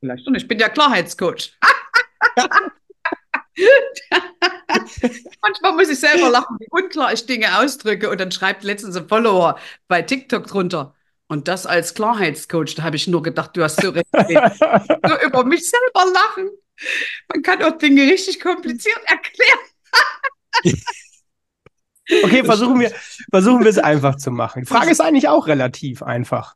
Vielleicht 0.01 0.25
schon. 0.25 0.35
Ich 0.35 0.49
bin 0.49 0.59
der 0.59 0.71
Klarheitscoach. 0.71 1.53
Manchmal 5.43 5.73
muss 5.75 5.89
ich 5.89 6.01
selber 6.01 6.29
lachen, 6.29 6.57
wie 6.59 6.67
unklar 6.71 7.13
ich 7.13 7.25
Dinge 7.25 7.57
ausdrücke. 7.59 8.11
Und 8.11 8.21
dann 8.21 8.33
schreibt 8.33 8.65
letztens 8.65 8.97
ein 8.97 9.07
Follower 9.07 9.57
bei 9.87 10.03
TikTok 10.03 10.49
drunter. 10.49 10.97
Und 11.29 11.47
das 11.47 11.67
als 11.67 11.95
Klarheitscoach, 11.95 12.75
da 12.75 12.83
habe 12.83 12.97
ich 12.97 13.07
nur 13.07 13.23
gedacht, 13.23 13.57
du 13.57 13.63
hast 13.63 13.81
so 13.81 13.91
recht. 13.91 14.07
Nur 14.13 15.23
über 15.23 15.45
mich 15.45 15.71
selber 15.71 16.13
lachen. 16.13 16.51
Man 17.33 17.43
kann 17.43 17.63
auch 17.63 17.79
Dinge 17.79 18.03
richtig 18.03 18.41
kompliziert 18.41 19.01
erklären. 19.07 19.59
Okay, 22.23 22.45
versuchen 22.45 22.81
wir, 22.81 22.93
versuchen 23.31 23.61
wir 23.61 23.71
es 23.71 23.79
einfach 23.79 24.17
zu 24.17 24.31
machen. 24.31 24.63
Die 24.63 24.67
Frage 24.69 24.91
ist 24.91 25.01
eigentlich 25.01 25.29
auch 25.29 25.47
relativ 25.47 26.03
einfach. 26.03 26.55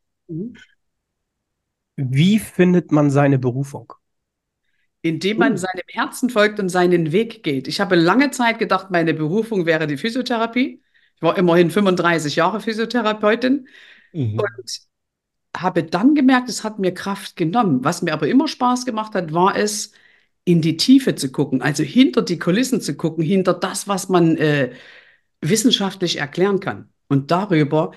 Wie 1.96 2.38
findet 2.38 2.92
man 2.92 3.10
seine 3.10 3.38
Berufung? 3.38 3.92
Indem 5.02 5.38
man 5.38 5.52
Uh. 5.54 5.56
seinem 5.56 5.84
Herzen 5.88 6.28
folgt 6.30 6.58
und 6.60 6.68
seinen 6.68 7.12
Weg 7.12 7.42
geht. 7.44 7.68
Ich 7.68 7.80
habe 7.80 7.94
lange 7.94 8.30
Zeit 8.32 8.58
gedacht, 8.58 8.90
meine 8.90 9.14
Berufung 9.14 9.64
wäre 9.64 9.86
die 9.86 9.96
Physiotherapie. 9.96 10.82
Ich 11.16 11.22
war 11.22 11.38
immerhin 11.38 11.70
35 11.70 12.36
Jahre 12.36 12.60
Physiotherapeutin 12.60 13.68
Mhm. 14.12 14.38
und 14.38 14.80
habe 15.56 15.84
dann 15.84 16.14
gemerkt, 16.14 16.48
es 16.48 16.64
hat 16.64 16.78
mir 16.78 16.94
Kraft 16.94 17.36
genommen. 17.36 17.84
Was 17.84 18.02
mir 18.02 18.12
aber 18.14 18.28
immer 18.28 18.48
Spaß 18.48 18.86
gemacht 18.86 19.14
hat, 19.14 19.32
war 19.34 19.56
es, 19.56 19.92
in 20.44 20.62
die 20.62 20.76
Tiefe 20.78 21.14
zu 21.14 21.32
gucken, 21.32 21.62
also 21.62 21.82
hinter 21.84 22.22
die 22.22 22.38
Kulissen 22.38 22.80
zu 22.80 22.96
gucken, 22.96 23.24
hinter 23.24 23.54
das, 23.54 23.88
was 23.88 24.08
man 24.08 24.36
äh, 24.38 24.72
wissenschaftlich 25.40 26.18
erklären 26.18 26.60
kann. 26.60 26.90
Und 27.08 27.30
darüber 27.30 27.92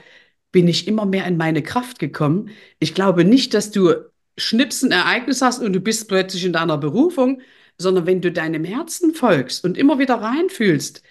bin 0.51 0.67
ich 0.67 0.87
immer 0.87 1.05
mehr 1.05 1.25
in 1.25 1.37
meine 1.37 1.63
Kraft 1.63 1.99
gekommen. 1.99 2.49
Ich 2.79 2.93
glaube 2.93 3.25
nicht, 3.25 3.53
dass 3.53 3.71
du 3.71 3.93
schnips 4.37 4.83
Ereignis 4.83 5.41
hast 5.41 5.59
und 5.59 5.73
du 5.73 5.79
bist 5.79 6.07
plötzlich 6.07 6.45
in 6.45 6.53
deiner 6.53 6.77
Berufung, 6.77 7.41
sondern 7.77 8.05
wenn 8.05 8.21
du 8.21 8.31
deinem 8.31 8.63
Herzen 8.63 9.13
folgst 9.13 9.63
und 9.65 9.77
immer 9.77 9.99
wieder 9.99 10.15
reinfühlst, 10.15 11.03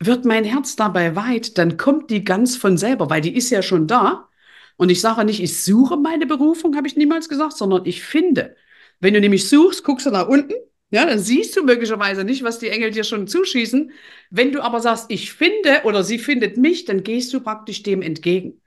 wird 0.00 0.24
mein 0.24 0.44
Herz 0.44 0.76
dabei 0.76 1.16
weit, 1.16 1.58
dann 1.58 1.76
kommt 1.76 2.10
die 2.10 2.24
ganz 2.24 2.56
von 2.56 2.76
selber, 2.76 3.08
weil 3.10 3.20
die 3.22 3.34
ist 3.36 3.50
ja 3.50 3.62
schon 3.62 3.86
da. 3.86 4.28
Und 4.76 4.90
ich 4.90 5.00
sage 5.00 5.24
nicht, 5.24 5.42
ich 5.42 5.62
suche 5.62 5.96
meine 5.96 6.26
Berufung, 6.26 6.76
habe 6.76 6.86
ich 6.86 6.96
niemals 6.96 7.28
gesagt, 7.28 7.56
sondern 7.56 7.86
ich 7.86 8.02
finde. 8.02 8.56
Wenn 9.00 9.14
du 9.14 9.20
nämlich 9.20 9.48
suchst, 9.48 9.84
guckst 9.84 10.06
du 10.06 10.10
nach 10.10 10.28
unten, 10.28 10.54
ja, 10.90 11.04
dann 11.04 11.18
siehst 11.18 11.56
du 11.56 11.64
möglicherweise 11.64 12.24
nicht, 12.24 12.42
was 12.44 12.58
die 12.58 12.68
Engel 12.68 12.90
dir 12.92 13.04
schon 13.04 13.26
zuschießen. 13.26 13.90
Wenn 14.30 14.52
du 14.52 14.62
aber 14.62 14.80
sagst, 14.80 15.06
ich 15.10 15.32
finde 15.32 15.82
oder 15.84 16.04
sie 16.04 16.18
findet 16.18 16.56
mich, 16.56 16.84
dann 16.84 17.02
gehst 17.02 17.32
du 17.32 17.40
praktisch 17.40 17.82
dem 17.82 18.02
entgegen. 18.02 18.60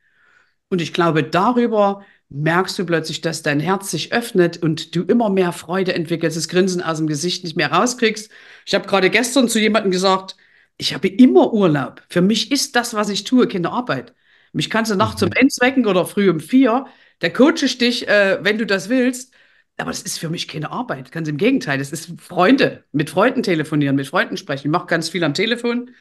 Und 0.70 0.82
ich 0.82 0.94
glaube, 0.94 1.24
darüber 1.24 2.06
merkst 2.30 2.78
du 2.78 2.86
plötzlich, 2.86 3.22
dass 3.22 3.42
dein 3.42 3.60
Herz 3.60 3.90
sich 3.92 4.14
öffnet 4.14 4.62
und 4.62 4.96
du 4.96 5.04
immer 5.04 5.30
mehr 5.30 5.52
Freude 5.52 5.94
entwickelst, 5.96 6.38
das 6.38 6.48
Grinsen 6.48 6.82
aus 6.82 6.98
dem 6.98 7.08
Gesicht 7.08 7.44
nicht 7.44 7.58
mehr 7.58 7.72
rauskriegst. 7.72 8.30
Ich 8.66 8.76
habe 8.76 8.88
gerade 8.88 9.10
gestern 9.10 9.50
zu 9.50 9.60
jemandem 9.60 9.92
gesagt, 9.92 10.36
ich 10.78 10.94
habe 10.94 11.08
immer 11.08 11.54
Urlaub. 11.54 12.04
Für 12.10 12.22
mich 12.22 12.52
ist 12.52 12.76
das, 12.76 12.94
was 12.94 13.10
ich 13.10 13.24
tue, 13.24 13.48
keine 13.48 13.72
Arbeit. 13.72 14.14
Mich 14.54 14.70
kannst 14.70 14.92
du 14.92 14.96
nachts 14.96 15.24
um 15.24 15.30
eins 15.36 15.60
wecken 15.62 15.86
oder 15.86 16.06
früh 16.06 16.30
um 16.30 16.40
vier. 16.40 16.86
Der 17.22 17.34
coache 17.34 17.66
ich 17.66 17.78
dich, 17.78 18.08
äh, 18.08 18.40
wenn 18.44 18.58
du 18.58 18.66
das 18.66 18.90
willst. 18.90 19.34
Aber 19.80 19.92
das 19.92 20.02
ist 20.02 20.20
für 20.20 20.30
mich 20.30 20.48
keine 20.48 20.72
Arbeit. 20.72 21.12
Ganz 21.12 21.28
im 21.30 21.38
Gegenteil. 21.38 21.78
Das 21.78 21.92
ist 21.92 22.12
Freunde. 22.22 22.84
Mit 22.92 23.10
Freunden 23.10 23.44
telefonieren, 23.44 23.96
mit 23.96 24.08
Freunden 24.08 24.36
sprechen. 24.38 24.68
Ich 24.68 24.72
mache 24.72 24.88
ganz 24.88 25.10
viel 25.10 25.24
am 25.24 25.34
Telefon. 25.34 25.92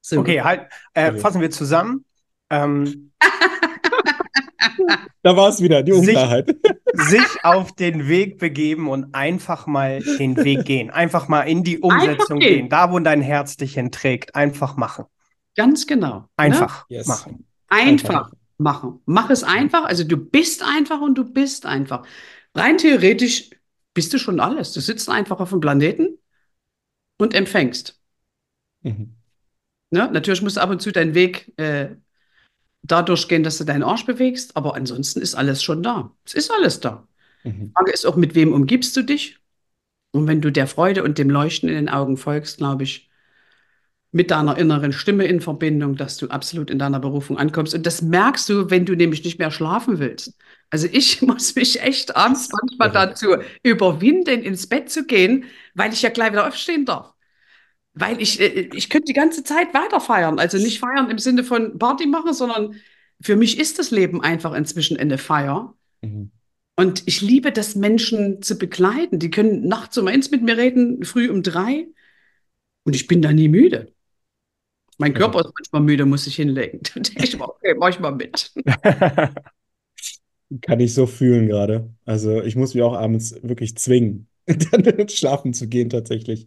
So. 0.00 0.20
Okay, 0.20 0.40
halt, 0.42 0.68
äh, 0.94 1.10
Okay. 1.10 1.18
fassen 1.20 1.40
wir 1.40 1.50
zusammen. 1.50 2.04
Ähm, 2.50 3.12
Da 5.22 5.36
war 5.36 5.48
es 5.48 5.60
wieder, 5.60 5.82
die 5.82 5.92
Sich- 5.92 6.00
Unklarheit. 6.16 6.54
sich 6.94 7.44
auf 7.44 7.72
den 7.74 8.08
Weg 8.08 8.38
begeben 8.38 8.88
und 8.88 9.14
einfach 9.14 9.66
mal 9.66 10.00
den 10.18 10.36
Weg 10.36 10.64
gehen. 10.64 10.90
Einfach 10.90 11.28
mal 11.28 11.42
in 11.42 11.64
die 11.64 11.78
Umsetzung 11.80 12.38
gehen. 12.38 12.54
gehen. 12.54 12.68
Da, 12.68 12.92
wo 12.92 12.98
dein 12.98 13.22
Herz 13.22 13.56
dich 13.56 13.74
hinträgt. 13.74 14.34
Einfach 14.34 14.76
machen. 14.76 15.06
Ganz 15.56 15.86
genau. 15.86 16.18
Ne? 16.20 16.28
Einfach 16.36 16.86
Yes. 16.88 17.06
machen. 17.06 17.46
Einfach 17.68 18.30
machen. 18.58 19.00
Mach 19.06 19.30
es 19.30 19.42
einfach. 19.42 19.84
Also 19.84 20.04
du 20.04 20.16
bist 20.16 20.62
einfach 20.62 21.00
und 21.00 21.16
du 21.16 21.24
bist 21.24 21.66
einfach. 21.66 22.06
Rein 22.54 22.78
theoretisch 22.78 23.50
bist 23.94 24.12
du 24.12 24.18
schon 24.18 24.40
alles. 24.40 24.72
Du 24.72 24.80
sitzt 24.80 25.08
einfach 25.08 25.40
auf 25.40 25.50
dem 25.50 25.60
Planeten 25.60 26.18
und 27.18 27.34
empfängst. 27.34 28.00
Mhm. 28.82 29.14
Ne? 29.90 30.10
Natürlich 30.12 30.42
musst 30.42 30.56
du 30.56 30.60
ab 30.60 30.70
und 30.70 30.82
zu 30.82 30.92
deinen 30.92 31.14
Weg 31.14 31.52
äh, 31.58 31.96
dadurch 32.82 33.28
gehen, 33.28 33.42
dass 33.42 33.58
du 33.58 33.64
deinen 33.64 33.82
Arsch 33.82 34.06
bewegst, 34.06 34.56
aber 34.56 34.74
ansonsten 34.74 35.20
ist 35.20 35.34
alles 35.34 35.62
schon 35.62 35.82
da. 35.82 36.14
Es 36.24 36.34
ist 36.34 36.50
alles 36.50 36.80
da. 36.80 37.06
Mhm. 37.44 37.66
Die 37.66 37.72
Frage 37.72 37.92
ist 37.92 38.06
auch, 38.06 38.16
mit 38.16 38.34
wem 38.34 38.52
umgibst 38.52 38.96
du 38.96 39.02
dich? 39.02 39.38
Und 40.12 40.26
wenn 40.26 40.40
du 40.40 40.50
der 40.50 40.66
Freude 40.66 41.02
und 41.02 41.18
dem 41.18 41.30
Leuchten 41.30 41.68
in 41.68 41.74
den 41.74 41.88
Augen 41.88 42.16
folgst, 42.16 42.58
glaube 42.58 42.84
ich, 42.84 43.05
mit 44.16 44.30
deiner 44.30 44.56
inneren 44.56 44.92
Stimme 44.92 45.26
in 45.26 45.42
Verbindung, 45.42 45.94
dass 45.94 46.16
du 46.16 46.28
absolut 46.28 46.70
in 46.70 46.78
deiner 46.78 46.98
Berufung 46.98 47.36
ankommst. 47.36 47.74
Und 47.74 47.84
das 47.84 48.00
merkst 48.00 48.48
du, 48.48 48.70
wenn 48.70 48.86
du 48.86 48.94
nämlich 48.94 49.22
nicht 49.22 49.38
mehr 49.38 49.50
schlafen 49.50 49.98
willst. 49.98 50.34
Also 50.70 50.88
ich 50.90 51.20
muss 51.22 51.54
mich 51.54 51.82
echt 51.82 52.16
abends 52.16 52.48
manchmal 52.50 52.90
dazu 52.90 53.36
überwinden, 53.62 54.42
ins 54.42 54.68
Bett 54.68 54.88
zu 54.88 55.04
gehen, 55.04 55.44
weil 55.74 55.92
ich 55.92 56.00
ja 56.00 56.08
gleich 56.08 56.32
wieder 56.32 56.48
aufstehen 56.48 56.86
darf. 56.86 57.12
Weil 57.92 58.20
ich, 58.22 58.40
äh, 58.40 58.70
ich 58.72 58.88
könnte 58.88 59.04
die 59.04 59.12
ganze 59.12 59.44
Zeit 59.44 59.74
weiter 59.74 60.00
feiern. 60.00 60.38
Also 60.38 60.56
nicht 60.56 60.80
feiern 60.80 61.10
im 61.10 61.18
Sinne 61.18 61.44
von 61.44 61.78
Party 61.78 62.06
machen, 62.06 62.32
sondern 62.32 62.74
für 63.20 63.36
mich 63.36 63.60
ist 63.60 63.78
das 63.78 63.90
Leben 63.90 64.22
einfach 64.22 64.54
inzwischen 64.54 64.96
eine 64.96 65.18
Feier. 65.18 65.74
Mhm. 66.00 66.30
Und 66.74 67.02
ich 67.04 67.20
liebe 67.20 67.52
das, 67.52 67.74
Menschen 67.74 68.40
zu 68.40 68.56
begleiten. 68.56 69.18
Die 69.18 69.30
können 69.30 69.68
nachts 69.68 69.98
um 69.98 70.06
eins 70.08 70.30
mit 70.30 70.42
mir 70.42 70.56
reden, 70.56 71.04
früh 71.04 71.28
um 71.28 71.42
drei. 71.42 71.86
Und 72.84 72.96
ich 72.96 73.08
bin 73.08 73.20
da 73.20 73.30
nie 73.32 73.48
müde. 73.48 73.92
Mein 74.98 75.14
Okay. 75.14 75.14
Körper 75.14 75.40
ist 75.40 75.52
manchmal 75.58 75.82
müde, 75.82 76.06
muss 76.06 76.26
ich 76.26 76.36
hinlegen. 76.36 76.80
Dann 76.94 77.02
denke 77.02 77.24
ich 77.24 77.38
mal, 77.38 77.46
okay, 77.48 77.74
mach 77.78 77.88
ich 77.90 78.00
mal 78.00 78.12
mit. 78.12 78.52
Kann 80.60 80.78
ich 80.80 80.94
so 80.94 81.06
fühlen 81.06 81.48
gerade. 81.48 81.92
Also 82.04 82.40
ich 82.42 82.54
muss 82.56 82.74
mich 82.74 82.82
auch 82.82 82.94
abends 82.94 83.34
wirklich 83.42 83.76
zwingen, 83.76 84.28
dann 84.46 85.08
schlafen 85.08 85.52
zu 85.52 85.68
gehen 85.68 85.90
tatsächlich. 85.90 86.46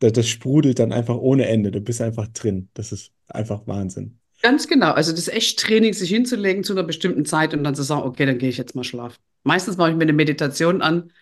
Das, 0.00 0.12
das 0.12 0.28
sprudelt 0.28 0.78
dann 0.80 0.92
einfach 0.92 1.16
ohne 1.16 1.46
Ende. 1.46 1.70
Du 1.70 1.80
bist 1.80 2.00
einfach 2.00 2.26
drin. 2.28 2.70
Das 2.74 2.90
ist 2.92 3.12
einfach 3.28 3.66
Wahnsinn. 3.66 4.18
Ganz 4.42 4.68
genau. 4.68 4.92
Also 4.92 5.12
das 5.12 5.20
ist 5.22 5.28
echt 5.34 5.58
Training, 5.60 5.92
sich 5.92 6.10
hinzulegen 6.10 6.62
zu 6.62 6.72
einer 6.72 6.84
bestimmten 6.84 7.24
Zeit 7.24 7.54
und 7.54 7.64
dann 7.64 7.74
zu 7.74 7.82
sagen, 7.82 8.02
okay, 8.02 8.26
dann 8.26 8.38
gehe 8.38 8.48
ich 8.48 8.58
jetzt 8.58 8.74
mal 8.76 8.84
schlafen. 8.84 9.16
Meistens 9.42 9.76
mache 9.76 9.90
ich 9.90 9.96
mir 9.96 10.02
eine 10.02 10.12
Meditation 10.12 10.82
an, 10.82 11.12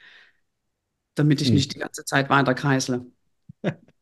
damit 1.14 1.40
ich 1.40 1.50
Hm. 1.50 1.52
nicht 1.52 1.74
die 1.74 1.78
ganze 1.80 2.04
Zeit 2.04 2.30
weiter 2.30 2.54
kreisle. 2.54 3.06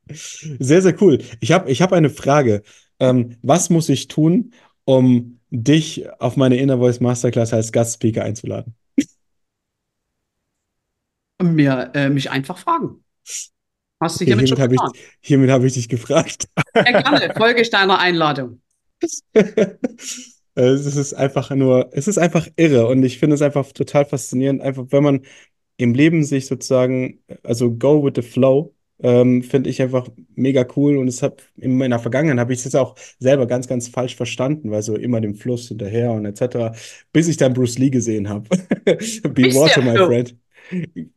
Sehr, 0.08 0.82
sehr 0.82 1.00
cool. 1.02 1.18
Ich 1.40 1.52
habe 1.52 1.70
ich 1.70 1.82
hab 1.82 1.92
eine 1.92 2.10
Frage. 2.10 2.62
Ähm, 2.98 3.36
was 3.42 3.70
muss 3.70 3.88
ich 3.88 4.08
tun, 4.08 4.52
um 4.84 5.40
dich 5.50 6.08
auf 6.20 6.36
meine 6.36 6.56
Inner 6.56 6.78
Voice 6.78 7.00
Masterclass 7.00 7.52
als 7.52 7.72
Gastspeaker 7.72 8.24
einzuladen? 8.24 8.74
Mir, 11.42 11.90
äh, 11.94 12.08
mich 12.08 12.30
einfach 12.30 12.58
fragen. 12.58 13.04
Hast 14.00 14.20
du 14.20 14.24
hiermit 14.24 14.46
hiermit 14.46 14.48
schon 14.48 14.60
habe 14.60 14.74
ich, 14.74 14.80
getan? 14.80 14.92
hiermit 15.20 15.50
habe 15.50 15.66
ich 15.66 15.74
dich 15.74 15.88
gefragt. 15.88 16.48
Ja, 16.74 16.82
gerne. 16.82 17.34
Folge 17.36 17.62
ich 17.62 17.70
deiner 17.70 17.98
Einladung. 17.98 18.60
Es 20.54 20.84
ist 20.84 21.14
einfach 21.14 21.50
nur, 21.50 21.88
es 21.92 22.08
ist 22.08 22.18
einfach 22.18 22.46
irre 22.56 22.86
und 22.86 23.02
ich 23.02 23.18
finde 23.18 23.34
es 23.34 23.42
einfach 23.42 23.72
total 23.72 24.04
faszinierend, 24.04 24.60
einfach 24.60 24.84
wenn 24.90 25.02
man 25.02 25.20
im 25.78 25.94
Leben 25.94 26.24
sich 26.24 26.46
sozusagen, 26.46 27.20
also 27.42 27.72
go 27.72 28.04
with 28.04 28.12
the 28.16 28.22
flow, 28.22 28.74
ähm, 29.02 29.42
finde 29.42 29.70
ich 29.70 29.82
einfach 29.82 30.08
mega 30.34 30.66
cool 30.76 30.96
und 30.96 31.08
es 31.08 31.22
hat 31.22 31.42
in 31.56 31.76
meiner 31.76 31.98
Vergangenheit 31.98 32.38
habe 32.40 32.52
ich 32.52 32.64
es 32.64 32.74
auch 32.74 32.96
selber 33.18 33.46
ganz, 33.46 33.68
ganz 33.68 33.88
falsch 33.88 34.16
verstanden, 34.16 34.70
weil 34.70 34.82
so 34.82 34.96
immer 34.96 35.20
dem 35.20 35.34
Fluss 35.34 35.68
hinterher 35.68 36.12
und 36.12 36.24
etc., 36.26 36.72
bis 37.12 37.28
ich 37.28 37.36
dann 37.36 37.54
Bruce 37.54 37.78
Lee 37.78 37.90
gesehen 37.90 38.28
habe. 38.28 38.48
Be 39.34 39.42
bist 39.42 39.54
water, 39.54 39.82
my 39.82 39.98
friend. 39.98 40.36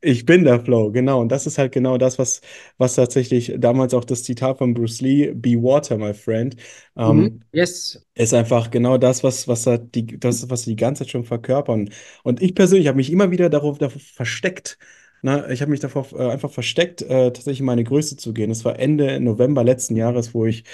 Ich 0.02 0.26
bin 0.26 0.44
der 0.44 0.60
Flow, 0.60 0.92
genau. 0.92 1.22
Und 1.22 1.30
das 1.32 1.46
ist 1.48 1.58
halt 1.58 1.72
genau 1.72 1.98
das, 1.98 2.18
was, 2.20 2.42
was 2.78 2.96
tatsächlich 2.96 3.54
damals 3.58 3.94
auch 3.94 4.04
das 4.06 4.24
Zitat 4.24 4.58
von 4.58 4.74
Bruce 4.74 5.02
Lee, 5.02 5.34
Be 5.34 5.52
water, 5.62 5.98
my 5.98 6.14
friend, 6.14 6.56
ähm, 6.98 7.30
Mhm. 7.30 7.40
Yes. 7.52 7.98
ist 8.16 8.34
einfach 8.34 8.72
genau 8.72 8.98
das, 8.98 9.24
was, 9.24 9.48
was 9.48 9.66
er 9.68 9.78
die, 9.80 10.20
das, 10.20 10.50
was 10.50 10.64
sie 10.64 10.72
die 10.72 10.76
ganze 10.78 11.04
Zeit 11.04 11.12
schon 11.12 11.26
verkörpern. 11.26 11.90
Und 12.24 12.42
ich 12.42 12.56
persönlich 12.56 12.88
habe 12.88 12.98
mich 12.98 13.12
immer 13.12 13.32
wieder 13.32 13.50
darauf, 13.50 13.78
darauf 13.78 14.02
versteckt, 14.02 14.78
Na, 15.26 15.50
ich 15.50 15.62
habe 15.62 15.72
mich 15.72 15.80
davor 15.80 16.06
äh, 16.14 16.30
einfach 16.30 16.52
versteckt, 16.52 17.02
äh, 17.02 17.32
tatsächlich 17.32 17.64
meine 17.64 17.84
Größe 17.84 18.16
zu 18.16 18.32
gehen. 18.32 18.52
Es 18.52 18.64
war 18.64 18.78
Ende 18.78 19.20
November 19.20 19.64
letzten 19.64 19.96
Jahres, 19.96 20.36
wo 20.36 20.46
ich 20.46 20.66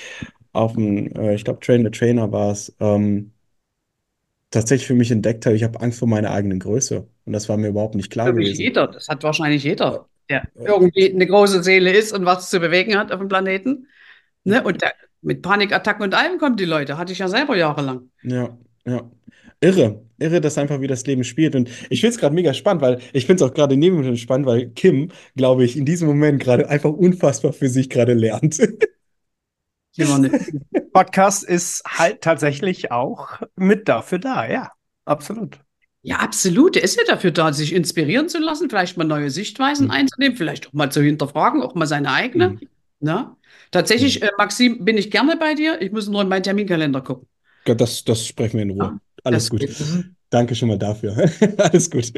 auf 0.52 0.74
dem, 0.74 1.16
äh, 1.16 1.36
ich 1.36 1.46
glaube, 1.46 1.62
Train 1.62 1.86
the 1.86 1.90
Trainer 1.90 2.34
war 2.34 2.52
es, 2.52 2.76
ähm, 2.82 3.32
tatsächlich 4.50 4.88
für 4.88 4.94
mich 4.94 5.10
entdeckt 5.10 5.46
habe, 5.46 5.56
ich 5.56 5.64
habe 5.64 5.80
Angst 5.80 6.00
vor 6.00 6.10
meiner 6.10 6.32
eigenen 6.32 6.60
Größe. 6.60 7.08
Und 7.24 7.32
das 7.32 7.48
war 7.48 7.56
mir 7.56 7.70
überhaupt 7.70 7.96
nicht 7.96 8.12
klar 8.12 8.28
Für 8.28 8.34
gewesen. 8.34 8.60
jeder, 8.60 8.88
das 8.88 9.08
hat 9.08 9.24
wahrscheinlich 9.24 9.64
jeder, 9.64 10.10
der 10.28 10.50
irgendwie 10.56 11.14
eine 11.14 11.28
große 11.28 11.64
Seele 11.64 11.94
ist 11.94 12.12
und 12.12 12.26
was 12.26 12.50
zu 12.50 12.60
bewegen 12.60 12.98
hat 12.98 13.14
auf 13.14 13.20
dem 13.20 13.30
Planeten. 13.30 13.88
Ne? 14.44 14.62
Und 14.62 14.82
der, 14.82 14.92
mit 15.22 15.42
Panikattacken 15.44 16.04
und 16.04 16.14
allem 16.14 16.40
kommen 16.40 16.58
die 16.58 16.66
Leute, 16.66 16.98
hatte 16.98 17.14
ich 17.14 17.20
ja 17.20 17.30
selber 17.30 17.56
jahrelang. 17.56 18.10
Ja, 18.24 18.58
ja. 18.86 19.10
Irre, 19.64 20.04
irre, 20.18 20.42
dass 20.42 20.58
einfach 20.58 20.82
wie 20.82 20.88
das 20.88 21.06
Leben 21.06 21.24
spielt. 21.24 21.56
Und 21.56 21.70
ich 21.92 22.02
finde 22.02 22.16
es 22.16 22.20
gerade 22.20 22.34
mega 22.34 22.52
spannend, 22.54 22.82
weil 22.82 23.00
ich 23.14 23.28
finde 23.28 23.44
es 23.44 23.50
auch 23.50 23.54
gerade 23.54 23.78
neben 23.78 24.00
mir 24.00 24.18
spannend, 24.18 24.48
weil 24.48 24.70
Kim, 24.70 25.12
glaube 25.36 25.64
ich, 25.64 25.78
in 25.78 25.86
diesem 25.86 26.08
Moment 26.08 26.42
gerade 26.42 26.68
einfach 26.68 26.90
unfassbar 26.90 27.54
für 27.54 27.70
sich 27.70 27.90
gerade 27.90 28.14
lernt. 28.14 28.58
Podcast 30.94 31.44
ist 31.44 31.84
halt 31.86 32.22
tatsächlich 32.22 32.92
auch 32.92 33.42
mit 33.56 33.88
dafür 33.88 34.20
da, 34.20 34.50
ja, 34.50 34.72
absolut. 35.06 35.60
Ja, 36.02 36.18
absolut. 36.18 36.76
Der 36.76 36.84
ist 36.84 36.98
ja 36.98 37.04
dafür 37.06 37.32
da, 37.32 37.54
sich 37.54 37.74
inspirieren 37.74 38.28
zu 38.30 38.40
lassen, 38.40 38.70
vielleicht 38.70 38.98
mal 38.98 39.04
neue 39.04 39.30
Sichtweisen 39.30 39.86
mhm. 39.86 39.92
einzunehmen, 39.92 40.38
vielleicht 40.38 40.68
auch 40.68 40.74
mal 40.74 40.92
zu 40.92 41.02
hinterfragen, 41.02 41.62
auch 41.62 41.76
mal 41.76 41.86
seine 41.86 42.12
eigene. 42.12 42.52
Mhm. 42.52 42.60
Na? 43.00 43.38
Tatsächlich, 43.70 44.22
mhm. 44.22 44.28
äh, 44.28 44.32
Maxim, 44.38 44.86
bin 44.86 44.98
ich 44.98 45.12
gerne 45.12 45.38
bei 45.38 45.54
dir. 45.54 45.82
Ich 45.82 45.92
muss 45.92 46.08
nur 46.08 46.22
in 46.22 46.30
meinen 46.30 46.44
Terminkalender 46.44 47.02
gucken. 47.02 47.28
Das, 47.66 48.04
das 48.04 48.26
sprechen 48.26 48.58
wir 48.58 48.64
in 48.64 48.72
Ruhe. 48.72 48.84
Ja, 48.84 49.00
Alles 49.24 49.50
gut. 49.50 49.62
Mhm. 49.62 50.16
Danke 50.30 50.56
schon 50.56 50.70
mal 50.70 50.78
dafür. 50.78 51.16
Alles 51.58 51.92
gut. 51.92 52.12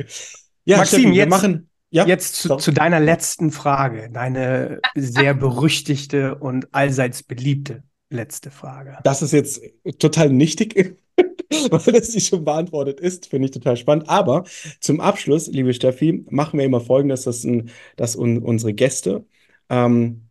Ja, 0.66 0.78
Maxim, 0.78 1.00
Steffen, 1.00 1.14
jetzt, 1.14 1.30
machen, 1.30 1.70
ja, 1.89 2.06
jetzt 2.06 2.36
zu, 2.36 2.56
zu, 2.58 2.72
deiner 2.72 3.00
letzten 3.00 3.52
Frage, 3.52 4.10
deine 4.12 4.80
sehr 4.96 5.34
berüchtigte 5.34 6.36
und 6.36 6.74
allseits 6.74 7.24
beliebte 7.24 7.84
letzte 8.10 8.52
Frage. 8.52 8.98
Das 9.04 9.22
ist 9.22 9.34
jetzt 9.34 9.62
total 10.00 10.30
nichtig, 10.30 10.98
weil 11.18 11.94
das 11.94 12.10
die 12.10 12.22
schon 12.22 12.46
beantwortet 12.46 13.00
ist, 13.00 13.28
finde 13.28 13.46
ich 13.46 13.52
total 13.52 13.76
spannend. 13.76 14.08
Aber 14.08 14.46
zum 14.80 15.02
Abschluss, 15.02 15.48
liebe 15.48 15.74
Steffi, 15.74 16.26
machen 16.30 16.60
wir 16.60 16.66
immer 16.66 16.80
Folgendes, 16.82 17.24
dass, 17.24 17.46
dass 17.98 18.16
un, 18.16 18.39
unsere 18.39 18.74
Gäste 18.74 19.26
ähm, 19.70 20.23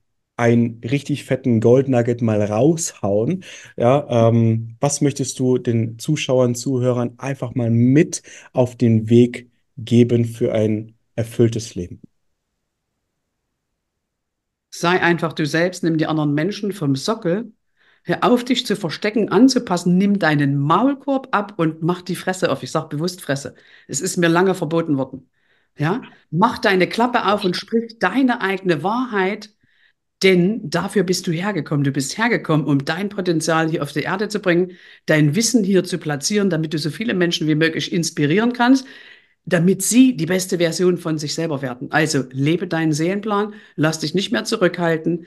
einen 0.42 0.80
richtig 0.84 1.24
fetten 1.24 1.60
Gold 1.60 1.88
Nugget 1.88 2.20
mal 2.20 2.42
raushauen. 2.42 3.44
Ja, 3.76 4.28
ähm, 4.28 4.76
was 4.80 5.00
möchtest 5.00 5.38
du 5.38 5.58
den 5.58 5.98
Zuschauern, 5.98 6.54
Zuhörern 6.54 7.14
einfach 7.18 7.54
mal 7.54 7.70
mit 7.70 8.22
auf 8.52 8.76
den 8.76 9.08
Weg 9.08 9.50
geben 9.78 10.24
für 10.24 10.52
ein 10.52 10.94
erfülltes 11.16 11.74
Leben? 11.74 12.00
Sei 14.70 15.00
einfach 15.00 15.32
du 15.32 15.46
selbst, 15.46 15.84
nimm 15.84 15.98
die 15.98 16.06
anderen 16.06 16.34
Menschen 16.34 16.72
vom 16.72 16.96
Sockel 16.96 17.52
Hör 18.04 18.24
auf, 18.24 18.44
dich 18.44 18.66
zu 18.66 18.74
verstecken, 18.74 19.28
anzupassen, 19.28 19.96
nimm 19.96 20.18
deinen 20.18 20.58
Maulkorb 20.58 21.28
ab 21.30 21.54
und 21.56 21.82
mach 21.82 22.02
die 22.02 22.16
Fresse 22.16 22.50
auf. 22.50 22.62
Ich 22.64 22.72
sage 22.72 22.88
bewusst 22.88 23.20
Fresse. 23.20 23.54
Es 23.86 24.00
ist 24.00 24.16
mir 24.16 24.28
lange 24.28 24.54
verboten 24.56 24.96
worden. 24.96 25.30
Ja? 25.78 26.02
Mach 26.30 26.58
deine 26.58 26.88
Klappe 26.88 27.26
auf 27.26 27.44
und 27.44 27.56
sprich 27.56 27.98
deine 28.00 28.40
eigene 28.40 28.82
Wahrheit, 28.82 29.50
denn 30.22 30.70
dafür 30.70 31.02
bist 31.02 31.26
du 31.26 31.32
hergekommen. 31.32 31.84
Du 31.84 31.92
bist 31.92 32.16
hergekommen, 32.18 32.66
um 32.66 32.84
dein 32.84 33.08
Potenzial 33.08 33.68
hier 33.70 33.82
auf 33.82 33.92
die 33.92 34.02
Erde 34.02 34.28
zu 34.28 34.40
bringen, 34.40 34.72
dein 35.06 35.34
Wissen 35.34 35.64
hier 35.64 35.84
zu 35.84 35.98
platzieren, 35.98 36.50
damit 36.50 36.74
du 36.74 36.78
so 36.78 36.90
viele 36.90 37.14
Menschen 37.14 37.48
wie 37.48 37.54
möglich 37.54 37.92
inspirieren 37.92 38.52
kannst, 38.52 38.86
damit 39.44 39.82
sie 39.82 40.16
die 40.16 40.26
beste 40.26 40.58
Version 40.58 40.98
von 40.98 41.18
sich 41.18 41.34
selber 41.34 41.62
werden. 41.62 41.90
Also 41.90 42.24
lebe 42.30 42.68
deinen 42.68 42.92
Seelenplan, 42.92 43.54
lass 43.76 43.98
dich 44.00 44.14
nicht 44.14 44.32
mehr 44.32 44.44
zurückhalten. 44.44 45.26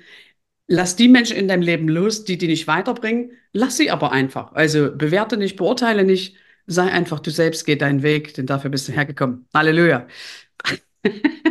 Lass 0.67 0.95
die 0.95 1.07
Menschen 1.09 1.37
in 1.37 1.47
deinem 1.47 1.61
Leben 1.61 1.87
los, 1.89 2.23
die 2.23 2.37
die 2.37 2.47
nicht 2.47 2.67
weiterbringen. 2.67 3.31
Lass 3.53 3.77
sie 3.77 3.91
aber 3.91 4.11
einfach. 4.11 4.53
Also 4.53 4.91
bewerte 4.95 5.37
nicht, 5.37 5.57
beurteile 5.57 6.03
nicht. 6.03 6.37
Sei 6.67 6.91
einfach 6.91 7.19
du 7.19 7.29
selbst, 7.29 7.65
geh 7.65 7.75
deinen 7.75 8.01
Weg, 8.01 8.33
denn 8.33 8.47
dafür 8.47 8.71
bist 8.71 8.87
du 8.87 8.93
hergekommen. 8.93 9.47
Halleluja. 9.53 10.07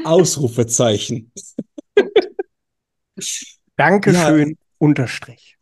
Ausrufezeichen. 0.05 1.31
Dankeschön, 3.77 4.51
ja. 4.51 4.57
Unterstrich. 4.79 5.55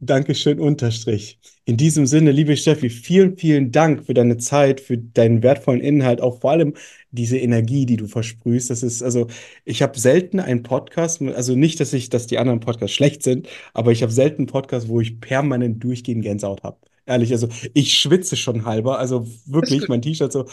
Dankeschön, 0.00 0.60
Unterstrich. 0.60 1.40
In 1.64 1.76
diesem 1.76 2.06
Sinne, 2.06 2.30
liebe 2.30 2.56
Steffi, 2.56 2.88
vielen, 2.88 3.36
vielen 3.36 3.72
Dank 3.72 4.06
für 4.06 4.14
deine 4.14 4.36
Zeit, 4.36 4.80
für 4.80 4.96
deinen 4.96 5.42
wertvollen 5.42 5.80
Inhalt, 5.80 6.20
auch 6.20 6.40
vor 6.40 6.52
allem 6.52 6.74
diese 7.10 7.36
Energie, 7.36 7.84
die 7.84 7.96
du 7.96 8.06
versprühst. 8.06 8.70
Das 8.70 8.84
ist, 8.84 9.02
also, 9.02 9.26
ich 9.64 9.82
habe 9.82 9.98
selten 9.98 10.38
einen 10.38 10.62
Podcast, 10.62 11.20
also 11.20 11.56
nicht, 11.56 11.80
dass 11.80 11.92
ich, 11.92 12.10
dass 12.10 12.28
die 12.28 12.38
anderen 12.38 12.60
Podcasts 12.60 12.94
schlecht 12.94 13.24
sind, 13.24 13.48
aber 13.74 13.90
ich 13.90 14.02
habe 14.02 14.12
selten 14.12 14.42
einen 14.42 14.46
Podcast, 14.46 14.88
wo 14.88 15.00
ich 15.00 15.20
permanent 15.20 15.82
durchgehend 15.82 16.22
Gänsehaut 16.22 16.62
habe. 16.62 16.78
Ehrlich, 17.04 17.32
also 17.32 17.48
ich 17.74 17.94
schwitze 17.94 18.36
schon 18.36 18.64
halber, 18.66 19.00
also 19.00 19.26
wirklich 19.46 19.88
mein 19.88 20.02
T-Shirt 20.02 20.30
so, 20.30 20.46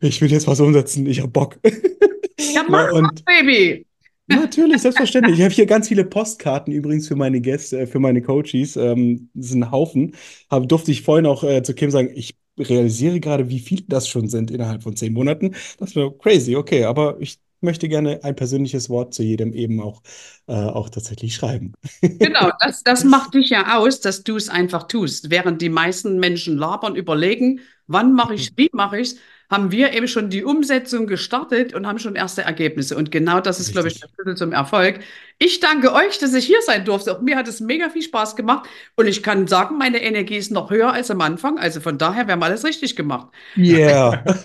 ich 0.00 0.20
will 0.20 0.30
jetzt 0.30 0.46
was 0.46 0.60
umsetzen, 0.60 1.06
ich 1.06 1.20
habe 1.20 1.30
Bock. 1.30 1.58
Ja, 2.54 2.64
mach, 2.68 2.92
und, 2.92 3.24
Baby. 3.24 3.86
Natürlich, 4.28 4.82
selbstverständlich. 4.82 5.38
Ich 5.38 5.44
habe 5.44 5.54
hier 5.54 5.66
ganz 5.66 5.88
viele 5.88 6.04
Postkarten 6.04 6.72
übrigens 6.72 7.08
für 7.08 7.16
meine 7.16 7.40
Gäste, 7.40 7.80
äh, 7.80 7.86
für 7.86 7.98
meine 7.98 8.22
Coaches. 8.22 8.76
Ähm, 8.76 9.30
das 9.34 9.46
ist 9.46 9.54
ein 9.54 9.70
Haufen. 9.70 10.14
Hab, 10.50 10.68
durfte 10.68 10.90
ich 10.90 11.02
vorhin 11.02 11.26
auch 11.26 11.42
äh, 11.44 11.62
zu 11.62 11.74
Kim 11.74 11.90
sagen, 11.90 12.10
ich 12.14 12.36
realisiere 12.58 13.20
gerade, 13.20 13.48
wie 13.48 13.60
viele 13.60 13.84
das 13.88 14.08
schon 14.08 14.28
sind 14.28 14.50
innerhalb 14.50 14.82
von 14.82 14.96
zehn 14.96 15.12
Monaten. 15.12 15.54
Das 15.78 15.96
war 15.96 16.16
crazy, 16.18 16.56
okay, 16.56 16.84
aber 16.84 17.16
ich 17.20 17.38
möchte 17.60 17.88
gerne 17.88 18.22
ein 18.22 18.36
persönliches 18.36 18.88
Wort 18.88 19.14
zu 19.14 19.22
jedem 19.22 19.52
eben 19.52 19.80
auch, 19.80 20.02
äh, 20.46 20.52
auch 20.52 20.90
tatsächlich 20.90 21.34
schreiben. 21.34 21.72
Genau, 22.02 22.50
das, 22.60 22.82
das 22.82 23.04
macht 23.04 23.34
dich 23.34 23.50
ja 23.50 23.78
aus, 23.78 24.00
dass 24.00 24.22
du 24.22 24.36
es 24.36 24.48
einfach 24.48 24.84
tust. 24.84 25.30
Während 25.30 25.62
die 25.62 25.68
meisten 25.68 26.18
Menschen 26.18 26.56
labern, 26.56 26.94
überlegen, 26.94 27.60
wann 27.86 28.12
mache 28.12 28.34
ich 28.34 28.42
es, 28.42 28.52
wie 28.56 28.70
mache 28.72 29.00
ich 29.00 29.08
es, 29.12 29.16
haben 29.50 29.72
wir 29.72 29.94
eben 29.94 30.08
schon 30.08 30.28
die 30.28 30.44
Umsetzung 30.44 31.06
gestartet 31.06 31.72
und 31.72 31.86
haben 31.86 31.98
schon 31.98 32.14
erste 32.16 32.42
Ergebnisse. 32.42 32.96
Und 32.96 33.10
genau 33.10 33.40
das 33.40 33.58
ist, 33.58 33.68
Richtig. 33.68 33.74
glaube 33.74 33.88
ich, 33.88 34.00
der 34.00 34.08
Schlüssel 34.08 34.36
zum 34.36 34.52
Erfolg. 34.52 35.00
Ich 35.38 35.60
danke 35.60 35.94
euch, 35.94 36.18
dass 36.18 36.34
ich 36.34 36.44
hier 36.44 36.60
sein 36.62 36.84
durfte. 36.84 37.16
Auch 37.16 37.22
mir 37.22 37.36
hat 37.36 37.48
es 37.48 37.60
mega 37.60 37.88
viel 37.88 38.02
Spaß 38.02 38.36
gemacht. 38.36 38.68
Und 38.96 39.06
ich 39.06 39.22
kann 39.22 39.46
sagen, 39.46 39.78
meine 39.78 40.02
Energie 40.02 40.36
ist 40.36 40.50
noch 40.50 40.70
höher 40.70 40.92
als 40.92 41.10
am 41.10 41.22
Anfang. 41.22 41.58
Also 41.58 41.80
von 41.80 41.96
daher, 41.96 42.26
wir 42.26 42.32
haben 42.32 42.42
alles 42.42 42.64
richtig 42.64 42.94
gemacht. 42.94 43.28
Yeah. 43.56 44.22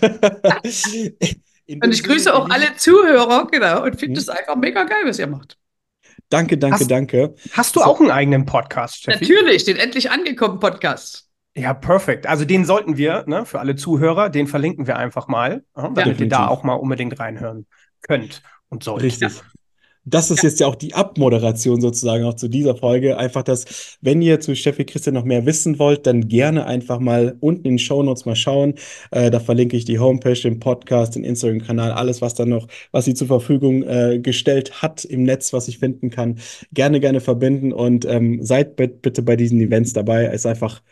und 1.68 1.92
ich 1.92 2.02
grüße 2.02 2.34
auch 2.34 2.48
alle 2.48 2.74
Zuhörer, 2.76 3.46
genau, 3.50 3.84
und 3.84 3.98
finde 4.00 4.20
es 4.20 4.28
einfach 4.30 4.56
mega 4.56 4.84
geil, 4.84 5.02
was 5.04 5.18
ihr 5.18 5.26
macht. 5.26 5.58
Danke, 6.30 6.56
danke, 6.56 6.80
hast, 6.80 6.90
danke. 6.90 7.34
Hast 7.52 7.76
du 7.76 7.80
so. 7.80 7.86
auch 7.86 8.00
einen 8.00 8.10
eigenen 8.10 8.46
Podcast, 8.46 9.02
Steffi? 9.02 9.24
Natürlich, 9.24 9.64
den 9.64 9.76
endlich 9.76 10.10
angekommen 10.10 10.58
Podcast. 10.60 11.28
Ja, 11.56 11.72
perfekt. 11.72 12.26
Also 12.26 12.44
den 12.44 12.64
sollten 12.64 12.96
wir, 12.96 13.24
ne, 13.26 13.46
für 13.46 13.60
alle 13.60 13.76
Zuhörer, 13.76 14.28
den 14.28 14.46
verlinken 14.46 14.86
wir 14.86 14.96
einfach 14.96 15.28
mal, 15.28 15.64
ja, 15.76 15.88
damit 15.88 16.20
ihr 16.20 16.28
da 16.28 16.48
auch 16.48 16.64
mal 16.64 16.74
unbedingt 16.74 17.18
reinhören 17.20 17.66
könnt 18.02 18.42
und 18.68 18.82
sollt. 18.82 19.02
Richtig. 19.02 19.40
Das 20.06 20.30
ist 20.30 20.42
ja. 20.42 20.48
jetzt 20.50 20.60
ja 20.60 20.66
auch 20.66 20.74
die 20.74 20.92
Abmoderation 20.92 21.80
sozusagen 21.80 22.24
auch 22.24 22.34
zu 22.34 22.48
dieser 22.48 22.76
Folge. 22.76 23.16
Einfach, 23.16 23.42
dass, 23.42 23.96
wenn 24.02 24.20
ihr 24.20 24.38
zu 24.38 24.54
Steffi 24.54 24.84
Christian 24.84 25.14
noch 25.14 25.24
mehr 25.24 25.46
wissen 25.46 25.78
wollt, 25.78 26.06
dann 26.06 26.28
gerne 26.28 26.66
einfach 26.66 26.98
mal 26.98 27.36
unten 27.40 27.64
in 27.64 27.72
den 27.74 27.78
Show 27.78 28.02
Notes 28.02 28.26
mal 28.26 28.36
schauen. 28.36 28.74
Äh, 29.12 29.30
da 29.30 29.40
verlinke 29.40 29.78
ich 29.78 29.86
die 29.86 29.98
Homepage, 29.98 30.34
den 30.34 30.60
Podcast, 30.60 31.14
den 31.14 31.24
Instagram-Kanal, 31.24 31.92
alles, 31.92 32.20
was 32.20 32.34
da 32.34 32.44
noch, 32.44 32.66
was 32.90 33.06
sie 33.06 33.14
zur 33.14 33.28
Verfügung 33.28 33.82
äh, 33.82 34.18
gestellt 34.18 34.82
hat 34.82 35.06
im 35.06 35.22
Netz, 35.22 35.54
was 35.54 35.68
ich 35.68 35.78
finden 35.78 36.10
kann. 36.10 36.38
Gerne, 36.74 37.00
gerne 37.00 37.20
verbinden 37.20 37.72
und 37.72 38.04
ähm, 38.04 38.42
seid 38.42 38.76
bitte 38.76 39.22
bei 39.22 39.36
diesen 39.36 39.58
Events 39.60 39.94
dabei. 39.94 40.26
Es 40.26 40.42
ist 40.42 40.46
einfach 40.46 40.82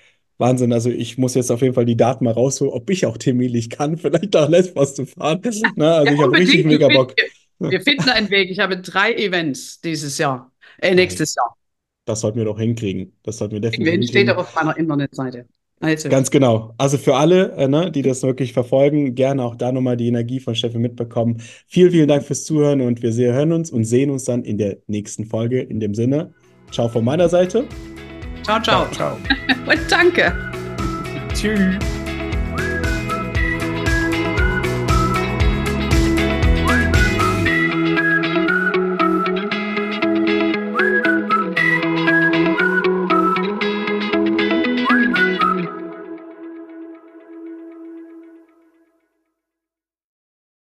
Wahnsinn. 0.42 0.72
Also 0.72 0.90
ich 0.90 1.16
muss 1.16 1.34
jetzt 1.34 1.50
auf 1.50 1.62
jeden 1.62 1.74
Fall 1.74 1.86
die 1.86 1.96
Daten 1.96 2.24
mal 2.24 2.32
rausholen, 2.32 2.74
ob 2.74 2.90
ich 2.90 3.06
auch 3.06 3.16
terminlich 3.16 3.70
kann, 3.70 3.96
vielleicht 3.98 4.34
nach 4.34 4.48
Lesbos 4.48 4.94
zu 4.94 5.06
fahren. 5.06 5.40
Na, 5.76 5.98
also 5.98 6.06
ja, 6.06 6.12
ich 6.12 6.20
habe 6.20 6.36
richtig 6.36 6.66
mega 6.66 6.88
Bock. 6.88 7.14
Wir, 7.58 7.70
wir 7.70 7.80
finden 7.80 8.10
einen 8.10 8.28
Weg. 8.28 8.50
Ich 8.50 8.58
habe 8.58 8.76
drei 8.78 9.14
Events 9.14 9.80
dieses 9.80 10.18
Jahr, 10.18 10.52
äh, 10.78 10.94
nächstes 10.94 11.34
Jahr. 11.34 11.56
Das 12.04 12.20
sollten 12.20 12.38
wir 12.38 12.44
doch 12.44 12.58
hinkriegen. 12.58 13.12
Das 13.22 13.38
sollten 13.38 13.54
wir 13.54 13.60
definitiv 13.60 13.94
Event 13.94 14.08
steht 14.08 14.30
auch 14.30 14.38
auf 14.38 14.54
meiner 14.54 14.76
Internetseite. 14.76 15.46
Also. 15.80 16.08
Ganz 16.08 16.30
genau. 16.30 16.74
Also 16.78 16.96
für 16.96 17.16
alle, 17.16 17.52
äh, 17.52 17.66
ne, 17.66 17.90
die 17.90 18.02
das 18.02 18.22
wirklich 18.22 18.52
verfolgen, 18.52 19.16
gerne 19.16 19.42
auch 19.42 19.56
da 19.56 19.72
nochmal 19.72 19.96
die 19.96 20.06
Energie 20.06 20.38
von 20.38 20.54
Steffi 20.54 20.78
mitbekommen. 20.78 21.42
Vielen, 21.66 21.90
vielen 21.90 22.08
Dank 22.08 22.24
fürs 22.24 22.44
Zuhören 22.44 22.80
und 22.80 23.02
wir 23.02 23.32
hören 23.32 23.52
uns 23.52 23.70
und 23.70 23.84
sehen 23.84 24.10
uns 24.10 24.24
dann 24.24 24.44
in 24.44 24.58
der 24.58 24.78
nächsten 24.86 25.24
Folge. 25.24 25.60
In 25.60 25.80
dem 25.80 25.94
Sinne, 25.94 26.34
ciao 26.70 26.88
von 26.88 27.04
meiner 27.04 27.28
Seite. 27.28 27.64
Ciao, 28.42 28.60
ciao. 28.60 28.88
ciao, 28.90 28.92
ciao. 28.92 29.18
Und 29.66 29.90
danke. 29.90 30.32
Tschüss. 31.34 32.01